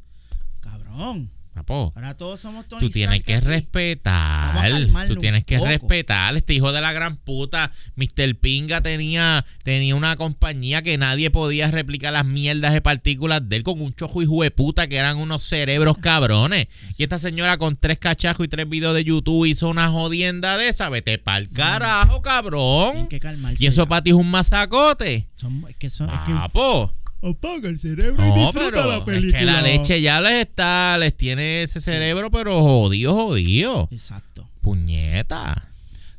[0.60, 3.46] cabrón Papo, ahora todos somos Tony tú tienes Stark que aquí.
[3.46, 5.06] respetar.
[5.06, 6.34] Tú tienes que respetar.
[6.34, 8.36] Este hijo de la gran puta, Mr.
[8.36, 13.62] Pinga, tenía, tenía una compañía que nadie podía replicar las mierdas de partículas de él
[13.64, 16.68] con un chojo hijo de puta que eran unos cerebros cabrones.
[16.96, 20.68] Y esta señora con tres cachajos y tres videos de YouTube hizo una jodienda de
[20.68, 20.88] esa.
[20.88, 22.92] Vete pa'l carajo, cabrón.
[22.92, 23.88] Tienen que calmarse Y eso ya.
[23.90, 25.28] para ti es un mazacote.
[25.34, 26.94] Son- es que son es que Papo.
[27.22, 29.38] Apaga el cerebro y No, disfruta pero la es película.
[29.38, 33.88] que la leche ya les está, les tiene ese cerebro, pero jodido, jodido.
[33.92, 35.68] exacto Puñeta.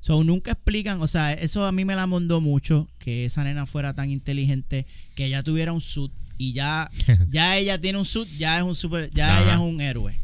[0.01, 3.65] So, nunca explican, o sea, eso a mí me la mandó mucho, que esa nena
[3.65, 4.85] fuera tan inteligente,
[5.15, 6.89] que ella tuviera un suit y ya,
[7.29, 9.43] ya ella tiene un suit, ya es un super, ya Ajá.
[9.43, 10.19] ella es un héroe.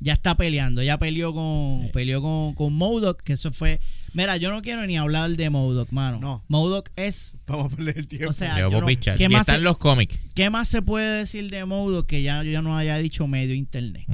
[0.00, 0.82] Ya está peleando.
[0.82, 2.78] Ya peleó con, peleó con, con
[3.24, 3.80] que eso fue.
[4.14, 6.18] Mira, yo no quiero ni hablar de MODOK, mano.
[6.20, 6.44] No.
[6.48, 7.36] MODOK es.
[7.46, 8.30] Vamos a perder el tiempo.
[8.30, 8.86] O sea, yo no-.
[8.86, 10.18] ¿qué y más están se- los cómics.
[10.34, 14.06] ¿Qué más se puede decir de MODOK que ya yo no haya dicho medio internet?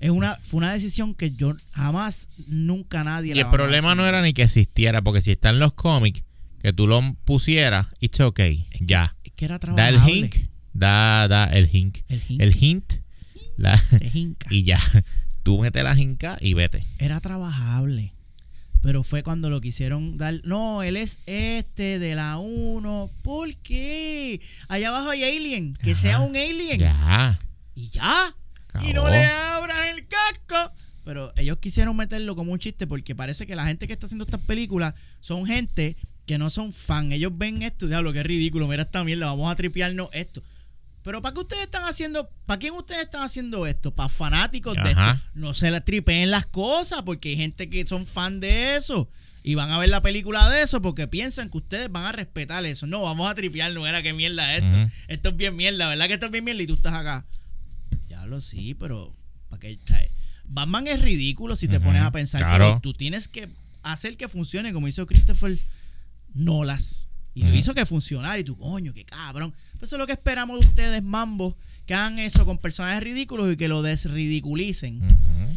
[0.00, 4.06] Es una, fue una decisión que yo jamás, nunca nadie Y la el problema no
[4.06, 6.22] era ni que existiera, porque si están los cómics,
[6.62, 9.16] que tú lo pusieras, it's okay, ya.
[9.24, 10.12] Es que era Da el trabajable.
[10.18, 10.34] hint,
[10.72, 11.98] da, da el hint.
[12.08, 12.40] El hint.
[12.42, 12.92] El hint,
[13.56, 14.46] la- Te jinca.
[14.50, 14.78] y ya.
[15.42, 16.84] Tú mete la jinca y vete.
[16.98, 18.12] Era trabajable.
[18.82, 20.40] Pero fue cuando lo quisieron dar.
[20.44, 23.10] No, él es este de la 1.
[23.22, 24.40] ¿Por qué?
[24.68, 25.74] Allá abajo hay alien.
[25.82, 26.00] Que Ajá.
[26.00, 26.78] sea un alien.
[26.78, 27.38] Ya.
[27.74, 28.34] Y ya.
[28.86, 30.72] Y no le abran el casco.
[31.04, 34.24] Pero ellos quisieron meterlo como un chiste porque parece que la gente que está haciendo
[34.24, 35.96] estas películas son gente
[36.26, 37.12] que no son fan.
[37.12, 38.66] Ellos ven esto, diablo, qué ridículo.
[38.68, 40.42] Mira esta mierda, vamos a tripearnos esto.
[41.06, 42.28] Pero ¿para qué ustedes están haciendo?
[42.46, 43.94] ¿Para quién ustedes están haciendo esto?
[43.94, 45.20] ¿Para fanáticos de esto?
[45.34, 49.08] No se la tripeen las cosas porque hay gente que son fan de eso.
[49.44, 52.66] Y van a ver la película de eso porque piensan que ustedes van a respetar
[52.66, 52.88] eso.
[52.88, 53.86] No, vamos a tripearnos.
[53.86, 54.92] Era que mierda esto.
[55.06, 56.64] Esto es bien mierda, ¿verdad que esto es bien mierda?
[56.64, 57.24] Y tú estás acá.
[58.08, 59.14] Ya lo sí, pero
[59.48, 59.78] ¿para qué?
[60.42, 62.40] Batman es ridículo si te pones a pensar.
[62.40, 62.64] claro.
[62.64, 63.48] Pero tú tienes que
[63.84, 65.56] hacer que funcione como hizo Christopher
[66.34, 67.10] Nolas.
[67.36, 68.38] Y lo hizo que funcionara.
[68.38, 69.52] Y tú, coño, qué cabrón.
[69.72, 71.54] Pues eso es lo que esperamos de ustedes, mambo.
[71.84, 75.02] Que hagan eso con personajes ridículos y que lo desridiculicen.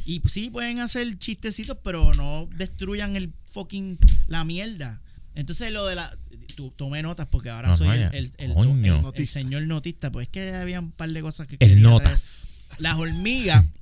[0.06, 3.98] Y sí pueden hacer chistecitos, pero no destruyan el fucking
[4.28, 5.02] la mierda.
[5.36, 6.18] Entonces lo de la...
[6.58, 10.12] Tú tomé notas porque ahora No, soy el, el, señor notista.
[10.12, 11.56] Pues es que había un par de cosas que...
[11.62, 12.50] El notas.
[12.68, 12.82] traer.
[12.82, 13.64] Las hormigas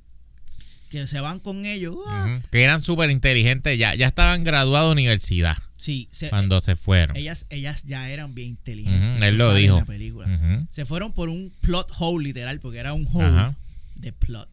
[0.89, 1.95] que se van con ellos.
[1.95, 2.41] Ujú.
[2.51, 7.15] Que eran súper inteligentes, ya, ya estaban graduados de universidad Sí, se- cuando se fueron.
[7.17, 9.21] ellas, ellas ya eran bien inteligentes.
[9.21, 9.77] Él lo en dijo.
[9.79, 10.27] la película.
[10.27, 10.67] Ujú.
[10.71, 13.55] Se fueron por un plot hole literal, porque era un hole
[13.95, 14.49] de plot.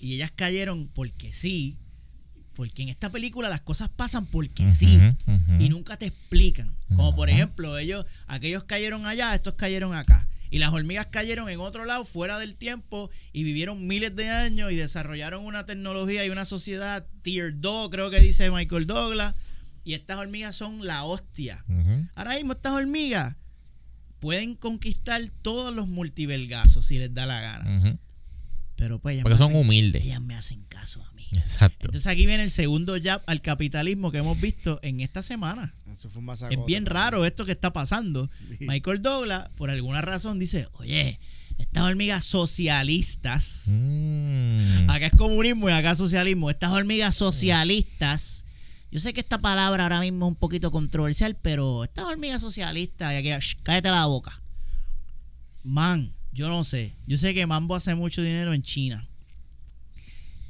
[0.00, 1.76] Y ellas cayeron porque sí.
[2.54, 5.00] Porque en esta película las cosas pasan porque sí.
[5.58, 6.74] Y nunca te explican.
[6.94, 10.26] Como por ejemplo, ellos, aquellos cayeron allá, estos cayeron acá.
[10.50, 14.70] Y las hormigas cayeron en otro lado, fuera del tiempo, y vivieron miles de años
[14.72, 19.34] y desarrollaron una tecnología y una sociedad tier 2, creo que dice Michael Douglas.
[19.84, 21.64] Y estas hormigas son la hostia.
[22.16, 23.36] Ahora mismo estas hormigas
[24.18, 27.98] pueden conquistar todos los multivergazos si les da la gana.
[28.74, 30.04] Pero pues ellas Porque me son hacen- humildes.
[30.04, 31.05] Ellas me hacen caso.
[31.32, 31.86] Exacto.
[31.88, 35.74] Entonces aquí viene el segundo jab al capitalismo que hemos visto en esta semana.
[35.92, 38.30] Eso fue un masacote, Es bien raro esto que está pasando.
[38.58, 38.66] Sí.
[38.66, 41.18] Michael Douglas, por alguna razón, dice, oye,
[41.58, 44.90] estas hormigas socialistas, Mm.
[44.90, 48.44] acá es comunismo y acá socialismo, estas hormigas socialistas,
[48.90, 53.12] yo sé que esta palabra ahora mismo es un poquito controversial, pero estas hormigas socialistas,
[53.12, 54.40] y aquí, "Shh, cállate la boca.
[55.64, 59.06] Man, yo no sé, yo sé que Mambo hace mucho dinero en China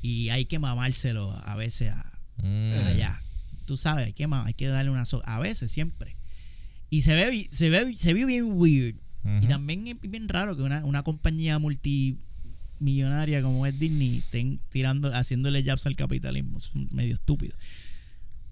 [0.06, 2.12] y hay que mamárselo a veces a,
[2.42, 2.72] Mm.
[2.86, 3.20] allá.
[3.66, 6.16] Tú sabes, hay que, hay que darle una so- a veces siempre.
[6.90, 8.96] Y se ve se ve se ve bien weird.
[9.42, 15.12] Y también es bien raro que una, una compañía multimillonaria como es Disney estén tirando
[15.12, 17.56] haciéndole jabs al capitalismo, es medio estúpido.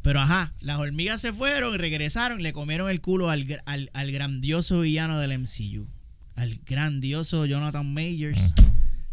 [0.02, 4.10] Pero ajá, las hormigas se fueron y regresaron le comieron el culo al, al, al
[4.12, 5.86] grandioso villano del MCU,
[6.34, 8.54] al grandioso Jonathan Majors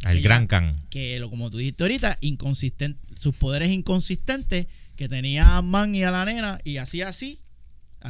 [0.06, 0.82] Ella- Gran Can.
[0.90, 6.03] que lo como tú dijiste ahorita, inconsistente, sus poderes inconsistentes, que tenía a Man y
[6.03, 7.40] a la nena, y hacía así,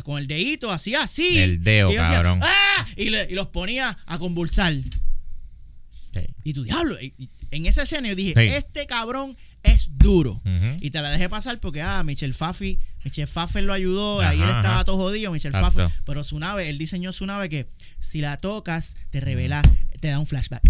[0.03, 1.37] con el dedito, hacía así.
[1.37, 2.39] El dedo, y cabrón.
[2.43, 2.87] ¡Ah!
[2.95, 4.73] Y, le- y los ponía a convulsar.
[4.73, 6.21] Sí.
[6.43, 8.41] Y tú, diablo, y- y en esa escena yo dije, Sí.
[8.53, 10.41] este cabrón es duro.
[10.81, 14.49] Y te la dejé pasar porque, ah, Michel Fafi, Michel Pfeiffer lo ayudó, ahí él
[14.49, 14.85] estaba ajá.
[14.85, 15.51] todo jodido, Michel.
[15.53, 17.69] Pfeiffer, pero su nave, él diseñó su nave que
[17.99, 19.61] si la tocas, te revela,
[19.99, 20.61] te da un flashback.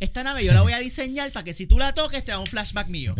[0.00, 2.38] Esta nave yo la voy a diseñar para que si tú la toques, te da
[2.38, 3.14] un flashback mío.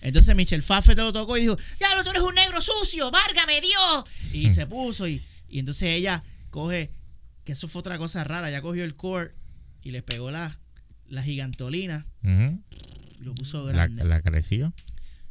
[0.00, 3.60] Entonces Michel Pfeiffer te lo tocó y dijo, Diablo, tú eres un negro sucio, válgame
[3.60, 4.04] Dios.
[4.32, 6.90] y se puso y, y entonces ella coge,
[7.44, 9.32] que eso fue otra cosa rara, ella cogió el core
[9.82, 10.58] y le pegó la,
[11.08, 12.06] la gigantolina,
[13.18, 14.04] lo puso La, grande.
[14.04, 14.72] la creció.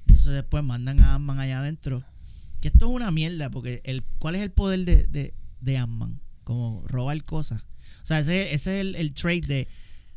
[0.08, 2.04] Entonces después mandan a Ant-Man allá adentro.
[2.62, 6.20] Que esto es una mierda, porque el, ¿cuál es el poder de, de, de Ant-Man?
[6.44, 7.62] Como robar cosas.
[8.02, 9.68] O sea, ese, ese es el, el trait de...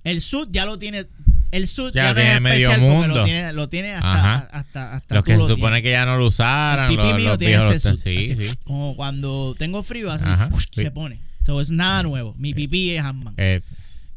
[0.09, 1.07] El suit ya lo tiene...
[1.51, 3.09] El suit Ya ya, tiene es medio mundo.
[3.09, 6.19] Lo tiene, lo tiene hasta, hasta, hasta Los que se lo supone que ya no
[6.19, 6.91] lo usaran.
[6.91, 8.57] El pipí los, mío los tiene ese suit, Sí, así, sí.
[8.65, 10.67] Como cuando tengo frío, así Ajá, ¡fush!
[10.75, 10.83] sí.
[10.83, 11.21] se pone.
[11.47, 12.35] So, es nada nuevo.
[12.37, 13.33] Mi pipí es Ant-Man.
[13.39, 13.63] Eh,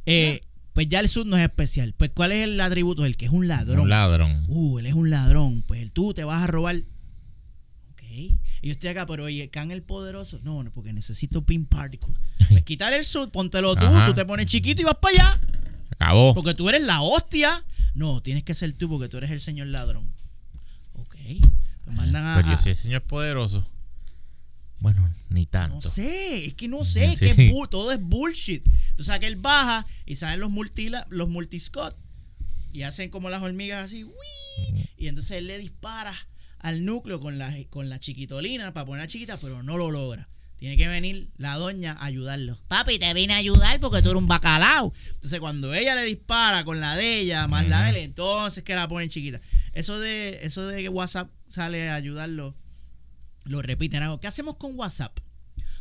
[0.05, 0.41] Eh,
[0.73, 1.93] pues ya el suit no es especial.
[1.97, 3.05] Pues ¿cuál es el atributo?
[3.05, 3.81] El que es un ladrón.
[3.81, 4.43] un ladrón.
[4.49, 5.61] Uh, él es un ladrón.
[5.65, 6.75] Pues el tú te vas a robar.
[7.91, 8.01] Ok.
[8.03, 10.39] Y yo estoy acá, pero oye, Khan el poderoso.
[10.43, 12.13] No, no, porque necesito pin particle.
[12.49, 14.05] Pues quitar el suit, póntelo tú, Ajá.
[14.07, 15.39] tú te pones chiquito y vas para allá.
[15.91, 16.33] Acabó.
[16.33, 17.63] Porque tú eres la hostia.
[17.93, 20.11] No, tienes que ser tú porque tú eres el señor ladrón.
[20.95, 21.15] Ok.
[21.85, 22.35] Pues mandan a.
[22.37, 23.65] Pero yo a- soy el señor poderoso.
[24.79, 25.75] Bueno, ni tanto.
[25.75, 27.33] no sé, es que no sé, Sí.
[27.33, 28.65] que es todo es bullshit.
[28.95, 31.95] Tú sabes que él baja y salen los multila, los multiscott
[32.73, 34.89] y hacen como las hormigas así, ¡uii!
[34.97, 36.15] y entonces él le dispara
[36.59, 40.29] al núcleo con la, con la chiquitolina para ponerla chiquita, pero no lo logra.
[40.61, 42.55] Tiene que venir la doña a ayudarlo.
[42.67, 44.93] Papi, te vine a ayudar porque tú eres un bacalao.
[45.07, 48.75] Entonces cuando ella le dispara con la de ella, más la de él, entonces que
[48.75, 49.41] la ponen chiquita.
[49.73, 52.55] Eso de, eso de que WhatsApp sale a ayudarlo,
[53.45, 54.03] lo repiten.
[54.03, 54.19] algo.
[54.19, 55.17] ¿Qué hacemos con WhatsApp?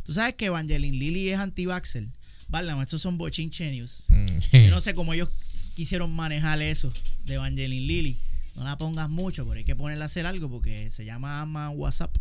[0.02, 2.08] Tú sabes que Evangeline Lilly es anti-vaxxer.
[2.48, 4.06] Válgame, estos son bochinche news.
[4.08, 4.64] Mm.
[4.64, 5.28] Yo no sé cómo ellos
[5.74, 6.90] quisieron manejar eso
[7.26, 8.16] de Evangeline Lilly.
[8.54, 11.68] No la pongas mucho, pero hay que ponerla a hacer algo porque se llama ama
[11.68, 12.16] WhatsApp.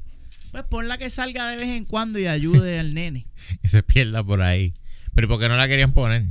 [0.52, 3.28] Pues ponla que salga de vez en cuando y ayude al nene.
[3.62, 4.74] Que se pierda por ahí.
[5.14, 6.26] Pero ¿por qué no la querían poner?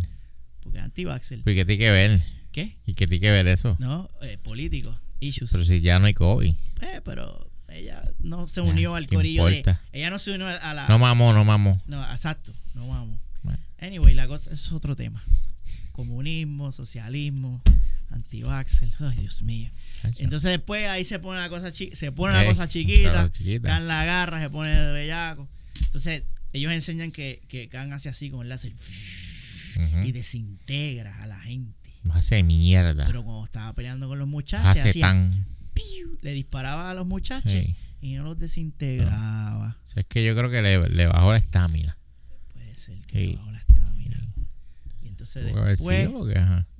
[0.61, 1.43] Porque anti-vaxxer.
[1.43, 2.23] Porque tiene que ver.
[2.53, 2.79] ¿Qué?
[2.87, 3.77] ¿Y qué tiene que ver eso?
[3.79, 4.97] No, eh, político.
[5.21, 5.51] Issues.
[5.53, 6.49] Pero si ya no hay COVID.
[6.83, 9.83] Eh, pero ella no se Ya, unió al ¿qué corillo importa?
[9.93, 9.99] de.
[9.99, 10.89] Ella no se unió a la.
[10.89, 11.77] No mamó, no mamó.
[11.87, 12.85] No, exacto, no.
[13.43, 13.59] Bueno.
[13.81, 15.23] Anyway, la cosa es otro tema.
[15.93, 17.63] Comunismo, socialismo,
[18.11, 18.93] antivaxel.
[19.01, 19.71] Ay, Dios mío.
[20.19, 23.69] Entonces después ahí se pone la cosa chi- se pone la Ey, cosa chiquita, chiquita.
[23.69, 25.49] Can la agarra, se pone de bellaco.
[25.83, 26.23] Entonces,
[26.53, 28.73] ellos enseñan que, que Can hace así con el láser
[30.05, 31.75] y desintegra a la gente.
[32.05, 33.07] Nos hace mierda.
[33.07, 35.47] Pero cuando estaba peleando con los muchachos, hace hacía tan.
[35.75, 37.53] piu, le disparaba a los muchachos
[38.01, 39.77] y no los desintegraba.
[39.83, 41.97] O sea, es que yo creo que le, le bajó la estamina.
[42.53, 43.33] Puede ser que Sí.
[43.37, 43.78] bajo la estamina.
[45.37, 46.11] Entonces después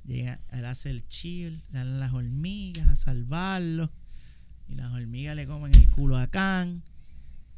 [0.05, 3.91] llega, él hace el chill, salen las hormigas a salvarlo.
[4.67, 6.83] Y las hormigas le comen el culo a Khan.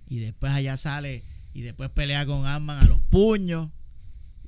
[0.08, 1.24] Y después allá sale
[1.54, 3.70] y después pelea con Ant-Man a los puños.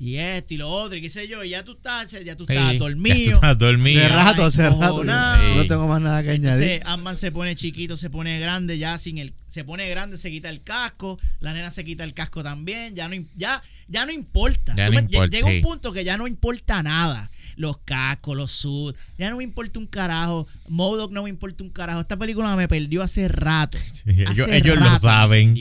[0.06, 1.46] Y esto y lo otro, y qué sé yo.
[1.46, 3.34] Y ya tú estás, ya tú Sí, estás ya tú dormido.
[3.36, 4.04] estás dormido.
[4.04, 5.04] Hace rato, hace rato.
[5.06, 6.82] yo No tengo más nada que Entonces añadir.
[6.86, 10.50] Ant-Man se pone chiquito, se pone grande, ya sin el, se pone grande, se quita
[10.50, 14.74] el casco, la nena se quita el casco también, ya no, ya, ya no importa.
[14.76, 15.56] Ya Tú no me- importa, Llega sí.
[15.56, 17.32] un punto que ya no importa nada.
[17.56, 20.48] Los cascos, los suits, ya no me importa un carajo.
[20.68, 22.02] Modoc no me importa un carajo.
[22.02, 23.78] Esta película me perdió hace rato.
[23.78, 25.56] Sí, ellos Hace ellos lo saben.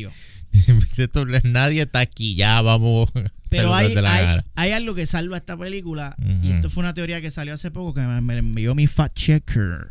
[0.99, 3.09] Esto- nadie está aquí, ya vamos.
[3.57, 6.17] Pero hay, hay, hay algo que salva esta película.
[6.43, 9.17] Y esto fue una teoría que salió hace poco que me, me envió mi fact
[9.17, 9.89] checker.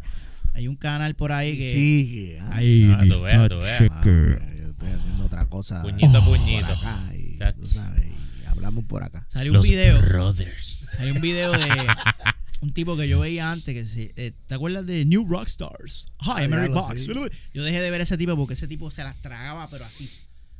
[0.53, 1.71] Hay un canal por ahí que.
[1.71, 2.39] Sigue.
[2.41, 4.41] ah, Ay, Ah, mi tú fact checker.
[4.61, 5.81] yo estoy haciendo otra cosa.
[5.81, 6.65] Puñito a por puñito.
[6.65, 9.25] acá y, tú sabes, y hablamos por acá.
[9.29, 10.01] Salió un Los video.
[10.01, 10.89] Brothers.
[10.99, 11.59] Hay un video de
[12.61, 16.07] un tipo que yo veía antes que se, eh, ¿te acuerdas de New Rockstars?
[16.19, 17.07] Hi, Ah, lo Box.
[17.53, 20.09] Yo dejé de ver a ese tipo porque ese tipo se las tragaba, pero así.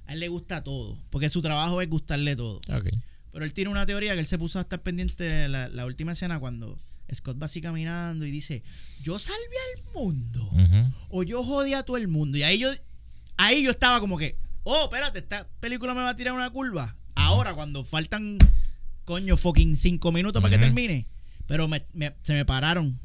[0.07, 2.57] A él le gusta todo, porque su trabajo es gustarle todo.
[2.73, 2.89] Ok.
[3.31, 5.85] Pero él tiene una teoría que él se puso a estar pendiente de la, la
[5.85, 6.77] última escena cuando
[7.13, 8.61] Scott va así caminando y dice,
[9.01, 9.37] yo salvé
[9.75, 10.49] al mundo
[11.09, 12.37] o yo jodí a todo el mundo.
[12.37, 12.69] Y ahí yo,
[13.37, 16.95] ahí yo estaba como que, oh, espérate, esta película me va a tirar una curva.
[17.15, 18.37] Ahora, cuando faltan,
[19.05, 21.07] coño, fucking cinco minutos para que termine.
[21.47, 22.99] Pero me- me- se me pararon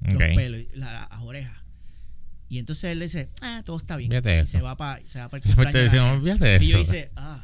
[0.00, 1.56] los pelos, la- las orejas.
[2.50, 4.10] Y entonces él dice, ah, todo está bien.
[4.10, 7.42] Fíjate y se va para se va para el cumpleaños Y yo hice, ah.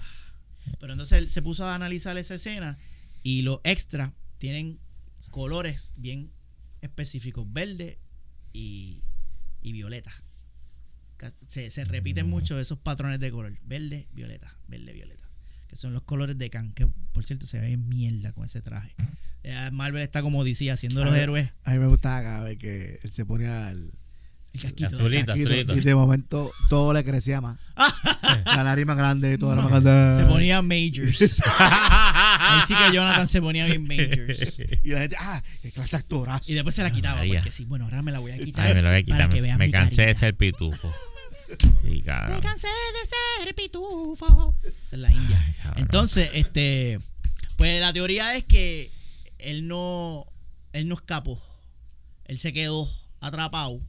[0.80, 2.76] Pero entonces él se puso a analizar esa escena
[3.22, 4.80] y los extras tienen
[5.30, 6.32] colores bien
[6.80, 8.00] específicos, verde
[8.52, 9.04] y,
[9.62, 10.12] y violeta.
[11.46, 15.30] Se, se repiten mucho esos patrones de color, verde, violeta, verde, violeta.
[15.68, 18.92] Que son los colores de Khan, que por cierto se ve mierda con ese traje.
[19.44, 21.22] Eh, Marvel está como decía, haciendo los ver.
[21.22, 21.50] héroes.
[21.62, 23.92] A mí me gustaba cada vez que él se ponía el
[24.56, 25.74] El casquito.
[25.74, 27.58] Y de momento todo le crecía más.
[28.46, 30.22] la nariz más grande y todo era más grande.
[30.24, 31.42] Se ponía majors.
[32.38, 34.58] Ahí sí que Jonathan se ponía bien majors.
[34.82, 36.50] Y la gente, ah, qué clase actorazo.
[36.50, 37.40] Y después se la quitaba, María.
[37.40, 38.66] porque sí, bueno, ahora me la voy a quitar.
[38.66, 39.18] Ay, me lo voy a quitar.
[39.18, 40.92] Para que vean me mi cansé de ser pitufo.
[41.82, 42.02] Sí.
[42.04, 44.56] Me cansé de ser pitufo.
[44.62, 45.54] Esa es la India.
[45.64, 45.82] Ay.
[45.82, 46.98] Entonces, este,
[47.56, 48.90] pues la teoría es que
[49.38, 50.26] él no,
[50.72, 51.40] él no escapó.
[52.24, 52.88] Él se quedó
[53.20, 53.80] atrapado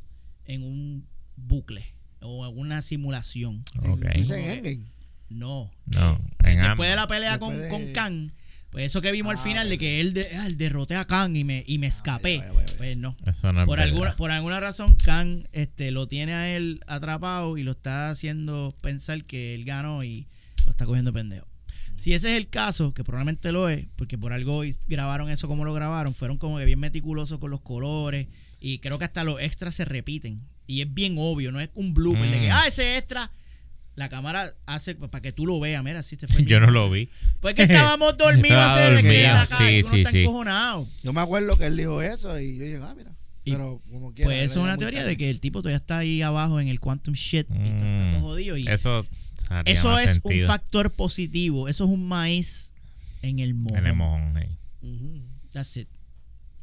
[0.47, 1.85] en un bucle
[2.21, 3.61] o en una simulación.
[3.87, 4.05] Ok.
[4.15, 4.91] Dice en Endgame.
[5.29, 5.71] No.
[5.85, 8.31] No, en Después de la pelea Después con, de- con Khan,
[8.69, 11.05] pues eso que vimos al Ah, final de que él, de- ah, él derroté a
[11.05, 12.39] Khan y me, y me escapé.
[12.39, 12.73] vaya, vaya.
[12.77, 13.15] Pues no.
[13.25, 17.57] Eso no es por alguna por alguna razón Khan este lo tiene a él atrapado
[17.57, 20.27] y lo está haciendo pensar que él ganó y
[20.65, 21.47] lo está cogiendo pendejo.
[21.97, 25.65] Si ese es el caso, que probablemente lo es, porque por algo grabaron eso como
[25.65, 28.27] lo grabaron, fueron como que bien meticulosos con los colores
[28.59, 31.93] y creo que hasta los extras se repiten y es bien obvio, no es un
[31.93, 32.51] blooper de que Mm.
[32.51, 33.31] ah ese extra
[33.95, 36.89] la cámara hace para que tú lo veas, mira, si te fue Yo no lo
[36.91, 37.09] vi.
[37.39, 40.21] Pues que estábamos dormidos, que dormido, sí, sí, está sí.
[40.21, 40.87] encojonado.
[41.03, 43.11] Yo me acuerdo que él dijo eso y yo dije, ah, mira.
[43.43, 45.99] Y, Pero como quiera, Pues eso es una teoría de que el tipo todavía está
[45.99, 48.57] ahí abajo en el quantum shit y está, está Mm, todo jodido.
[48.57, 49.03] Y Eso,
[49.65, 51.67] eso es sentido un factor positivo.
[51.67, 52.73] Eso es un maíz
[53.23, 53.77] en el mojón.
[53.79, 54.33] En el mojón.
[55.53, 55.87] That's it.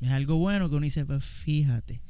[0.01, 2.01] Es algo bueno que uno dice, pues fíjate.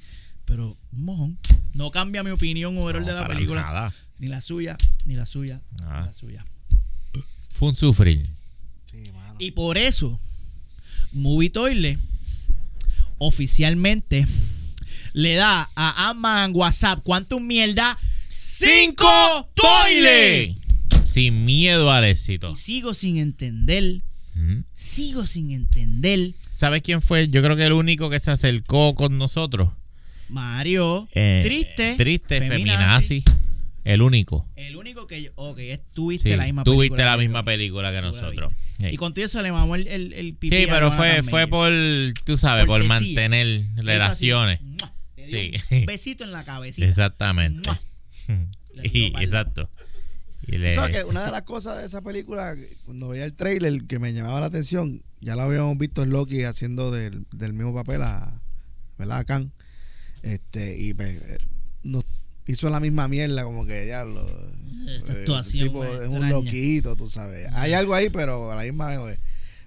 [0.45, 1.39] Pero un mojón.
[1.73, 3.63] No cambia mi opinión overall No, de la para película.
[3.63, 3.95] nada.
[4.19, 6.01] Ni la suya, ni la suya, Ah.
[6.01, 6.45] ni la suya.
[7.51, 8.29] Fue un sufrir.
[8.91, 9.37] Sí, mano.
[9.39, 10.21] Y por eso,
[11.13, 11.99] Movie Toilet
[13.19, 14.27] oficialmente
[15.13, 17.97] le da a Amman WhatsApp cuánto mierda
[18.29, 19.07] ¡Cinco
[19.55, 20.57] toile!
[21.05, 22.53] Sin miedo al éxito.
[22.53, 24.03] y sigo sin entender,
[24.35, 24.65] Ujú.
[24.75, 27.29] sigo sin entender ¿Sabes quién fue?
[27.29, 29.71] Yo creo que el único que se acercó con nosotros.
[30.29, 33.23] Mario Eh, triste, Triste, feminazi.
[33.23, 33.25] feminazi.
[33.85, 34.49] El único.
[34.57, 36.83] El único que yo, ok, es tuviste Sí, la misma película.
[36.89, 38.53] viste la que misma película que nosotros.
[38.81, 38.87] Sí.
[38.93, 41.71] Y contigo se le mamó el, el, el pipí Sí, pero fue, fue por,
[42.25, 44.61] tú sabes, por mantener relaciones.
[44.61, 44.95] así, ¡mua!
[45.17, 45.77] Le dio Sí.
[45.81, 46.87] un besito en la cabecita.
[46.87, 47.69] Exactamente.
[49.21, 49.69] exacto.
[50.47, 52.55] Y le- O sea, que una de las cosas de esa película,
[52.85, 56.45] cuando veía el trailer que me llamaba la atención, ya lo habíamos visto en Loki
[56.45, 58.43] haciendo del, del mismo papel a,
[58.99, 59.19] ¿verdad?
[59.19, 59.53] a Khan.
[60.23, 61.39] Este, y pues, eh,
[61.83, 62.05] nos
[62.47, 64.21] hizo la misma mierda, como que ya lo.
[64.95, 67.51] Esta eh, actuación tipo, es un loquito, tú sabes.
[67.55, 69.19] Hay algo ahí, pero a la misma vez.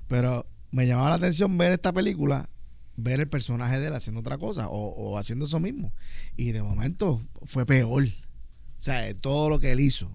[0.07, 2.49] Pero me llamaba la atención ver esta película,
[2.95, 5.91] ver el personaje de él haciendo otra cosa o, o haciendo eso mismo.
[6.35, 8.03] Y de momento fue peor.
[8.03, 10.11] O sea, todo lo que él hizo,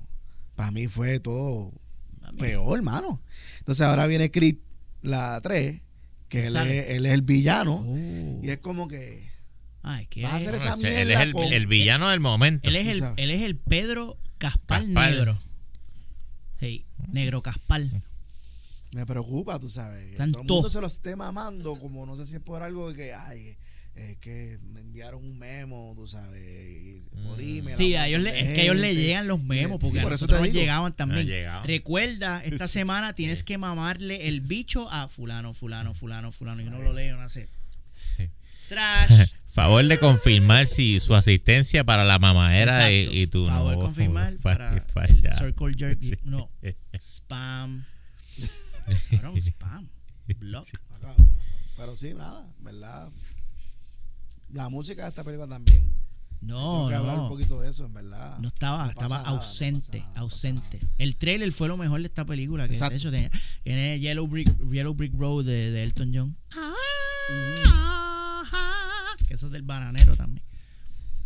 [0.55, 1.73] para mí fue todo
[2.39, 3.21] peor, hermano.
[3.59, 4.57] Entonces ahora viene Creed,
[5.03, 5.81] la 3,
[6.29, 7.85] que él es, él es el villano.
[7.87, 8.41] Oh.
[8.43, 9.31] Y es como que.
[9.83, 11.67] Ay, que Vas a hacer es- esa No, ese- él es mierda el, con- el
[11.67, 12.69] villano del momento.
[12.69, 15.11] él es el él es el Pedro Caspal, Caspal.
[15.13, 15.39] negro.
[16.59, 18.03] Hey, negro Caspal.
[18.93, 20.05] Me preocupa, tú sabes.
[20.07, 20.73] que Están todo el mundo todos.
[20.73, 23.57] se lo esté mamando, como no sé si es por algo de que, ay,
[23.95, 27.03] es que me enviaron un memo, tú sabes.
[27.13, 29.79] Morí, me la Sí, a ellos le- es que a ellos le llegan los memos,
[29.79, 31.29] Sí, porque a por eso nosotros nos llegaban también.
[31.65, 36.63] Recuerda, esta semana tienes que mamarle el bicho a fulano, fulano, fulano, fulano.
[36.63, 37.49] Y uno lo lee, uno hace.
[38.69, 39.33] Trash.
[39.53, 43.81] Favor de confirmar si su asistencia para la mamadera y, y tú Favor no.
[43.81, 44.57] confirmar fa-
[44.95, 46.01] para el circle jerk.
[46.01, 46.15] Sí.
[46.25, 46.49] No,
[46.95, 47.85] spam.
[49.11, 49.89] Cabrón, spam.
[50.39, 50.65] Block.
[50.97, 51.15] Acá.
[51.77, 53.11] Pero sí, nada, ¿verdad?
[54.53, 55.93] La música de esta película también.
[56.41, 58.37] No, Tengo que hablar un poquito de eso, en verdad.
[58.41, 60.81] No estaba, No estaba nada, ausente, nada, no ausente.
[60.99, 62.67] El trailer fue lo mejor de esta película.
[62.67, 62.91] Que Exacto.
[62.95, 63.31] de hecho tenía,
[63.63, 66.37] tiene Yellow Brick, Yellow Brick Road de, de Elton John.
[69.27, 70.45] Que eso es del bananero también.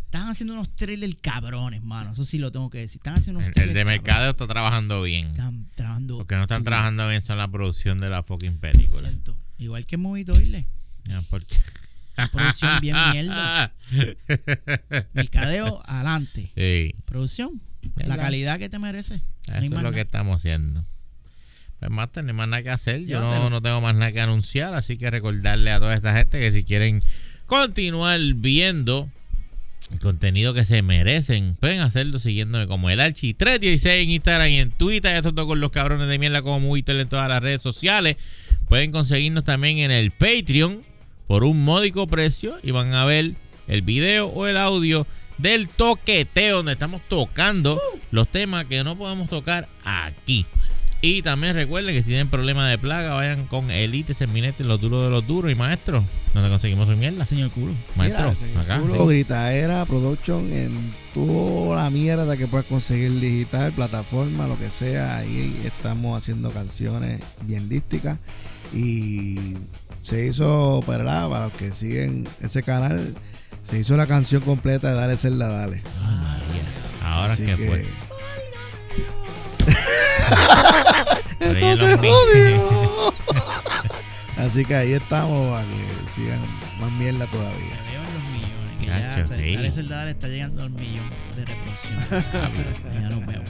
[0.05, 2.13] Están haciendo unos trailers cabrones, mano.
[2.13, 2.99] Eso sí lo tengo que decir.
[2.99, 4.03] Están haciendo unos El, el trailers de cabrones.
[4.03, 5.27] mercado está trabajando bien.
[5.27, 6.19] Están trabajando.
[6.19, 9.09] Lo que no están trabajando bien son la producción de la fucking Lo película.
[9.09, 9.35] siento.
[9.57, 10.67] Igual que Movie Toilet.
[11.05, 11.55] Ya, porque-
[12.31, 13.73] producción bien mierda.
[15.13, 16.51] Mercadeo, adelante.
[16.55, 16.95] Sí.
[17.05, 17.61] Producción.
[17.95, 19.21] La calidad que te merece.
[19.47, 20.85] No Eso es lo que estamos haciendo.
[21.79, 23.05] Pues más hay más nada que hacer.
[23.05, 24.73] Yo no, no tengo más nada que anunciar.
[24.73, 27.03] Así que recordarle a toda esta gente que si quieren
[27.45, 29.09] continuar viendo
[29.91, 34.59] el contenido que se merecen, pueden hacerlo siguiéndome como el Archi 316 en Instagram y
[34.59, 35.15] en Twitter.
[35.15, 38.17] Esto todo con los cabrones de mierda como Movitel en todas las redes sociales.
[38.67, 40.83] Pueden conseguirnos también en el Patreon
[41.27, 43.33] por un módico precio y van a ver
[43.67, 45.05] el video o el audio
[45.37, 47.79] del toqueteo donde estamos tocando
[48.11, 50.45] los temas que no podemos tocar aquí.
[50.99, 55.03] Y también recuerden que si tienen problemas de plaga, vayan con Elite Terminete, los duros
[55.03, 56.03] de los duros y maestro.
[56.33, 57.23] donde conseguimos su mierda?
[57.27, 57.73] Señor culo.
[57.95, 58.79] Maestro, Mira, señor acá.
[58.79, 59.09] Culo, sí.
[59.09, 65.17] Gritaera, Production, en toda la mierda que puedas conseguir digital, plataforma, lo que sea.
[65.17, 68.17] Ahí estamos haciendo canciones bien dísticas.
[68.73, 69.53] Y
[70.01, 71.29] se hizo, ¿verdad?
[71.29, 73.15] Para los que siguen ese canal,
[73.63, 75.81] se hizo la canción completa de Dale Celda Dale.
[75.99, 76.63] Ay, María.
[77.03, 77.85] Ahora Así que que- fue.
[81.39, 83.13] ¡Esto se jodió!
[84.37, 86.39] Así que ahí estamos para que sigan
[86.79, 87.57] más mierda todavía.
[87.57, 88.77] Te veo en los millones.
[88.79, 89.83] Que ya, Chacho, se- sí.
[89.87, 92.23] Dale está llegando al millón de reproducción.
[93.01, 93.45] ya nos vemos.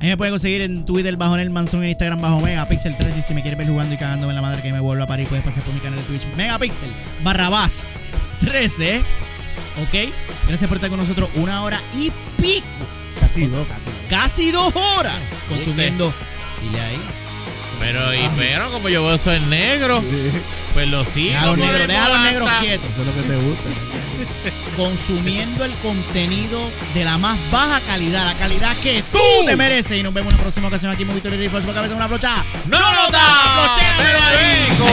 [0.00, 3.22] Ahí me pueden conseguir en Twitter bajo el Manzón, en Instagram bajo Megapixel 3 y
[3.22, 5.26] si me quieres ver jugando y cagándome en la madre que me vuelva a parir
[5.26, 6.88] puedes pasar por mi canal de Twitch Megapixel
[7.22, 7.86] Barrabás
[8.40, 10.12] 13 ¿Ok?
[10.46, 12.66] Gracias por estar con nosotros una hora y pico
[13.20, 13.94] Casi dos, casi dos.
[14.10, 16.12] Casi dos horas consumiendo
[16.62, 17.25] Dile ahí
[17.78, 20.02] pero, y, pero como yo veo soy negro,
[20.74, 21.32] pues los hijos.
[21.32, 22.08] Deja a los, negros, deja
[22.38, 22.90] los quietos.
[22.90, 23.68] Eso es lo que te gusta.
[24.76, 29.98] Consumiendo el contenido de la más baja calidad, la calidad que tú, te mereces.
[29.98, 31.62] Y nos vemos en una próxima ocasión aquí en Victoria Rifle.
[31.62, 32.44] Su cabeza una brocha.
[32.66, 33.60] ¡No, no da!
[33.60, 34.86] ¡Brocheta, rico!